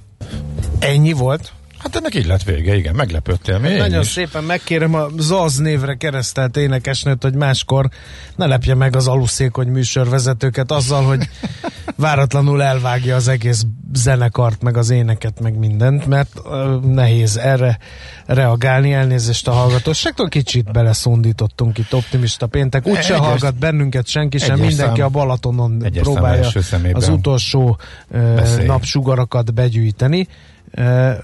Ennyi 0.78 1.12
volt? 1.12 1.52
Hát 1.82 1.96
ennek 1.96 2.14
így 2.14 2.26
lett 2.26 2.42
vége, 2.42 2.76
igen, 2.76 2.94
meglepődtél 2.94 3.58
még. 3.58 3.78
Nagyon 3.78 4.00
is. 4.00 4.08
szépen 4.08 4.44
megkérem 4.44 4.94
a 4.94 5.06
Zaz 5.18 5.56
névre 5.56 5.94
keresztelt 5.94 6.56
énekesnőt, 6.56 7.22
hogy 7.22 7.34
máskor 7.34 7.88
ne 8.36 8.46
lepje 8.46 8.74
meg 8.74 8.96
az 8.96 9.08
aluszékony 9.08 9.68
műsorvezetőket 9.68 10.70
azzal, 10.70 11.04
hogy 11.04 11.28
váratlanul 11.96 12.62
elvágja 12.62 13.16
az 13.16 13.28
egész 13.28 13.62
zenekart, 13.92 14.62
meg 14.62 14.76
az 14.76 14.90
éneket, 14.90 15.40
meg 15.40 15.58
mindent, 15.58 16.06
mert 16.06 16.40
uh, 16.44 16.84
nehéz 16.84 17.36
erre 17.36 17.78
reagálni, 18.26 18.92
elnézést 18.92 19.48
a 19.48 19.52
hallgatóságtól, 19.52 20.28
kicsit 20.28 20.72
beleszondítottunk 20.72 21.78
itt 21.78 21.94
optimista 21.94 22.46
péntek, 22.46 22.86
úgyse 22.86 23.16
hallgat 23.16 23.58
bennünket 23.58 24.06
senki 24.06 24.38
sem, 24.38 24.58
mindenki 24.58 25.00
szám, 25.00 25.06
a 25.06 25.08
Balatonon 25.08 25.78
próbálja 25.92 26.48
az 26.92 27.08
utolsó 27.08 27.78
uh, 28.08 28.64
napsugarakat 28.64 29.54
begyűjteni. 29.54 30.28
Uh, 30.76 31.14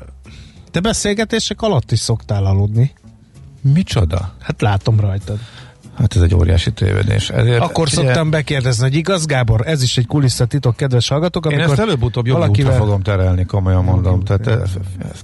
te 0.70 0.80
beszélgetések 0.80 1.62
alatt 1.62 1.92
is 1.92 1.98
szoktál 1.98 2.44
aludni. 2.44 2.92
Micsoda? 3.60 4.34
Hát 4.40 4.60
látom 4.60 5.00
rajtad. 5.00 5.38
Hát 5.98 6.16
ez 6.16 6.22
egy 6.22 6.34
óriási 6.34 6.72
tévedés. 6.72 7.30
Ezért, 7.30 7.60
Akkor 7.60 7.86
ugye, 7.86 7.94
szoktam 7.94 8.30
bekérdezni, 8.30 8.82
hogy 8.82 8.94
igaz, 8.94 9.26
Gábor, 9.26 9.66
ez 9.66 9.82
is 9.82 9.96
egy 9.96 10.06
kulisszatitok, 10.06 10.76
kedves 10.76 11.08
hallgatók. 11.08 11.46
Amikor 11.46 11.64
én 11.64 11.70
ezt 11.70 11.80
előbb-utóbb 11.80 12.26
jobb 12.26 12.38
valakivel... 12.38 12.76
fogom 12.76 13.02
terelni, 13.02 13.44
komolyan 13.44 13.84
mondom. 13.84 14.24
Tehát 14.24 14.46
ez, 14.46 14.70
ez, 14.98 15.20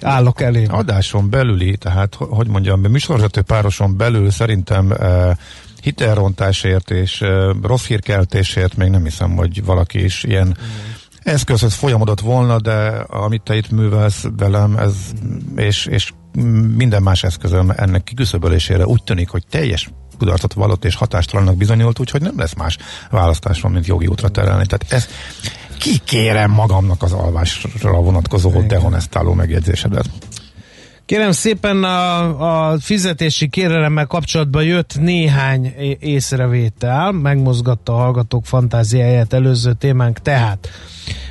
Állok 0.00 0.40
elé. 0.40 0.64
Adáson 0.64 1.30
belüli, 1.30 1.76
tehát 1.76 2.14
hogy 2.14 2.48
mondjam, 2.48 2.80
műsorvezető 2.80 3.42
pároson 3.42 3.96
belül 3.96 4.30
szerintem 4.30 4.92
eh, 4.92 5.30
hitelrontásért 5.82 6.90
és 6.90 7.20
eh, 7.20 7.50
rossz 7.62 7.86
hírkeltésért 7.86 8.76
még 8.76 8.90
nem 8.90 9.04
hiszem, 9.04 9.36
hogy 9.36 9.64
valaki 9.64 10.04
is 10.04 10.24
ilyen 10.24 10.46
mm 10.46 10.91
eszközhöz 11.22 11.74
folyamodott 11.74 12.20
volna, 12.20 12.60
de 12.60 12.88
amit 13.08 13.42
te 13.42 13.56
itt 13.56 13.70
művelsz 13.70 14.26
velem, 14.36 14.76
ez, 14.76 14.94
és, 15.56 15.86
és 15.86 16.12
minden 16.76 17.02
más 17.02 17.24
eszközöm 17.24 17.72
ennek 17.76 18.04
kiküszöbölésére 18.04 18.86
úgy 18.86 19.02
tűnik, 19.02 19.28
hogy 19.28 19.46
teljes 19.50 19.90
kudarcot 20.18 20.52
vallott 20.52 20.84
és 20.84 20.94
hatástalannak 20.94 21.56
bizonyult, 21.56 21.98
úgyhogy 21.98 22.20
nem 22.22 22.38
lesz 22.38 22.54
más 22.54 22.78
választásom, 23.10 23.72
mint 23.72 23.86
jogi 23.86 24.06
útra 24.06 24.28
terelni. 24.28 24.66
Tehát 24.66 24.92
ez 24.92 25.08
kikérem 25.78 26.50
magamnak 26.50 27.02
az 27.02 27.12
alvásra 27.12 28.00
vonatkozó 28.00 28.62
dehonestáló 28.62 29.32
megjegyzésedet. 29.32 30.10
Kérem 31.06 31.32
szépen 31.32 31.84
a, 31.84 32.70
a 32.70 32.78
fizetési 32.78 33.48
kérelemmel 33.48 34.06
kapcsolatban 34.06 34.64
jött 34.64 34.98
néhány 35.00 35.74
észrevétel, 35.98 37.12
megmozgatta 37.12 37.94
a 37.94 37.96
hallgatók 37.96 38.46
fantáziáját 38.46 39.32
előző 39.32 39.72
témánk, 39.72 40.18
tehát 40.18 40.68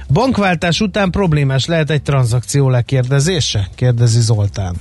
bankváltás 0.09 0.82
után 0.82 1.11
problémás 1.11 1.65
lehet 1.65 1.89
egy 1.89 2.01
tranzakció 2.01 2.69
lekérdezése? 2.69 3.69
Kérdezi 3.76 4.19
Zoltán. 4.19 4.76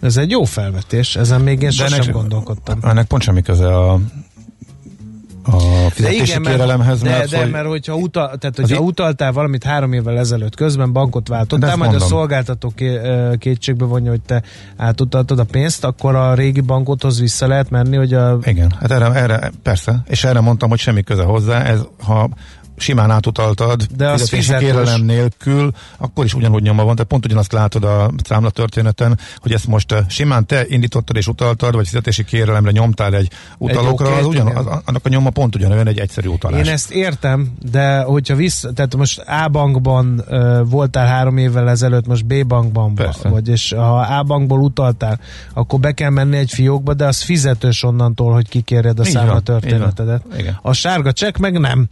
Ez 0.00 0.16
egy 0.16 0.30
jó 0.30 0.44
felvetés, 0.44 1.16
ezen 1.16 1.40
még 1.40 1.62
én 1.62 1.70
sosem 1.70 2.00
ennek, 2.00 2.14
gondolkodtam. 2.14 2.78
Ennek 2.82 3.06
pont 3.06 3.22
semmi 3.22 3.42
köze 3.42 3.76
a 3.76 4.00
a 5.52 5.90
fizetési 5.90 6.22
igen, 6.22 6.42
kérelemhez. 6.42 7.00
De, 7.00 7.10
mert, 7.10 7.30
de, 7.30 7.38
hogy... 7.38 7.50
mert 7.50 7.66
hogyha, 7.66 7.94
utal, 7.94 8.36
tehát, 8.38 8.56
hogyha 8.56 8.80
utaltál 8.80 9.32
valamit 9.32 9.64
három 9.64 9.92
évvel 9.92 10.18
ezelőtt 10.18 10.54
közben 10.54 10.92
bankot 10.92 11.28
váltottál, 11.28 11.76
majd 11.76 11.90
mondom. 11.90 12.06
a 12.06 12.10
szolgáltató 12.10 12.72
kétségbe 13.38 13.84
vonja, 13.84 14.10
hogy 14.10 14.20
te 14.20 14.42
átutaltad 14.76 15.38
a 15.38 15.44
pénzt, 15.44 15.84
akkor 15.84 16.14
a 16.14 16.34
régi 16.34 16.60
bankothoz 16.60 17.20
vissza 17.20 17.46
lehet 17.46 17.70
menni, 17.70 17.96
hogy 17.96 18.14
a... 18.14 18.38
Igen, 18.42 18.72
hát 18.80 18.90
erre, 18.90 19.12
erre 19.12 19.50
persze, 19.62 20.02
és 20.06 20.24
erre 20.24 20.40
mondtam, 20.40 20.68
hogy 20.68 20.78
semmi 20.78 21.02
köze 21.02 21.22
hozzá, 21.22 21.62
ez 21.62 21.80
ha 22.02 22.28
simán 22.78 23.10
átutaltad, 23.10 23.86
de 23.96 24.08
az 24.08 24.28
kérelem 24.58 25.02
nélkül, 25.02 25.70
akkor 25.96 26.24
is 26.24 26.34
ugyanúgy 26.34 26.62
nyoma 26.62 26.84
van, 26.84 26.94
tehát 26.94 27.10
pont 27.10 27.24
ugyanazt 27.24 27.52
látod 27.52 27.84
a 27.84 28.10
számla 28.24 28.50
történeten, 28.50 29.18
hogy 29.36 29.52
ezt 29.52 29.66
most 29.66 29.92
eh, 29.92 30.04
simán 30.08 30.46
te 30.46 30.64
indítottad 30.68 31.16
és 31.16 31.26
utaltad, 31.26 31.74
vagy 31.74 31.86
fizetési 31.86 32.24
kérelemre 32.24 32.70
nyomtál 32.70 33.14
egy 33.14 33.30
utalókra, 33.58 34.12
egy 34.12 34.18
az 34.18 34.26
ugyan, 34.26 34.46
az, 34.46 34.66
annak 34.84 35.06
a 35.06 35.08
nyoma 35.08 35.30
pont 35.30 35.54
ugyanolyan 35.54 35.86
egy 35.86 35.98
egyszerű 35.98 36.28
utalás. 36.28 36.66
Én 36.66 36.72
ezt 36.72 36.90
értem, 36.90 37.52
de 37.70 38.00
hogyha 38.00 38.34
vissza, 38.34 38.72
tehát 38.72 38.96
most 38.96 39.18
A 39.18 39.48
bankban 39.48 40.24
uh, 40.28 40.68
voltál 40.68 41.06
három 41.06 41.36
évvel 41.36 41.70
ezelőtt, 41.70 42.06
most 42.06 42.26
B 42.26 42.46
bankban 42.46 42.94
Persze. 42.94 43.28
vagy, 43.28 43.48
és 43.48 43.72
ha 43.72 44.00
A 44.00 44.22
bankból 44.22 44.60
utaltál, 44.60 45.20
akkor 45.54 45.80
be 45.80 45.92
kell 45.92 46.10
menni 46.10 46.36
egy 46.36 46.50
fiókba, 46.50 46.94
de 46.94 47.06
az 47.06 47.22
fizetős 47.22 47.82
onnantól, 47.82 48.32
hogy 48.32 48.48
kikérjed 48.48 48.98
a 48.98 49.04
számla 49.04 49.40
történetedet. 49.40 50.22
A 50.62 50.72
sárga 50.72 51.12
csekk 51.12 51.36
meg 51.36 51.58
nem. 51.58 51.88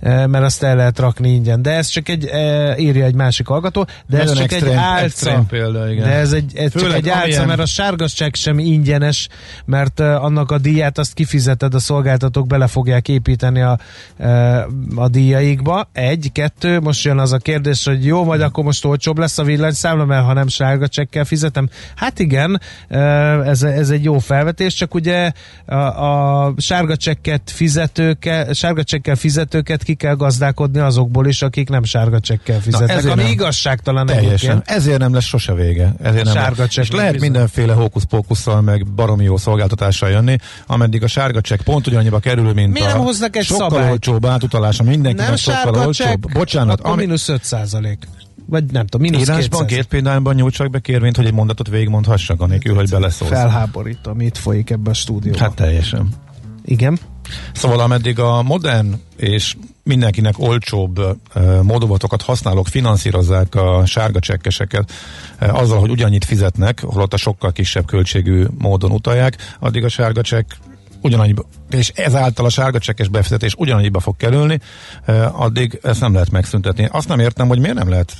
Eh, 0.00 0.26
mert 0.26 0.44
azt 0.44 0.62
el 0.62 0.76
lehet 0.76 0.98
rakni 0.98 1.28
ingyen. 1.28 1.62
De 1.62 1.70
ez 1.70 1.86
csak 1.86 2.08
egy, 2.08 2.26
e, 2.26 2.76
írja 2.78 3.04
egy 3.04 3.14
másik 3.14 3.46
hallgató, 3.46 3.84
de 3.84 4.16
Nagyon 4.16 4.32
ez 4.32 4.38
csak 4.38 4.52
extrém, 4.52 4.72
egy 4.72 4.78
álca. 4.78 5.44
Példa, 5.48 5.90
igen. 5.90 6.04
De 6.04 6.10
ez, 6.14 6.32
egy, 6.32 6.56
ez 6.56 6.72
csak 6.72 6.92
egy 6.92 7.08
álca, 7.08 7.22
amilyen... 7.22 7.46
mert 7.46 7.60
a 7.60 7.66
sárgas 7.66 8.12
csekk 8.12 8.34
sem 8.34 8.58
ingyenes, 8.58 9.28
mert 9.64 10.00
uh, 10.00 10.24
annak 10.24 10.50
a 10.50 10.58
díját 10.58 10.98
azt 10.98 11.14
kifizeted, 11.14 11.74
a 11.74 11.78
szolgáltatók 11.78 12.46
bele 12.46 12.66
fogják 12.66 13.08
építeni 13.08 13.60
a, 13.60 13.78
a 14.94 15.08
díjaikba. 15.08 15.88
Egy, 15.92 16.30
kettő, 16.32 16.80
most 16.80 17.04
jön 17.04 17.18
az 17.18 17.32
a 17.32 17.38
kérdés, 17.38 17.84
hogy 17.84 18.04
jó, 18.04 18.24
vagy 18.24 18.40
akkor 18.40 18.64
most 18.64 18.84
olcsóbb 18.84 19.18
lesz 19.18 19.38
a 19.38 19.44
villanyszámla, 19.44 20.04
mert 20.04 20.24
ha 20.24 20.32
nem 20.32 20.48
sárga 20.48 20.88
csekkel 20.88 21.24
fizetem. 21.24 21.68
Hát 21.96 22.18
igen, 22.18 22.60
ez, 23.44 23.62
ez 23.62 23.90
egy 23.90 24.04
jó 24.04 24.18
felvetés, 24.18 24.74
csak 24.74 24.94
ugye 24.94 25.32
a, 25.66 25.74
a 25.74 26.54
sárga 26.56 26.96
csekket 26.96 27.42
fizetőket, 27.44 28.54
sárga 28.54 28.84
csekkel 28.84 29.16
fizetőket 29.16 29.82
ki 29.90 29.96
kell 29.96 30.14
gazdálkodni 30.14 30.78
azokból 30.78 31.26
is, 31.26 31.42
akik 31.42 31.68
nem 31.68 31.84
sárga 31.84 32.20
csekkel 32.20 32.60
fizetnek, 32.60 33.02
Na, 33.02 33.12
ami 33.12 33.22
nem. 33.22 33.30
igazságtalan 33.30 34.06
Teljesen. 34.06 34.50
Egyébként. 34.50 34.76
Ezért 34.78 34.98
nem 34.98 35.14
lesz 35.14 35.24
sose 35.24 35.54
vége. 35.54 35.94
Ezért 36.02 36.24
nem 36.24 36.34
sárga 36.34 36.62
lesz. 36.62 36.76
És 36.76 36.90
lehet 36.90 37.12
bizony. 37.12 37.30
mindenféle 37.30 37.72
hókusz-pókusszal, 37.72 38.60
meg 38.60 38.86
baromi 38.86 39.24
jó 39.24 39.36
szolgáltatással 39.36 40.10
jönni, 40.10 40.36
ameddig 40.66 41.02
a 41.02 41.06
sárga 41.06 41.40
csekk 41.40 41.60
pont 41.60 41.86
ugyannyiba 41.86 42.18
kerül, 42.18 42.52
mint 42.52 42.72
Mi 42.72 42.80
a 42.80 42.86
nem 42.86 42.98
hoznak 42.98 43.36
egy 43.36 43.44
sokkal 43.44 43.68
szabályt? 43.70 43.90
olcsóbb 43.90 44.26
átutalása, 44.26 44.82
mindenkinek 44.82 45.28
nem 45.28 45.36
sokkal 45.36 45.86
olcsóbb. 45.86 46.32
Bocsánat, 46.32 46.80
ami... 46.80 46.96
mínusz 47.04 47.28
5 47.28 47.44
százalék 47.44 47.98
vagy 48.46 48.64
nem 48.64 48.86
tudom, 48.86 49.10
mínusz 49.10 49.28
Írásban 49.28 49.66
két 49.66 49.84
példányban 49.84 50.34
nyújtsak 50.34 50.70
be 50.70 50.78
kérvényt, 50.78 51.16
hogy 51.16 51.26
egy 51.26 51.32
mondatot 51.32 51.68
végigmondhassak, 51.68 52.40
anélkül, 52.40 52.74
hogy 52.74 52.88
beleszólsz. 52.88 53.30
Felháborít, 53.30 54.06
amit 54.06 54.38
folyik 54.38 54.70
ebbe 54.70 54.90
a 54.90 54.94
stúdióban. 54.94 55.40
Hát 55.40 55.54
teljesen. 55.54 56.08
Igen. 56.64 56.98
Szóval 57.52 57.80
ameddig 57.80 58.18
a 58.18 58.42
modern 58.42 58.94
és 59.16 59.56
mindenkinek 59.82 60.38
olcsóbb 60.38 61.00
módovatokat 61.62 62.22
használók 62.22 62.66
finanszírozzák 62.66 63.54
a 63.54 63.86
sárga 63.86 64.18
csekkeseket 64.18 64.92
azzal, 65.38 65.78
hogy 65.78 65.90
ugyannyit 65.90 66.24
fizetnek, 66.24 66.80
holott 66.80 67.12
a 67.12 67.16
sokkal 67.16 67.52
kisebb 67.52 67.86
költségű 67.86 68.44
módon 68.58 68.90
utalják, 68.90 69.36
addig 69.58 69.84
a 69.84 69.88
sárga 69.88 70.22
csekk 70.22 70.50
ugyanannyiba, 71.00 71.42
és 71.70 71.92
ezáltal 71.94 72.46
a 72.46 72.48
sárga 72.48 72.78
csekkes 72.78 73.08
befizetés 73.08 73.54
ugyanannyiba 73.58 74.00
fog 74.00 74.16
kerülni, 74.16 74.60
addig 75.32 75.78
ezt 75.82 76.00
nem 76.00 76.12
lehet 76.12 76.30
megszüntetni. 76.30 76.88
Azt 76.92 77.08
nem 77.08 77.18
értem, 77.18 77.48
hogy 77.48 77.58
miért 77.58 77.76
nem 77.76 77.88
lehet 77.88 78.16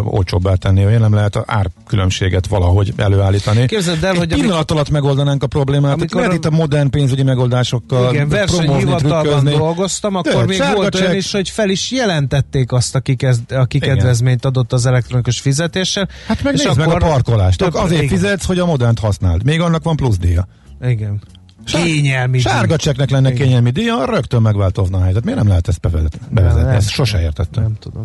olcsóbbá 0.00 0.54
tenni, 0.54 0.84
miért 0.84 1.00
nem 1.00 1.14
lehet 1.14 1.36
a 1.36 1.44
árkülönbséget 1.46 2.46
valahogy 2.46 2.92
előállítani. 2.96 3.66
Képzeld 3.66 4.04
el, 4.04 4.12
Egy 4.12 4.18
hogy 4.18 4.34
pillanat 4.34 4.70
alatt 4.70 4.90
megoldanánk 4.90 5.42
a 5.42 5.46
problémát. 5.46 5.92
Amikor 5.92 6.20
lehet 6.20 6.36
itt 6.36 6.44
a 6.44 6.50
modern 6.50 6.90
pénzügyi 6.90 7.22
megoldásokkal 7.22 8.14
Igen, 8.14 8.28
versenyhivatalban 8.28 9.44
dolgoztam, 9.44 10.14
akkor 10.14 10.32
Tört, 10.32 10.46
még 10.46 10.62
volt 10.74 10.94
olyan 10.94 11.14
is, 11.14 11.32
hogy 11.32 11.48
fel 11.48 11.68
is 11.68 11.90
jelentették 11.90 12.72
azt, 12.72 12.94
aki, 12.94 13.16
kezd, 13.16 13.52
aki 13.52 13.78
kedvezményt 13.78 14.44
adott 14.44 14.72
az 14.72 14.86
elektronikus 14.86 15.40
fizetéssel. 15.40 16.08
Hát 16.26 16.42
meg 16.42 16.54
és 16.54 16.64
akkor 16.64 16.86
meg 16.86 17.02
a 17.02 17.06
parkolást. 17.06 17.58
Több, 17.58 17.74
azért 17.74 18.02
igen. 18.02 18.16
fizetsz, 18.16 18.44
hogy 18.44 18.58
a 18.58 18.66
modernt 18.66 18.98
használd. 18.98 19.44
Még 19.44 19.60
annak 19.60 19.82
van 19.82 19.96
plusz 19.96 20.18
díja. 20.18 20.48
Igen. 20.82 21.20
Kényelmi 21.68 22.38
Sárga 22.38 22.76
cseknek 22.76 23.10
lenne 23.10 23.30
Igen. 23.30 23.46
kényelmi 23.46 23.70
díja, 23.70 24.04
rögtön 24.04 24.42
megváltozna 24.42 24.98
a 24.98 25.02
helyzet. 25.02 25.24
Miért 25.24 25.38
nem 25.38 25.48
lehet 25.48 25.68
ezt 25.68 25.80
bevezetni? 25.80 26.20
bevezetni? 26.30 26.66
Nem, 26.66 26.74
ezt 26.74 26.90
sose 26.90 27.20
értettem. 27.20 27.62
Nem 27.62 27.76
tudom. 27.80 28.02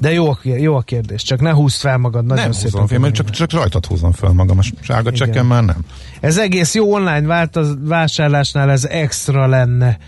De 0.00 0.12
jó, 0.12 0.32
jó 0.42 0.74
a 0.74 0.80
kérdés, 0.80 1.22
csak 1.22 1.40
ne 1.40 1.52
húzd 1.52 1.76
fel 1.76 1.96
magad. 1.98 2.26
Nagyon 2.26 2.42
nem 2.42 2.52
szépen 2.52 2.80
húzom 2.80 3.00
fel, 3.02 3.10
csak, 3.10 3.30
csak 3.30 3.52
rajtad 3.52 3.86
húzom 3.86 4.12
fel 4.12 4.30
magam. 4.30 4.58
A 4.58 4.62
sárga 4.80 5.12
csekken 5.12 5.46
már 5.46 5.64
nem. 5.64 5.84
Ez 6.20 6.38
egész 6.38 6.74
jó 6.74 6.92
online 6.92 7.26
változ, 7.26 7.76
vásárlásnál 7.80 8.70
ez 8.70 8.84
extra 8.84 9.46
lenne, 9.46 9.98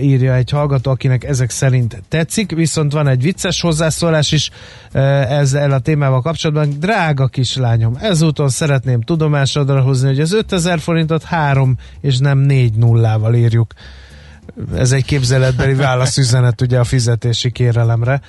írja 0.00 0.34
egy 0.34 0.50
hallgató, 0.50 0.90
akinek 0.90 1.24
ezek 1.24 1.50
szerint 1.50 2.02
tetszik, 2.08 2.54
viszont 2.54 2.92
van 2.92 3.08
egy 3.08 3.22
vicces 3.22 3.60
hozzászólás 3.60 4.32
is 4.32 4.50
ezzel 4.92 5.72
a 5.72 5.78
témával 5.78 6.20
kapcsolatban. 6.20 6.78
Drága 6.80 7.26
kislányom, 7.26 7.96
ezúton 8.00 8.48
szeretném 8.48 9.00
tudomásodra 9.00 9.80
hozni, 9.80 10.08
hogy 10.08 10.20
az 10.20 10.32
5000 10.32 10.78
forintot 10.78 11.22
három 11.22 11.76
és 12.00 12.18
nem 12.18 12.38
négy 12.38 12.74
nullával 12.74 13.34
írjuk. 13.34 13.72
Ez 14.74 14.92
egy 14.92 15.04
képzeletbeli 15.04 15.74
válaszüzenet 15.74 16.60
ugye 16.60 16.78
a 16.78 16.84
fizetési 16.84 17.50
kérelemre. 17.50 18.20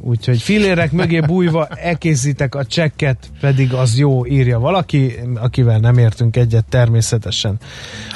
Úgyhogy 0.00 0.42
filérek 0.42 0.92
mögé 0.92 1.20
bújva 1.20 1.66
elkészítek 1.66 2.54
a 2.54 2.64
csekket, 2.64 3.30
pedig 3.40 3.72
az 3.72 3.98
jó, 3.98 4.26
írja 4.26 4.58
valaki, 4.58 5.14
akivel 5.34 5.78
nem 5.78 5.98
értünk 5.98 6.36
egyet 6.36 6.64
természetesen. 6.68 7.60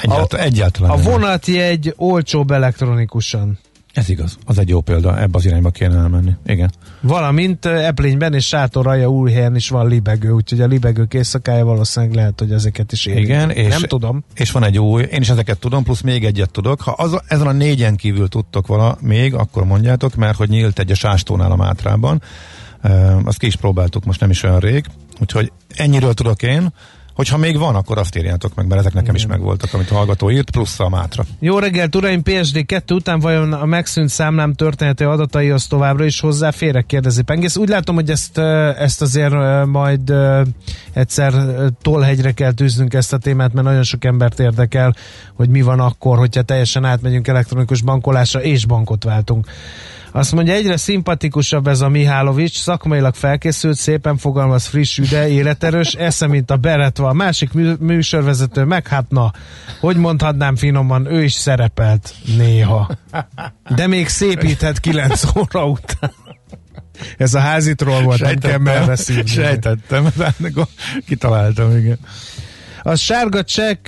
Egyáltalán, 0.01 0.45
a, 0.45 0.47
egyáltalán 0.47 0.91
a 0.91 0.95
vonatjegy 0.95 1.93
olcsóbb 1.97 2.51
elektronikusan. 2.51 3.59
Ez 3.93 4.09
igaz, 4.09 4.37
az 4.45 4.59
egy 4.59 4.69
jó 4.69 4.81
példa, 4.81 5.19
ebbe 5.19 5.37
az 5.37 5.45
irányba 5.45 5.69
kéne 5.69 5.95
elmenni. 5.95 6.31
Igen. 6.45 6.71
Valamint 7.01 7.65
Eplényben 7.65 8.33
és 8.33 8.47
Sátoralja 8.47 9.09
új 9.09 9.31
helyen 9.31 9.55
is 9.55 9.69
van 9.69 9.87
libegő, 9.87 10.31
úgyhogy 10.31 10.61
a 10.61 10.65
libegő 10.65 11.07
éjszakája 11.11 11.65
valószínűleg 11.65 12.15
lehet, 12.15 12.39
hogy 12.39 12.51
ezeket 12.51 12.91
is 12.91 13.05
érinti. 13.05 13.29
Igen, 13.29 13.49
és, 13.49 13.67
nem 13.67 13.81
tudom. 13.81 14.23
És 14.33 14.51
van 14.51 14.63
egy 14.63 14.79
új, 14.79 15.03
én 15.03 15.21
is 15.21 15.29
ezeket 15.29 15.59
tudom, 15.59 15.83
plusz 15.83 16.01
még 16.01 16.25
egyet 16.25 16.51
tudok. 16.51 16.81
Ha 16.81 16.91
az, 16.91 17.21
ezen 17.27 17.47
a 17.47 17.51
négyen 17.51 17.95
kívül 17.95 18.27
tudtok 18.27 18.67
vala 18.67 18.97
még, 19.01 19.33
akkor 19.33 19.65
mondjátok, 19.65 20.15
mert 20.15 20.37
hogy 20.37 20.49
nyílt 20.49 20.79
egy 20.79 20.91
a 20.91 20.95
Sástónál 20.95 21.51
a 21.51 21.55
Mátrában. 21.55 22.21
Azt 23.23 23.37
ki 23.37 23.45
is 23.45 23.55
próbáltuk 23.55 24.05
most 24.05 24.19
nem 24.19 24.29
is 24.29 24.43
olyan 24.43 24.59
rég, 24.59 24.85
úgyhogy 25.19 25.51
ennyiről 25.75 26.13
tudok 26.13 26.43
én. 26.43 26.73
Hogyha 27.19 27.37
még 27.37 27.57
van, 27.57 27.75
akkor 27.75 27.97
azt 27.97 28.17
írjátok 28.17 28.55
meg, 28.55 28.67
mert 28.67 28.79
ezek 28.79 28.93
nekem 28.93 29.15
is 29.15 29.25
megvoltak, 29.25 29.73
amit 29.73 29.91
a 29.91 29.95
hallgató 29.95 30.31
írt, 30.31 30.51
plusz 30.51 30.79
a 30.79 30.89
mátra. 30.89 31.23
Jó 31.39 31.59
reggelt, 31.59 31.95
uraim! 31.95 32.23
PSD 32.23 32.65
2 32.65 32.95
után 32.95 33.19
vajon 33.19 33.53
a 33.53 33.65
megszűnt 33.65 34.09
számlám 34.09 34.53
történeti 34.53 35.03
adataihoz 35.03 35.67
továbbra 35.67 36.05
is 36.05 36.19
hozzáférek? 36.19 36.85
Kérdezi 36.85 37.21
Pengész. 37.21 37.55
Úgy 37.55 37.69
látom, 37.69 37.95
hogy 37.95 38.09
ezt, 38.09 38.37
ezt 38.77 39.01
azért 39.01 39.65
majd 39.65 40.13
egyszer 40.93 41.33
tollhegyre 41.81 42.31
kell 42.31 42.51
tűznünk 42.51 42.93
ezt 42.93 43.13
a 43.13 43.17
témát, 43.17 43.53
mert 43.53 43.67
nagyon 43.67 43.83
sok 43.83 44.05
embert 44.05 44.39
érdekel, 44.39 44.95
hogy 45.33 45.49
mi 45.49 45.61
van 45.61 45.79
akkor, 45.79 46.17
hogyha 46.17 46.41
teljesen 46.41 46.85
átmegyünk 46.85 47.27
elektronikus 47.27 47.81
bankolásra 47.81 48.43
és 48.43 48.65
bankot 48.65 49.03
váltunk. 49.03 49.47
Azt 50.11 50.31
mondja, 50.31 50.53
egyre 50.53 50.77
szimpatikusabb 50.77 51.67
ez 51.67 51.81
a 51.81 51.89
Mihálovics, 51.89 52.59
szakmailag 52.59 53.15
felkészült, 53.15 53.77
szépen 53.77 54.17
fogalmaz, 54.17 54.65
friss, 54.65 54.97
üde, 54.97 55.27
életerős, 55.27 55.93
esze, 55.93 56.27
mint 56.27 56.51
a 56.51 56.57
Beretva. 56.57 57.07
A 57.07 57.13
másik 57.13 57.51
mű- 57.53 57.79
műsorvezető 57.79 58.63
meg, 58.63 58.87
hát 58.87 59.09
na, 59.09 59.31
hogy 59.79 59.95
mondhatnám 59.95 60.55
finoman, 60.55 61.05
ő 61.11 61.23
is 61.23 61.33
szerepelt 61.33 62.13
néha. 62.37 62.89
De 63.75 63.87
még 63.87 64.07
szépíthet 64.07 64.79
kilenc 64.79 65.23
óra 65.37 65.65
után. 65.65 66.11
Ez 67.17 67.33
a 67.33 67.39
házitról 67.39 68.01
volt, 68.01 68.19
nem 68.19 68.37
kell 68.37 68.57
merre 68.57 68.95
szívni. 68.95 69.25
Sejtettem, 69.25 70.07
kitaláltam, 71.05 71.77
igen. 71.77 71.99
A 72.83 72.95
sárga 72.95 73.43
csekk 73.43 73.87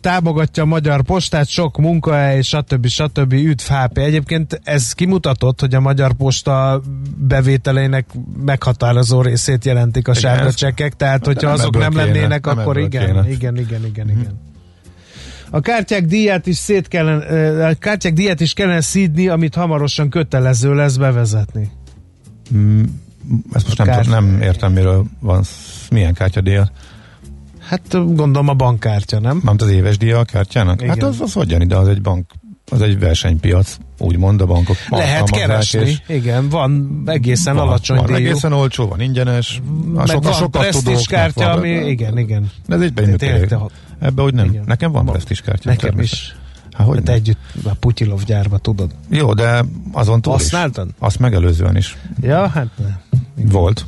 támogatja 0.00 0.62
a 0.62 0.66
magyar 0.66 1.02
postát, 1.02 1.48
sok 1.48 1.78
munkahely, 1.78 2.42
stb. 2.42 2.86
stb. 2.86 3.32
Üdv 3.32 3.62
HP. 3.72 3.98
Egyébként 3.98 4.60
ez 4.64 4.92
kimutatott, 4.92 5.60
hogy 5.60 5.74
a 5.74 5.80
magyar 5.80 6.12
posta 6.12 6.82
bevételeinek 7.16 8.06
meghatározó 8.44 9.22
részét 9.22 9.64
jelentik 9.64 10.08
a 10.08 10.12
Igen, 10.16 10.22
sárga 10.22 10.52
csekkek, 10.52 10.96
tehát 10.96 11.26
hogyha 11.26 11.46
nem 11.48 11.58
azok 11.58 11.78
nem 11.78 11.90
kéne, 11.90 12.04
lennének, 12.04 12.44
nem 12.44 12.58
akkor 12.58 12.78
igen, 12.78 13.06
kéne. 13.06 13.30
igen, 13.30 13.56
igen, 13.56 13.84
igen, 13.86 14.10
igen. 14.10 14.40
A 15.50 15.60
kártyák 15.60 16.06
díját 16.06 16.46
is 16.46 16.56
szét 16.56 16.88
kellene, 16.88 17.66
a 17.66 17.74
kártyák 17.74 18.12
díját 18.12 18.40
is 18.40 18.52
kellene 18.52 18.80
szídni, 18.80 19.28
amit 19.28 19.54
hamarosan 19.54 20.10
kötelező 20.10 20.74
lesz 20.74 20.96
bevezetni. 20.96 21.70
Mm, 22.54 22.82
Ezt 23.52 23.64
most 23.66 23.78
nem, 23.78 23.86
Kár- 23.86 24.04
tudom, 24.04 24.24
nem 24.24 24.42
értem, 24.42 24.72
miről 24.72 25.04
van, 25.20 25.42
milyen 25.90 26.14
kártyadíja. 26.14 26.70
Hát 27.68 27.88
gondolom 28.14 28.48
a 28.48 28.54
bankkártya, 28.54 29.20
nem? 29.20 29.36
Mármint 29.36 29.62
az 29.62 29.70
éves 29.70 29.98
díja 29.98 30.18
a 30.18 30.24
kártyának? 30.24 30.82
Igen. 30.82 30.88
Hát 30.88 31.02
az, 31.02 31.20
az 31.20 31.32
hogyan 31.32 31.60
ide, 31.60 31.76
az 31.76 31.88
egy 31.88 32.02
bank, 32.02 32.30
az 32.70 32.82
egy 32.82 32.98
versenypiac, 32.98 33.76
úgymond 33.98 34.40
a 34.40 34.46
bankok 34.46 34.76
Lehet 34.88 35.30
keresni, 35.30 35.80
és 35.80 36.00
igen, 36.06 36.48
van 36.48 37.02
egészen 37.06 37.54
van, 37.54 37.66
alacsony 37.68 37.96
van, 37.96 38.06
díjú. 38.06 38.18
egészen 38.18 38.52
olcsó, 38.52 38.86
van 38.88 39.00
ingyenes, 39.00 39.60
a 39.94 40.04
Meg 40.06 40.22
van 40.22 40.32
sokat 40.32 40.70
tudóknak 40.70 41.04
kártya, 41.06 41.44
van, 41.44 41.58
ami, 41.58 41.68
igen, 41.70 42.18
igen. 42.18 42.50
De 42.66 42.74
ez 42.74 42.80
egy 42.80 42.92
te- 43.16 43.58
Ebbe 44.00 44.22
úgy 44.22 44.34
nem. 44.34 44.46
Igen. 44.46 44.62
Nekem 44.66 44.92
van 44.92 45.04
Ma- 45.04 45.10
presztízs 45.10 45.40
kártya. 45.40 45.70
Nekem 45.70 46.00
is. 46.00 46.36
Hát, 46.72 46.86
hogy 46.86 46.96
Hát 46.96 47.06
nem? 47.06 47.14
együtt 47.14 47.38
a 47.64 47.74
Putyilov 47.74 48.22
gyárba, 48.24 48.58
tudod. 48.58 48.90
Jó, 49.10 49.32
de 49.34 49.64
azon 49.92 50.22
túl 50.22 50.32
Használtad? 50.32 50.86
is. 50.88 50.94
Azt 50.98 51.18
megelőzően 51.18 51.76
is 51.76 51.96
Ja, 52.20 52.48
hát 52.48 52.68
ne. 52.78 52.86
volt. 53.50 53.86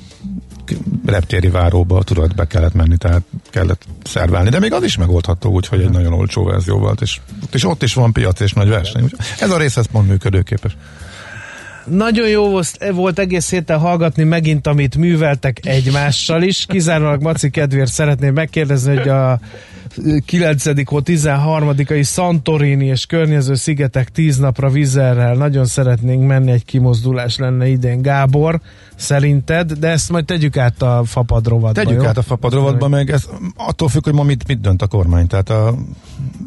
Reptéri 1.07 1.49
váróba 1.49 2.03
tudod, 2.03 2.35
be 2.35 2.45
kellett 2.45 2.75
menni, 2.75 2.97
tehát 2.97 3.23
kellett 3.51 3.85
szerválni, 4.05 4.51
de 4.51 4.59
még 4.59 4.73
az 4.73 4.83
is 4.83 4.97
megoldható 4.97 5.51
úgy, 5.53 5.67
hogy 5.67 5.81
egy 5.81 5.91
nagyon 5.91 6.13
olcsó 6.13 6.45
verzió 6.45 6.79
volt, 6.79 7.01
és, 7.01 7.21
és 7.53 7.65
ott 7.65 7.83
is 7.83 7.95
van 7.95 8.13
piac 8.13 8.41
és 8.41 8.53
nagy 8.53 8.69
verseny. 8.69 9.11
Ez 9.41 9.51
a 9.51 9.59
rész 9.59 9.77
ez 9.77 9.87
pont 9.87 10.09
működőképes. 10.09 10.77
Nagyon 11.85 12.29
jó 12.29 12.49
volt, 12.49 12.85
volt 12.93 13.19
egész 13.19 13.51
héten 13.51 13.79
hallgatni 13.79 14.23
megint, 14.23 14.67
amit 14.67 14.97
műveltek 14.97 15.59
egymással 15.63 16.43
is. 16.43 16.67
Kizárólag 16.69 17.23
Maci 17.23 17.51
kedvéért 17.51 17.93
szeretném 17.93 18.33
megkérdezni, 18.33 18.97
hogy 18.97 19.09
a 19.09 19.41
9. 20.25 20.89
hó 20.89 21.01
13-ai 21.05 22.05
Santorini 22.05 22.87
és 22.87 23.07
környező 23.07 23.55
szigetek 23.55 24.09
10 24.09 24.39
napra 24.39 24.69
vizerrel 24.69 25.35
nagyon 25.35 25.65
szeretnénk 25.65 26.27
menni, 26.27 26.51
egy 26.51 26.65
kimozdulás 26.65 27.37
lenne 27.37 27.67
idén. 27.67 28.03
Gábor, 28.03 28.61
szerinted? 28.97 29.73
De 29.73 29.89
ezt 29.89 30.11
majd 30.11 30.25
tegyük 30.25 30.57
át 30.57 30.83
a 30.83 31.03
fapad 31.05 31.47
rovatba, 31.47 31.83
Tegyük 31.83 32.03
jó? 32.03 32.09
át 32.09 32.19
a 32.19 32.23
fapadrovatba, 32.23 32.89
meg 32.89 33.11
ez 33.11 33.29
attól 33.57 33.89
függ, 33.89 34.05
hogy 34.05 34.15
ma 34.15 34.23
mit, 34.23 34.47
mit 34.47 34.61
dönt 34.61 34.83
a 34.83 34.87
kormány, 34.87 35.27
tehát 35.27 35.51
a, 35.51 35.75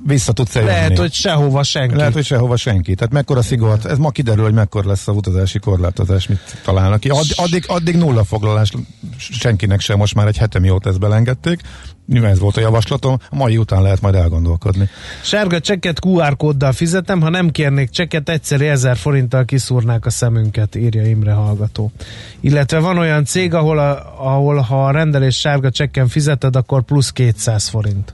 vissza 0.07 0.31
tudsz 0.31 0.55
eljönni. 0.55 0.73
Lehet, 0.73 0.97
hogy 0.97 1.13
sehova 1.13 1.63
senki. 1.63 1.95
Lehet, 1.95 2.13
hogy 2.13 2.25
sehova 2.25 2.55
senki. 2.55 2.95
Tehát 2.95 3.13
mekkora 3.13 3.41
szigort, 3.41 3.85
ez 3.85 3.97
ma 3.97 4.09
kiderül, 4.09 4.43
hogy 4.43 4.53
mekkora 4.53 4.87
lesz 4.87 5.07
a 5.07 5.11
utazási 5.11 5.59
korlátozás, 5.59 6.27
mit 6.27 6.39
találnak 6.63 6.99
ki. 6.99 7.09
Add, 7.09 7.31
addig, 7.35 7.63
addig 7.67 7.95
nulla 7.95 8.23
foglalás 8.23 8.71
senkinek 9.17 9.79
sem, 9.79 9.97
most 9.97 10.15
már 10.15 10.27
egy 10.27 10.37
hete 10.37 10.59
mióta 10.59 10.89
ezt 10.89 10.99
belengedték. 10.99 11.61
Nyilván 12.07 12.31
ez 12.31 12.39
volt 12.39 12.57
a 12.57 12.59
javaslatom, 12.61 13.17
a 13.29 13.35
mai 13.35 13.57
után 13.57 13.81
lehet 13.81 14.01
majd 14.01 14.15
elgondolkodni. 14.15 14.89
Sárga 15.21 15.59
csekket 15.59 15.99
QR 16.05 16.37
kóddal 16.37 16.71
fizetem, 16.71 17.21
ha 17.21 17.29
nem 17.29 17.49
kérnék 17.49 17.89
csekket, 17.89 18.29
egyszerű 18.29 18.65
1000 18.65 18.97
forinttal 18.97 19.45
kiszúrnák 19.45 20.05
a 20.05 20.09
szemünket, 20.09 20.75
írja 20.75 21.05
Imre 21.05 21.31
hallgató. 21.31 21.91
Illetve 22.39 22.79
van 22.79 22.97
olyan 22.97 23.25
cég, 23.25 23.53
ahol, 23.53 23.79
a, 23.79 24.13
ahol 24.17 24.57
ha 24.57 24.85
a 24.85 24.91
rendelés 24.91 25.39
sárga 25.39 25.71
csekken 25.71 26.07
fizeted, 26.07 26.55
akkor 26.55 26.83
plusz 26.83 27.11
200 27.11 27.67
forint. 27.67 28.13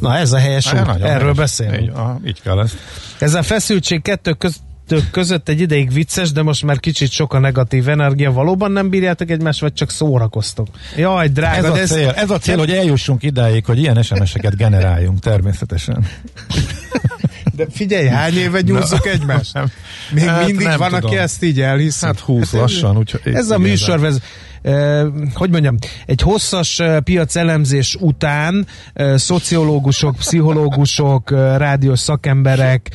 Na 0.00 0.16
ez 0.16 0.32
a 0.32 0.38
helyes 0.38 0.66
Á, 0.66 0.80
út, 0.80 0.86
nagyon 0.86 1.06
erről 1.06 1.20
helyes. 1.20 1.36
beszélünk. 1.36 1.82
Így, 1.82 1.90
aha, 1.94 2.20
így 2.26 2.40
kell 2.42 2.60
ezt. 2.60 2.76
Ez 3.18 3.34
a 3.34 3.42
feszültség 3.42 4.02
kettő 4.02 4.32
köz, 4.32 4.56
tök 4.90 5.10
között 5.10 5.48
egy 5.48 5.60
ideig 5.60 5.92
vicces, 5.92 6.32
de 6.32 6.42
most 6.42 6.62
már 6.62 6.80
kicsit 6.80 7.10
sok 7.10 7.34
a 7.34 7.38
negatív 7.38 7.88
energia. 7.88 8.32
Valóban 8.32 8.72
nem 8.72 8.88
bírjátok 8.88 9.30
egymást, 9.30 9.60
vagy 9.60 9.72
csak 9.72 9.90
szórakoztok? 9.90 10.68
Jaj, 10.96 11.28
drága, 11.28 11.56
Ez 11.56 11.64
a, 11.64 11.72
de 11.72 11.86
cél, 11.86 12.08
ez 12.08 12.30
a 12.30 12.38
cél, 12.38 12.58
hogy 12.58 12.70
eljussunk 12.70 13.22
idáig, 13.22 13.64
hogy 13.64 13.78
ilyen 13.78 14.02
SMS-eket 14.02 14.56
generáljunk, 14.56 15.18
természetesen. 15.18 16.06
de 17.56 17.66
figyelj, 17.70 18.06
hány 18.06 18.36
éve 18.36 18.60
nyúzzuk 18.60 19.06
egymást? 19.16 19.54
Nem. 19.54 19.70
Még 20.12 20.24
Hát 20.24 20.46
mindig 20.46 20.66
nem 20.66 20.78
van, 20.78 20.88
tudom. 20.90 21.06
aki 21.06 21.16
ezt 21.16 21.42
így 21.42 21.60
elhiszi. 21.60 22.06
Hát 22.06 22.20
20 22.20 22.52
lassan, 22.52 22.96
úgyhogy... 22.96 23.34
Ez 23.34 23.50
a 23.50 23.56
igen, 23.56 23.68
műsor, 23.70 24.04
ez, 24.04 24.14
eh, 24.14 24.20
hogy 25.34 25.50
mondjam, 25.50 25.76
egy 26.06 26.20
hosszas 26.20 26.82
piacelemzés 27.04 27.96
után 28.00 28.66
szociológusok, 29.14 30.16
pszichológusok, 30.16 31.30
rádiós 31.30 31.98
szakemberek, 31.98 32.90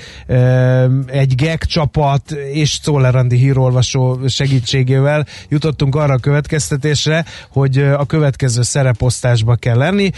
egy 1.06 1.36
GEG 1.36 1.60
csapat 1.60 2.32
és 2.32 2.80
Czoller 2.80 3.16
Andi 3.16 3.38
hírolvasó 3.38 4.20
segítségével 4.28 5.26
jutottunk 5.50 5.96
arra 5.96 6.14
a 6.14 6.18
következtetésre, 6.18 7.26
hogy 7.50 7.78
a 7.78 8.06
következő 8.06 8.62
szereposztásba 8.62 9.56
kell 9.56 9.78
lenni. 9.78 10.10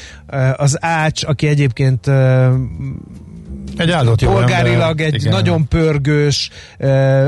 Az 0.56 0.78
Ács, 0.82 1.24
aki 1.24 1.48
egyébként 1.48 2.12
Egy 3.78 3.92
áldott 3.92 4.22
jó 4.22 4.32
polgárilag 4.32 4.90
ember. 4.90 5.06
egy 5.06 5.16
Igen. 5.16 5.32
nagyon 5.32 5.68
pörgős, 5.68 6.50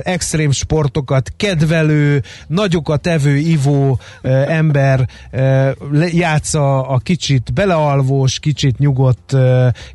extrém 0.04 0.52
sportokat 0.52 1.32
kedvelő, 1.38 2.24
nagyokat 2.48 3.08
evő, 3.08 3.36
ivó 3.38 4.00
ember 4.48 5.08
játsza 6.12 6.88
a 6.88 6.98
kicsit 6.98 7.54
belealvós, 7.54 8.40
kicsit 8.40 8.78
nyugodt, 8.78 9.36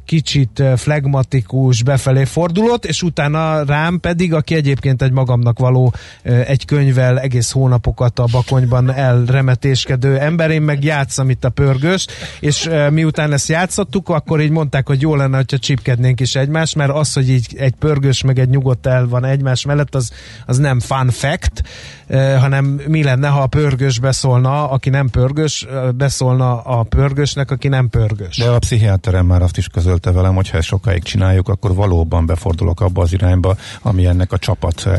kicsit 0.04 0.62
flegmatikus, 0.76 1.82
befelé 1.82 2.24
fordulót, 2.24 2.84
és 2.84 3.02
utána 3.02 3.64
rám 3.64 4.00
pedig, 4.00 4.34
aki 4.34 4.54
egyébként 4.54 5.02
egy 5.02 5.12
magamnak 5.12 5.58
való 5.58 5.92
egy 6.22 6.64
könyvvel 6.64 7.20
egész 7.20 7.50
hónapokat 7.50 8.18
a 8.18 8.26
bakonyban 8.30 8.92
elremetéskedő 8.92 10.18
ember, 10.18 10.50
én 10.50 10.62
meg 10.62 10.84
játszom 10.84 11.30
itt 11.30 11.44
a 11.44 11.48
pörgős, 11.48 12.06
és 12.40 12.68
miután 12.90 13.32
ezt 13.32 13.48
játszottuk, 13.48 14.08
akkor 14.08 14.40
így 14.40 14.50
mondták, 14.50 14.86
hogy 14.86 15.00
jó 15.00 15.14
lenne, 15.14 15.36
hogyha 15.36 15.58
csipkednénk 15.58 16.20
is 16.20 16.34
egymást, 16.44 16.74
mert 16.74 16.90
az, 16.90 17.12
hogy 17.12 17.30
így 17.30 17.56
egy 17.58 17.74
pörgős 17.74 18.22
meg 18.22 18.38
egy 18.38 18.48
nyugodt 18.48 18.86
el 18.86 19.08
van 19.08 19.24
egymás 19.24 19.64
mellett, 19.64 19.94
az, 19.94 20.12
az 20.46 20.58
nem 20.58 20.80
fun 20.80 21.10
fact, 21.10 21.62
eh, 22.06 22.40
hanem 22.40 22.80
mi 22.86 23.02
lenne, 23.02 23.28
ha 23.28 23.40
a 23.40 23.46
pörgős 23.46 23.98
beszólna, 23.98 24.70
aki 24.70 24.90
nem 24.90 25.08
pörgős, 25.08 25.62
eh, 25.62 25.92
beszólna 25.92 26.60
a 26.60 26.82
pörgősnek, 26.82 27.50
aki 27.50 27.68
nem 27.68 27.88
pörgős. 27.88 28.36
De 28.36 28.48
a 28.48 28.58
pszichiáterem 28.58 29.26
már 29.26 29.42
azt 29.42 29.56
is 29.56 29.68
közölte 29.68 30.12
velem, 30.12 30.34
hogy 30.34 30.50
ha 30.50 30.56
ezt 30.56 30.66
sokáig 30.66 31.02
csináljuk, 31.02 31.48
akkor 31.48 31.74
valóban 31.74 32.26
befordulok 32.26 32.80
abba 32.80 33.02
az 33.02 33.12
irányba, 33.12 33.56
ami 33.82 34.06
ennek 34.06 34.32
a 34.32 34.38
csapat 34.38 34.86
eh, 34.86 34.96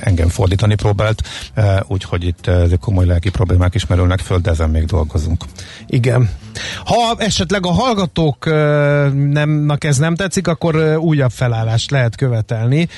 engem 0.00 0.28
fordítani 0.28 0.74
próbált, 0.74 1.22
úgyhogy 1.86 2.24
itt 2.24 2.50
komoly 2.80 3.06
lelki 3.06 3.30
problémák 3.30 3.74
is 3.74 3.86
merülnek 3.86 4.18
föl, 4.18 4.38
de 4.38 4.50
ezen 4.50 4.70
még 4.70 4.84
dolgozunk. 4.84 5.44
Igen. 5.86 6.30
Ha 6.84 7.14
esetleg 7.18 7.66
a 7.66 7.70
hallgatóknak 7.70 9.84
ez 9.84 9.98
nem 9.98 10.14
tetszik, 10.14 10.48
akkor 10.48 10.74
újabb 10.96 11.30
felállást 11.30 11.90
lehet 11.90 12.16
követelni, 12.16 12.88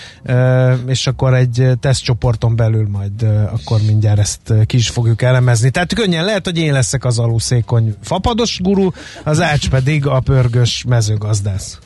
és 0.87 1.07
akkor 1.07 1.35
egy 1.35 1.71
tesztcsoporton 1.81 2.57
belül 2.57 2.89
majd 2.89 3.23
akkor 3.53 3.81
mindjárt 3.87 4.19
ezt 4.19 4.53
ki 4.67 4.77
is 4.77 4.89
fogjuk 4.89 5.23
elemezni. 5.23 5.71
Tehát 5.71 5.95
könnyen 5.95 6.25
lehet, 6.25 6.45
hogy 6.45 6.59
én 6.59 6.73
leszek 6.73 7.05
az 7.05 7.19
aluszékony 7.19 7.95
fapados 8.03 8.59
guru, 8.63 8.91
az 9.25 9.41
ács 9.41 9.69
pedig 9.69 10.07
a 10.07 10.21
pörgős 10.21 10.85
mezőgazdász. 10.89 11.79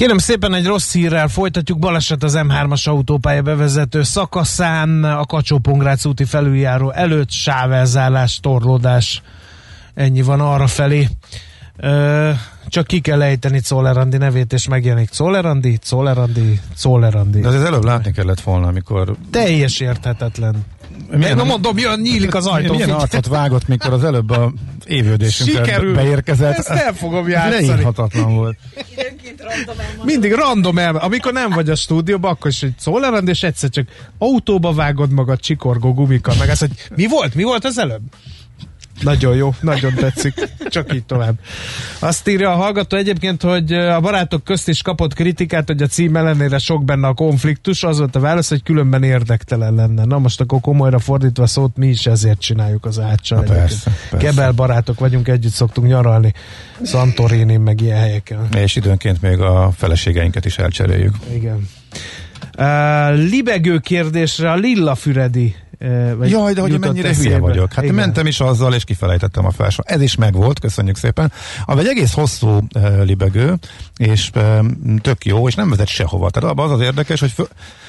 Kérem 0.00 0.18
szépen 0.18 0.54
egy 0.54 0.66
rossz 0.66 0.92
hírrel 0.92 1.28
folytatjuk. 1.28 1.78
Baleset 1.78 2.22
az 2.22 2.34
M3-as 2.36 2.88
autópálya 2.88 3.42
bevezető 3.42 4.02
szakaszán, 4.02 5.04
a 5.04 5.24
kacsó 5.24 5.60
úti 6.04 6.24
felüljáró 6.24 6.90
előtt 6.90 7.30
sávelzálás, 7.30 8.40
torlódás. 8.40 9.22
Ennyi 9.94 10.22
van 10.22 10.40
arra 10.40 10.66
felé. 10.66 11.08
Ö, 11.76 12.30
csak 12.68 12.86
ki 12.86 13.00
kell 13.00 13.22
ejteni 13.22 13.60
Czollerandi 13.60 14.16
nevét, 14.16 14.52
és 14.52 14.68
megjelenik 14.68 15.10
Czollerandi, 15.10 15.78
Czollerandi, 15.78 16.60
Czollerandi. 16.78 17.40
De 17.40 17.48
az 17.48 17.64
előbb 17.64 17.84
látni 17.84 18.12
kellett 18.12 18.40
volna, 18.40 18.66
amikor... 18.66 19.16
Teljes 19.30 19.80
érthetetlen. 19.80 20.64
Milyen, 21.10 21.36
Na 21.36 21.44
mondom, 21.44 21.78
jön, 21.78 22.00
nyílik 22.00 22.34
az 22.34 22.46
ajtó. 22.46 22.72
Milyen 22.72 22.90
arcot 22.90 23.26
vágott, 23.26 23.68
mikor 23.68 23.92
az 23.92 24.04
előbb 24.04 24.30
a 24.30 24.52
évődésünkre 24.84 25.64
Sikerül. 25.64 25.94
beérkezett. 25.94 26.58
Ezt 26.58 26.68
el 26.68 26.92
fogom 26.92 27.28
játszani. 27.28 27.66
Leírhatatlan 27.66 28.34
volt. 28.34 28.56
Mindig 30.04 30.32
random 30.32 30.78
el, 30.78 30.96
amikor 30.96 31.32
nem 31.32 31.50
vagy 31.50 31.70
a 31.70 31.74
stúdióban, 31.74 32.30
akkor 32.30 32.50
is 32.50 32.62
egy 32.62 32.74
szólerend, 32.78 33.28
és 33.28 33.42
egyszer 33.42 33.70
csak 33.70 33.88
autóba 34.18 34.72
vágod 34.72 35.10
magad 35.10 35.40
csikorgó 35.40 35.94
gumikkal, 35.94 36.34
meg 36.38 36.48
azt, 36.48 36.60
hogy 36.60 36.70
mi 36.96 37.06
volt, 37.06 37.34
mi 37.34 37.42
volt 37.42 37.64
az 37.64 37.78
előbb? 37.78 38.02
Nagyon 39.00 39.36
jó, 39.36 39.54
nagyon 39.60 39.94
tetszik. 39.94 40.34
Csak 40.68 40.94
így 40.94 41.04
tovább. 41.04 41.34
Azt 41.98 42.28
írja 42.28 42.50
a 42.50 42.56
hallgató 42.56 42.96
egyébként, 42.96 43.42
hogy 43.42 43.72
a 43.72 44.00
barátok 44.00 44.44
közt 44.44 44.68
is 44.68 44.82
kapott 44.82 45.14
kritikát, 45.14 45.66
hogy 45.66 45.82
a 45.82 45.86
cím 45.86 46.16
ellenére 46.16 46.58
sok 46.58 46.84
benne 46.84 47.06
a 47.06 47.14
konfliktus. 47.14 47.82
Az 47.84 47.98
volt 47.98 48.16
a 48.16 48.20
válasz, 48.20 48.48
hogy 48.48 48.62
különben 48.62 49.02
érdektelen 49.02 49.74
lenne. 49.74 50.04
Na 50.04 50.18
most 50.18 50.40
akkor 50.40 50.60
komolyra 50.60 50.98
fordítva 50.98 51.46
szót, 51.46 51.76
mi 51.76 51.86
is 51.86 52.06
ezért 52.06 52.40
csináljuk 52.40 52.84
az 52.84 52.98
áccsal. 52.98 53.42
Persze, 53.42 53.90
persze. 54.10 54.26
Kebel 54.26 54.52
barátok 54.52 54.98
vagyunk, 54.98 55.28
együtt 55.28 55.52
szoktunk 55.52 55.86
nyaralni. 55.86 56.32
Santorini, 56.84 57.56
meg 57.56 57.80
ilyen 57.80 57.98
helyeken. 57.98 58.48
És 58.56 58.76
időnként 58.76 59.22
még 59.22 59.40
a 59.40 59.70
feleségeinket 59.76 60.44
is 60.44 60.58
elcseréljük. 60.58 61.14
Igen. 61.34 61.68
Uh, 62.58 63.30
libegő 63.30 63.78
kérdésre 63.78 64.50
a 64.50 64.54
Lilla 64.54 64.94
Füredi 64.94 65.44
uh, 65.44 65.69
vagy 66.16 66.30
Jaj, 66.30 66.52
de 66.52 66.60
hogy 66.60 66.78
mennyire 66.78 67.08
eszébe. 67.08 67.28
hülye 67.28 67.38
vagyok. 67.38 67.72
Hát 67.72 67.84
Igen. 67.84 67.96
mentem 67.96 68.26
is 68.26 68.40
azzal, 68.40 68.74
és 68.74 68.84
kifelejtettem 68.84 69.46
a 69.46 69.50
felső. 69.50 69.82
Ez 69.84 70.00
is 70.00 70.16
megvolt, 70.16 70.58
köszönjük 70.58 70.96
szépen. 70.96 71.32
Ami 71.64 71.80
egy 71.80 71.86
egész 71.86 72.12
hosszú 72.12 72.48
uh, 72.48 73.04
libegő, 73.04 73.58
és 73.96 74.30
uh, 74.34 74.66
tök 75.00 75.24
jó, 75.24 75.48
és 75.48 75.54
nem 75.54 75.70
vezet 75.70 75.88
sehova. 75.88 76.30
Tehát 76.30 76.50
abban 76.50 76.66
az 76.66 76.72
az 76.72 76.80
érdekes, 76.80 77.20
hogy 77.20 77.30
föl, 77.30 77.48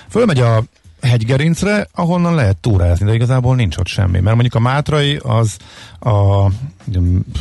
fölmegy 0.09 0.39
a 0.39 0.63
hegygerincre, 1.01 1.87
ahonnan 1.93 2.35
lehet 2.35 2.57
túrázni, 2.57 3.05
de 3.05 3.13
igazából 3.13 3.55
nincs 3.55 3.77
ott 3.77 3.87
semmi. 3.87 4.19
Mert 4.19 4.35
mondjuk 4.35 4.55
a 4.55 4.59
Mátrai 4.59 5.19
az 5.23 5.57
a, 5.99 6.13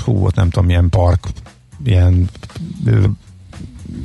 hú, 0.05 0.24
ott 0.24 0.35
nem 0.35 0.51
tudom, 0.51 0.66
milyen 0.66 0.89
park, 0.89 1.27
ilyen 1.85 2.28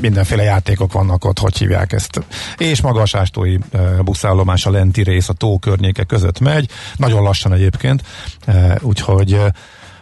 mindenféle 0.01 0.43
játékok 0.43 0.91
vannak 0.91 1.25
ott, 1.25 1.39
hogy 1.39 1.57
hívják 1.57 1.91
ezt. 1.91 2.21
És 2.57 2.81
maga 2.81 3.01
a 3.01 3.05
sástói 3.05 3.57
e, 3.71 3.79
buszállomás, 4.01 4.65
a 4.65 4.71
lenti 4.71 5.03
rész 5.03 5.29
a 5.29 5.33
tó 5.33 5.59
környéke 5.59 6.03
között 6.03 6.39
megy, 6.39 6.69
nagyon 6.95 7.23
lassan 7.23 7.53
egyébként, 7.53 8.03
e, 8.45 8.77
úgyhogy 8.81 9.33
e, 9.33 9.53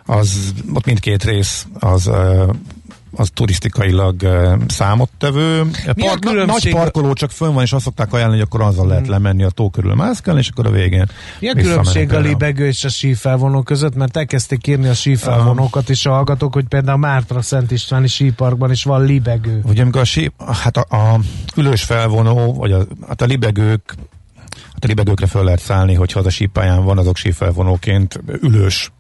az, 0.06 0.54
ott 0.74 0.86
mindkét 0.86 1.24
rész 1.24 1.68
az 1.80 2.10
az 3.16 3.30
turisztikailag 3.34 4.16
számottevő. 4.68 5.64
Mi 5.96 6.04
Park, 6.04 6.20
különbség- 6.20 6.74
nagy 6.74 6.82
parkoló 6.82 7.14
csak 7.14 7.32
fönn 7.32 7.54
van, 7.54 7.64
és 7.64 7.74
azt 7.74 7.84
szokták 7.84 8.14
ajánlani, 8.14 8.40
hogy 8.40 8.48
akkor 8.52 8.68
azzal 8.68 8.88
lehet 8.88 9.08
lemenni 9.08 9.44
a 9.44 9.50
tó 9.50 9.70
körül 9.70 9.96
mászkálni, 9.96 10.40
és 10.40 10.50
akkor 10.50 10.66
a 10.66 10.72
végén 10.72 11.10
Mi 11.40 11.50
a 11.50 11.54
különbség 11.54 12.14
a 12.14 12.20
libegő 12.20 12.68
és 12.68 12.84
a 12.84 12.90
sífelvonó 12.90 13.62
között? 13.62 13.96
Mert 13.96 14.18
elkezdték 14.18 14.68
írni 14.68 14.88
a 14.88 14.94
sífelvonókat 14.94 15.90
is 15.90 16.06
a 16.06 16.12
hallgatók, 16.12 16.54
hogy 16.54 16.66
például 16.66 16.98
Mártra 16.98 17.42
Szent 17.42 17.72
Istváni 17.72 18.08
síparkban 18.08 18.72
is 18.72 18.84
van 18.84 19.06
libegő. 19.06 19.62
Ugye 19.64 19.82
amikor 19.82 20.02
a, 20.02 20.06
sí, 20.06 20.32
hát 20.62 20.78
a, 20.78 20.96
a 20.96 21.20
ülős 21.56 21.84
felvonó, 21.84 22.54
vagy 22.54 22.72
a, 22.72 22.86
hát 23.08 23.22
a 23.22 23.26
libegők, 23.26 23.96
hát 24.74 24.84
a 24.84 24.88
libegőkre 24.88 25.28
föl 25.28 25.44
lehet 25.44 25.62
szállni, 25.62 25.94
hogyha 25.94 26.20
az 26.20 26.26
a 26.26 26.30
sípályán 26.30 26.84
van, 26.84 26.98
azok 26.98 27.16
sífelvonóként, 27.18 28.20
ülős 28.42 28.92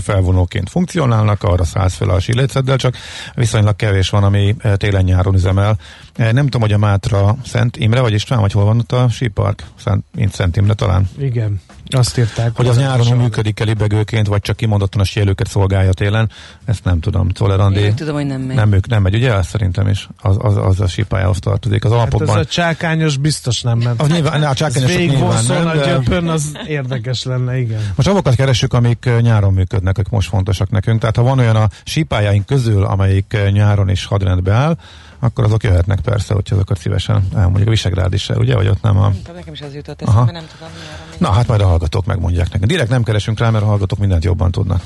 felvonóként 0.00 0.70
funkcionálnak, 0.70 1.42
arra 1.42 1.64
szállsz 1.64 1.94
fel 1.94 2.08
a 2.08 2.20
síléceddel, 2.20 2.76
csak 2.76 2.96
viszonylag 3.34 3.76
kevés 3.76 4.10
van, 4.10 4.24
ami 4.24 4.56
télen-nyáron 4.76 5.34
üzemel. 5.34 5.78
Nem 6.16 6.44
tudom, 6.44 6.60
hogy 6.60 6.72
a 6.72 6.78
Mátra 6.78 7.36
Szent 7.44 7.76
Imre, 7.76 8.00
vagy 8.00 8.12
István, 8.12 8.40
vagy 8.40 8.52
hol 8.52 8.64
van 8.64 8.78
ott 8.78 8.92
a 8.92 9.08
sípark? 9.08 9.62
Szent, 9.78 10.04
Szent 10.32 10.56
Imre 10.56 10.74
talán. 10.74 11.08
Igen, 11.18 11.60
azt 11.90 12.18
írták. 12.18 12.56
Hogy 12.56 12.66
az 12.66 12.76
nyáron 12.76 13.06
Soha. 13.06 13.22
működik 13.22 13.60
el 13.60 13.66
libegőként, 13.66 14.26
vagy 14.26 14.40
csak 14.40 14.56
kimondottan 14.56 15.00
a 15.00 15.04
sélőket 15.04 15.48
szolgálja 15.48 15.92
télen, 15.92 16.30
ezt 16.64 16.84
nem 16.84 17.00
tudom. 17.00 17.28
Andi 17.38 17.80
Én 17.80 17.94
tudom, 17.94 18.14
hogy 18.14 18.26
nem 18.26 18.40
megy. 18.40 18.56
nem, 18.56 18.72
ők, 18.72 18.86
nem 18.86 19.02
megy, 19.02 19.14
ugye? 19.14 19.32
Azt 19.32 19.48
szerintem 19.48 19.88
is. 19.88 20.08
Az, 20.20 20.36
az, 20.38 20.56
az 20.56 20.80
a 20.80 20.86
sípályához 20.86 21.38
tartozik. 21.38 21.84
Az 21.84 21.90
Hát 21.90 22.00
ez 22.00 22.04
Alpokban. 22.12 22.38
a 22.38 22.44
csákányos 22.44 23.16
biztos 23.16 23.62
nem 23.62 23.78
ment. 23.78 24.00
Az 24.00 24.08
nyilván, 24.08 24.40
ne, 24.40 24.46
a 24.46 24.50
Ez 24.50 24.56
csákányosok 24.56 24.96
végig 24.96 25.16
nyilván 25.16 25.44
nem, 25.48 25.66
a 25.66 25.74
de 25.74 25.84
gyöpön, 25.86 26.28
az 26.28 26.52
érdekes 26.66 27.22
lenne, 27.24 27.58
igen. 27.58 27.80
most 27.94 28.08
azokat 28.08 28.34
keressük, 28.34 28.72
amik 28.72 29.08
nyáron 29.20 29.52
működnek, 29.52 29.96
amik 29.98 30.10
most 30.10 30.28
fontosak 30.28 30.70
nekünk. 30.70 31.00
Tehát 31.00 31.16
ha 31.16 31.22
van 31.22 31.38
olyan 31.38 31.56
a 31.56 31.68
sípályáink 31.84 32.46
közül, 32.46 32.84
amelyik 32.84 33.36
nyáron 33.52 33.88
is 33.88 34.04
hadrendbe 34.04 34.52
áll, 34.52 34.76
akkor 35.24 35.44
azok 35.44 35.62
jöhetnek 35.62 36.00
persze, 36.00 36.34
hogyha 36.34 36.54
azokat 36.54 36.78
szívesen 36.78 37.28
elmondjuk. 37.34 37.66
A 37.66 37.70
Visegrád 37.70 38.12
is, 38.12 38.28
ugye? 38.28 38.54
Vagy 38.54 38.68
ott 38.68 38.82
nem 38.82 38.96
a... 38.96 39.00
Nem 39.00 39.12
tudom, 39.22 39.34
nekem 39.34 39.52
is 39.52 39.60
az 39.60 39.74
jutott 39.74 40.02
Aha. 40.02 40.12
eszembe, 40.12 40.32
nem 40.32 40.46
tudom 40.52 40.68
mi. 41.10 41.16
Na, 41.18 41.30
hát 41.30 41.46
majd 41.46 41.60
a 41.60 41.66
hallgatók 41.66 42.06
megmondják 42.06 42.50
nekünk. 42.50 42.70
Direkt 42.70 42.90
nem 42.90 43.02
keresünk 43.02 43.38
rá, 43.38 43.50
mert 43.50 43.64
a 43.64 43.66
hallgatók 43.66 43.98
mindent 43.98 44.24
jobban 44.24 44.50
tudnak. 44.50 44.82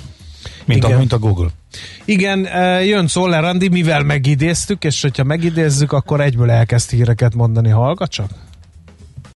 Mint, 0.65 0.85
a, 0.85 0.98
mint 0.98 1.12
a 1.12 1.19
Google. 1.19 1.48
Igen, 2.05 2.47
eh, 2.47 2.86
jön 2.86 3.06
Szoller 3.06 3.44
Andi, 3.44 3.69
mivel 3.69 4.02
megidéztük, 4.02 4.85
és 4.85 5.02
hogyha 5.02 5.24
megidézzük, 5.24 5.93
akkor 5.93 6.20
egyből 6.20 6.51
elkezd 6.51 6.90
híreket 6.90 7.35
mondani. 7.35 7.69
Hallgat 7.69 8.10
csak! 8.10 8.31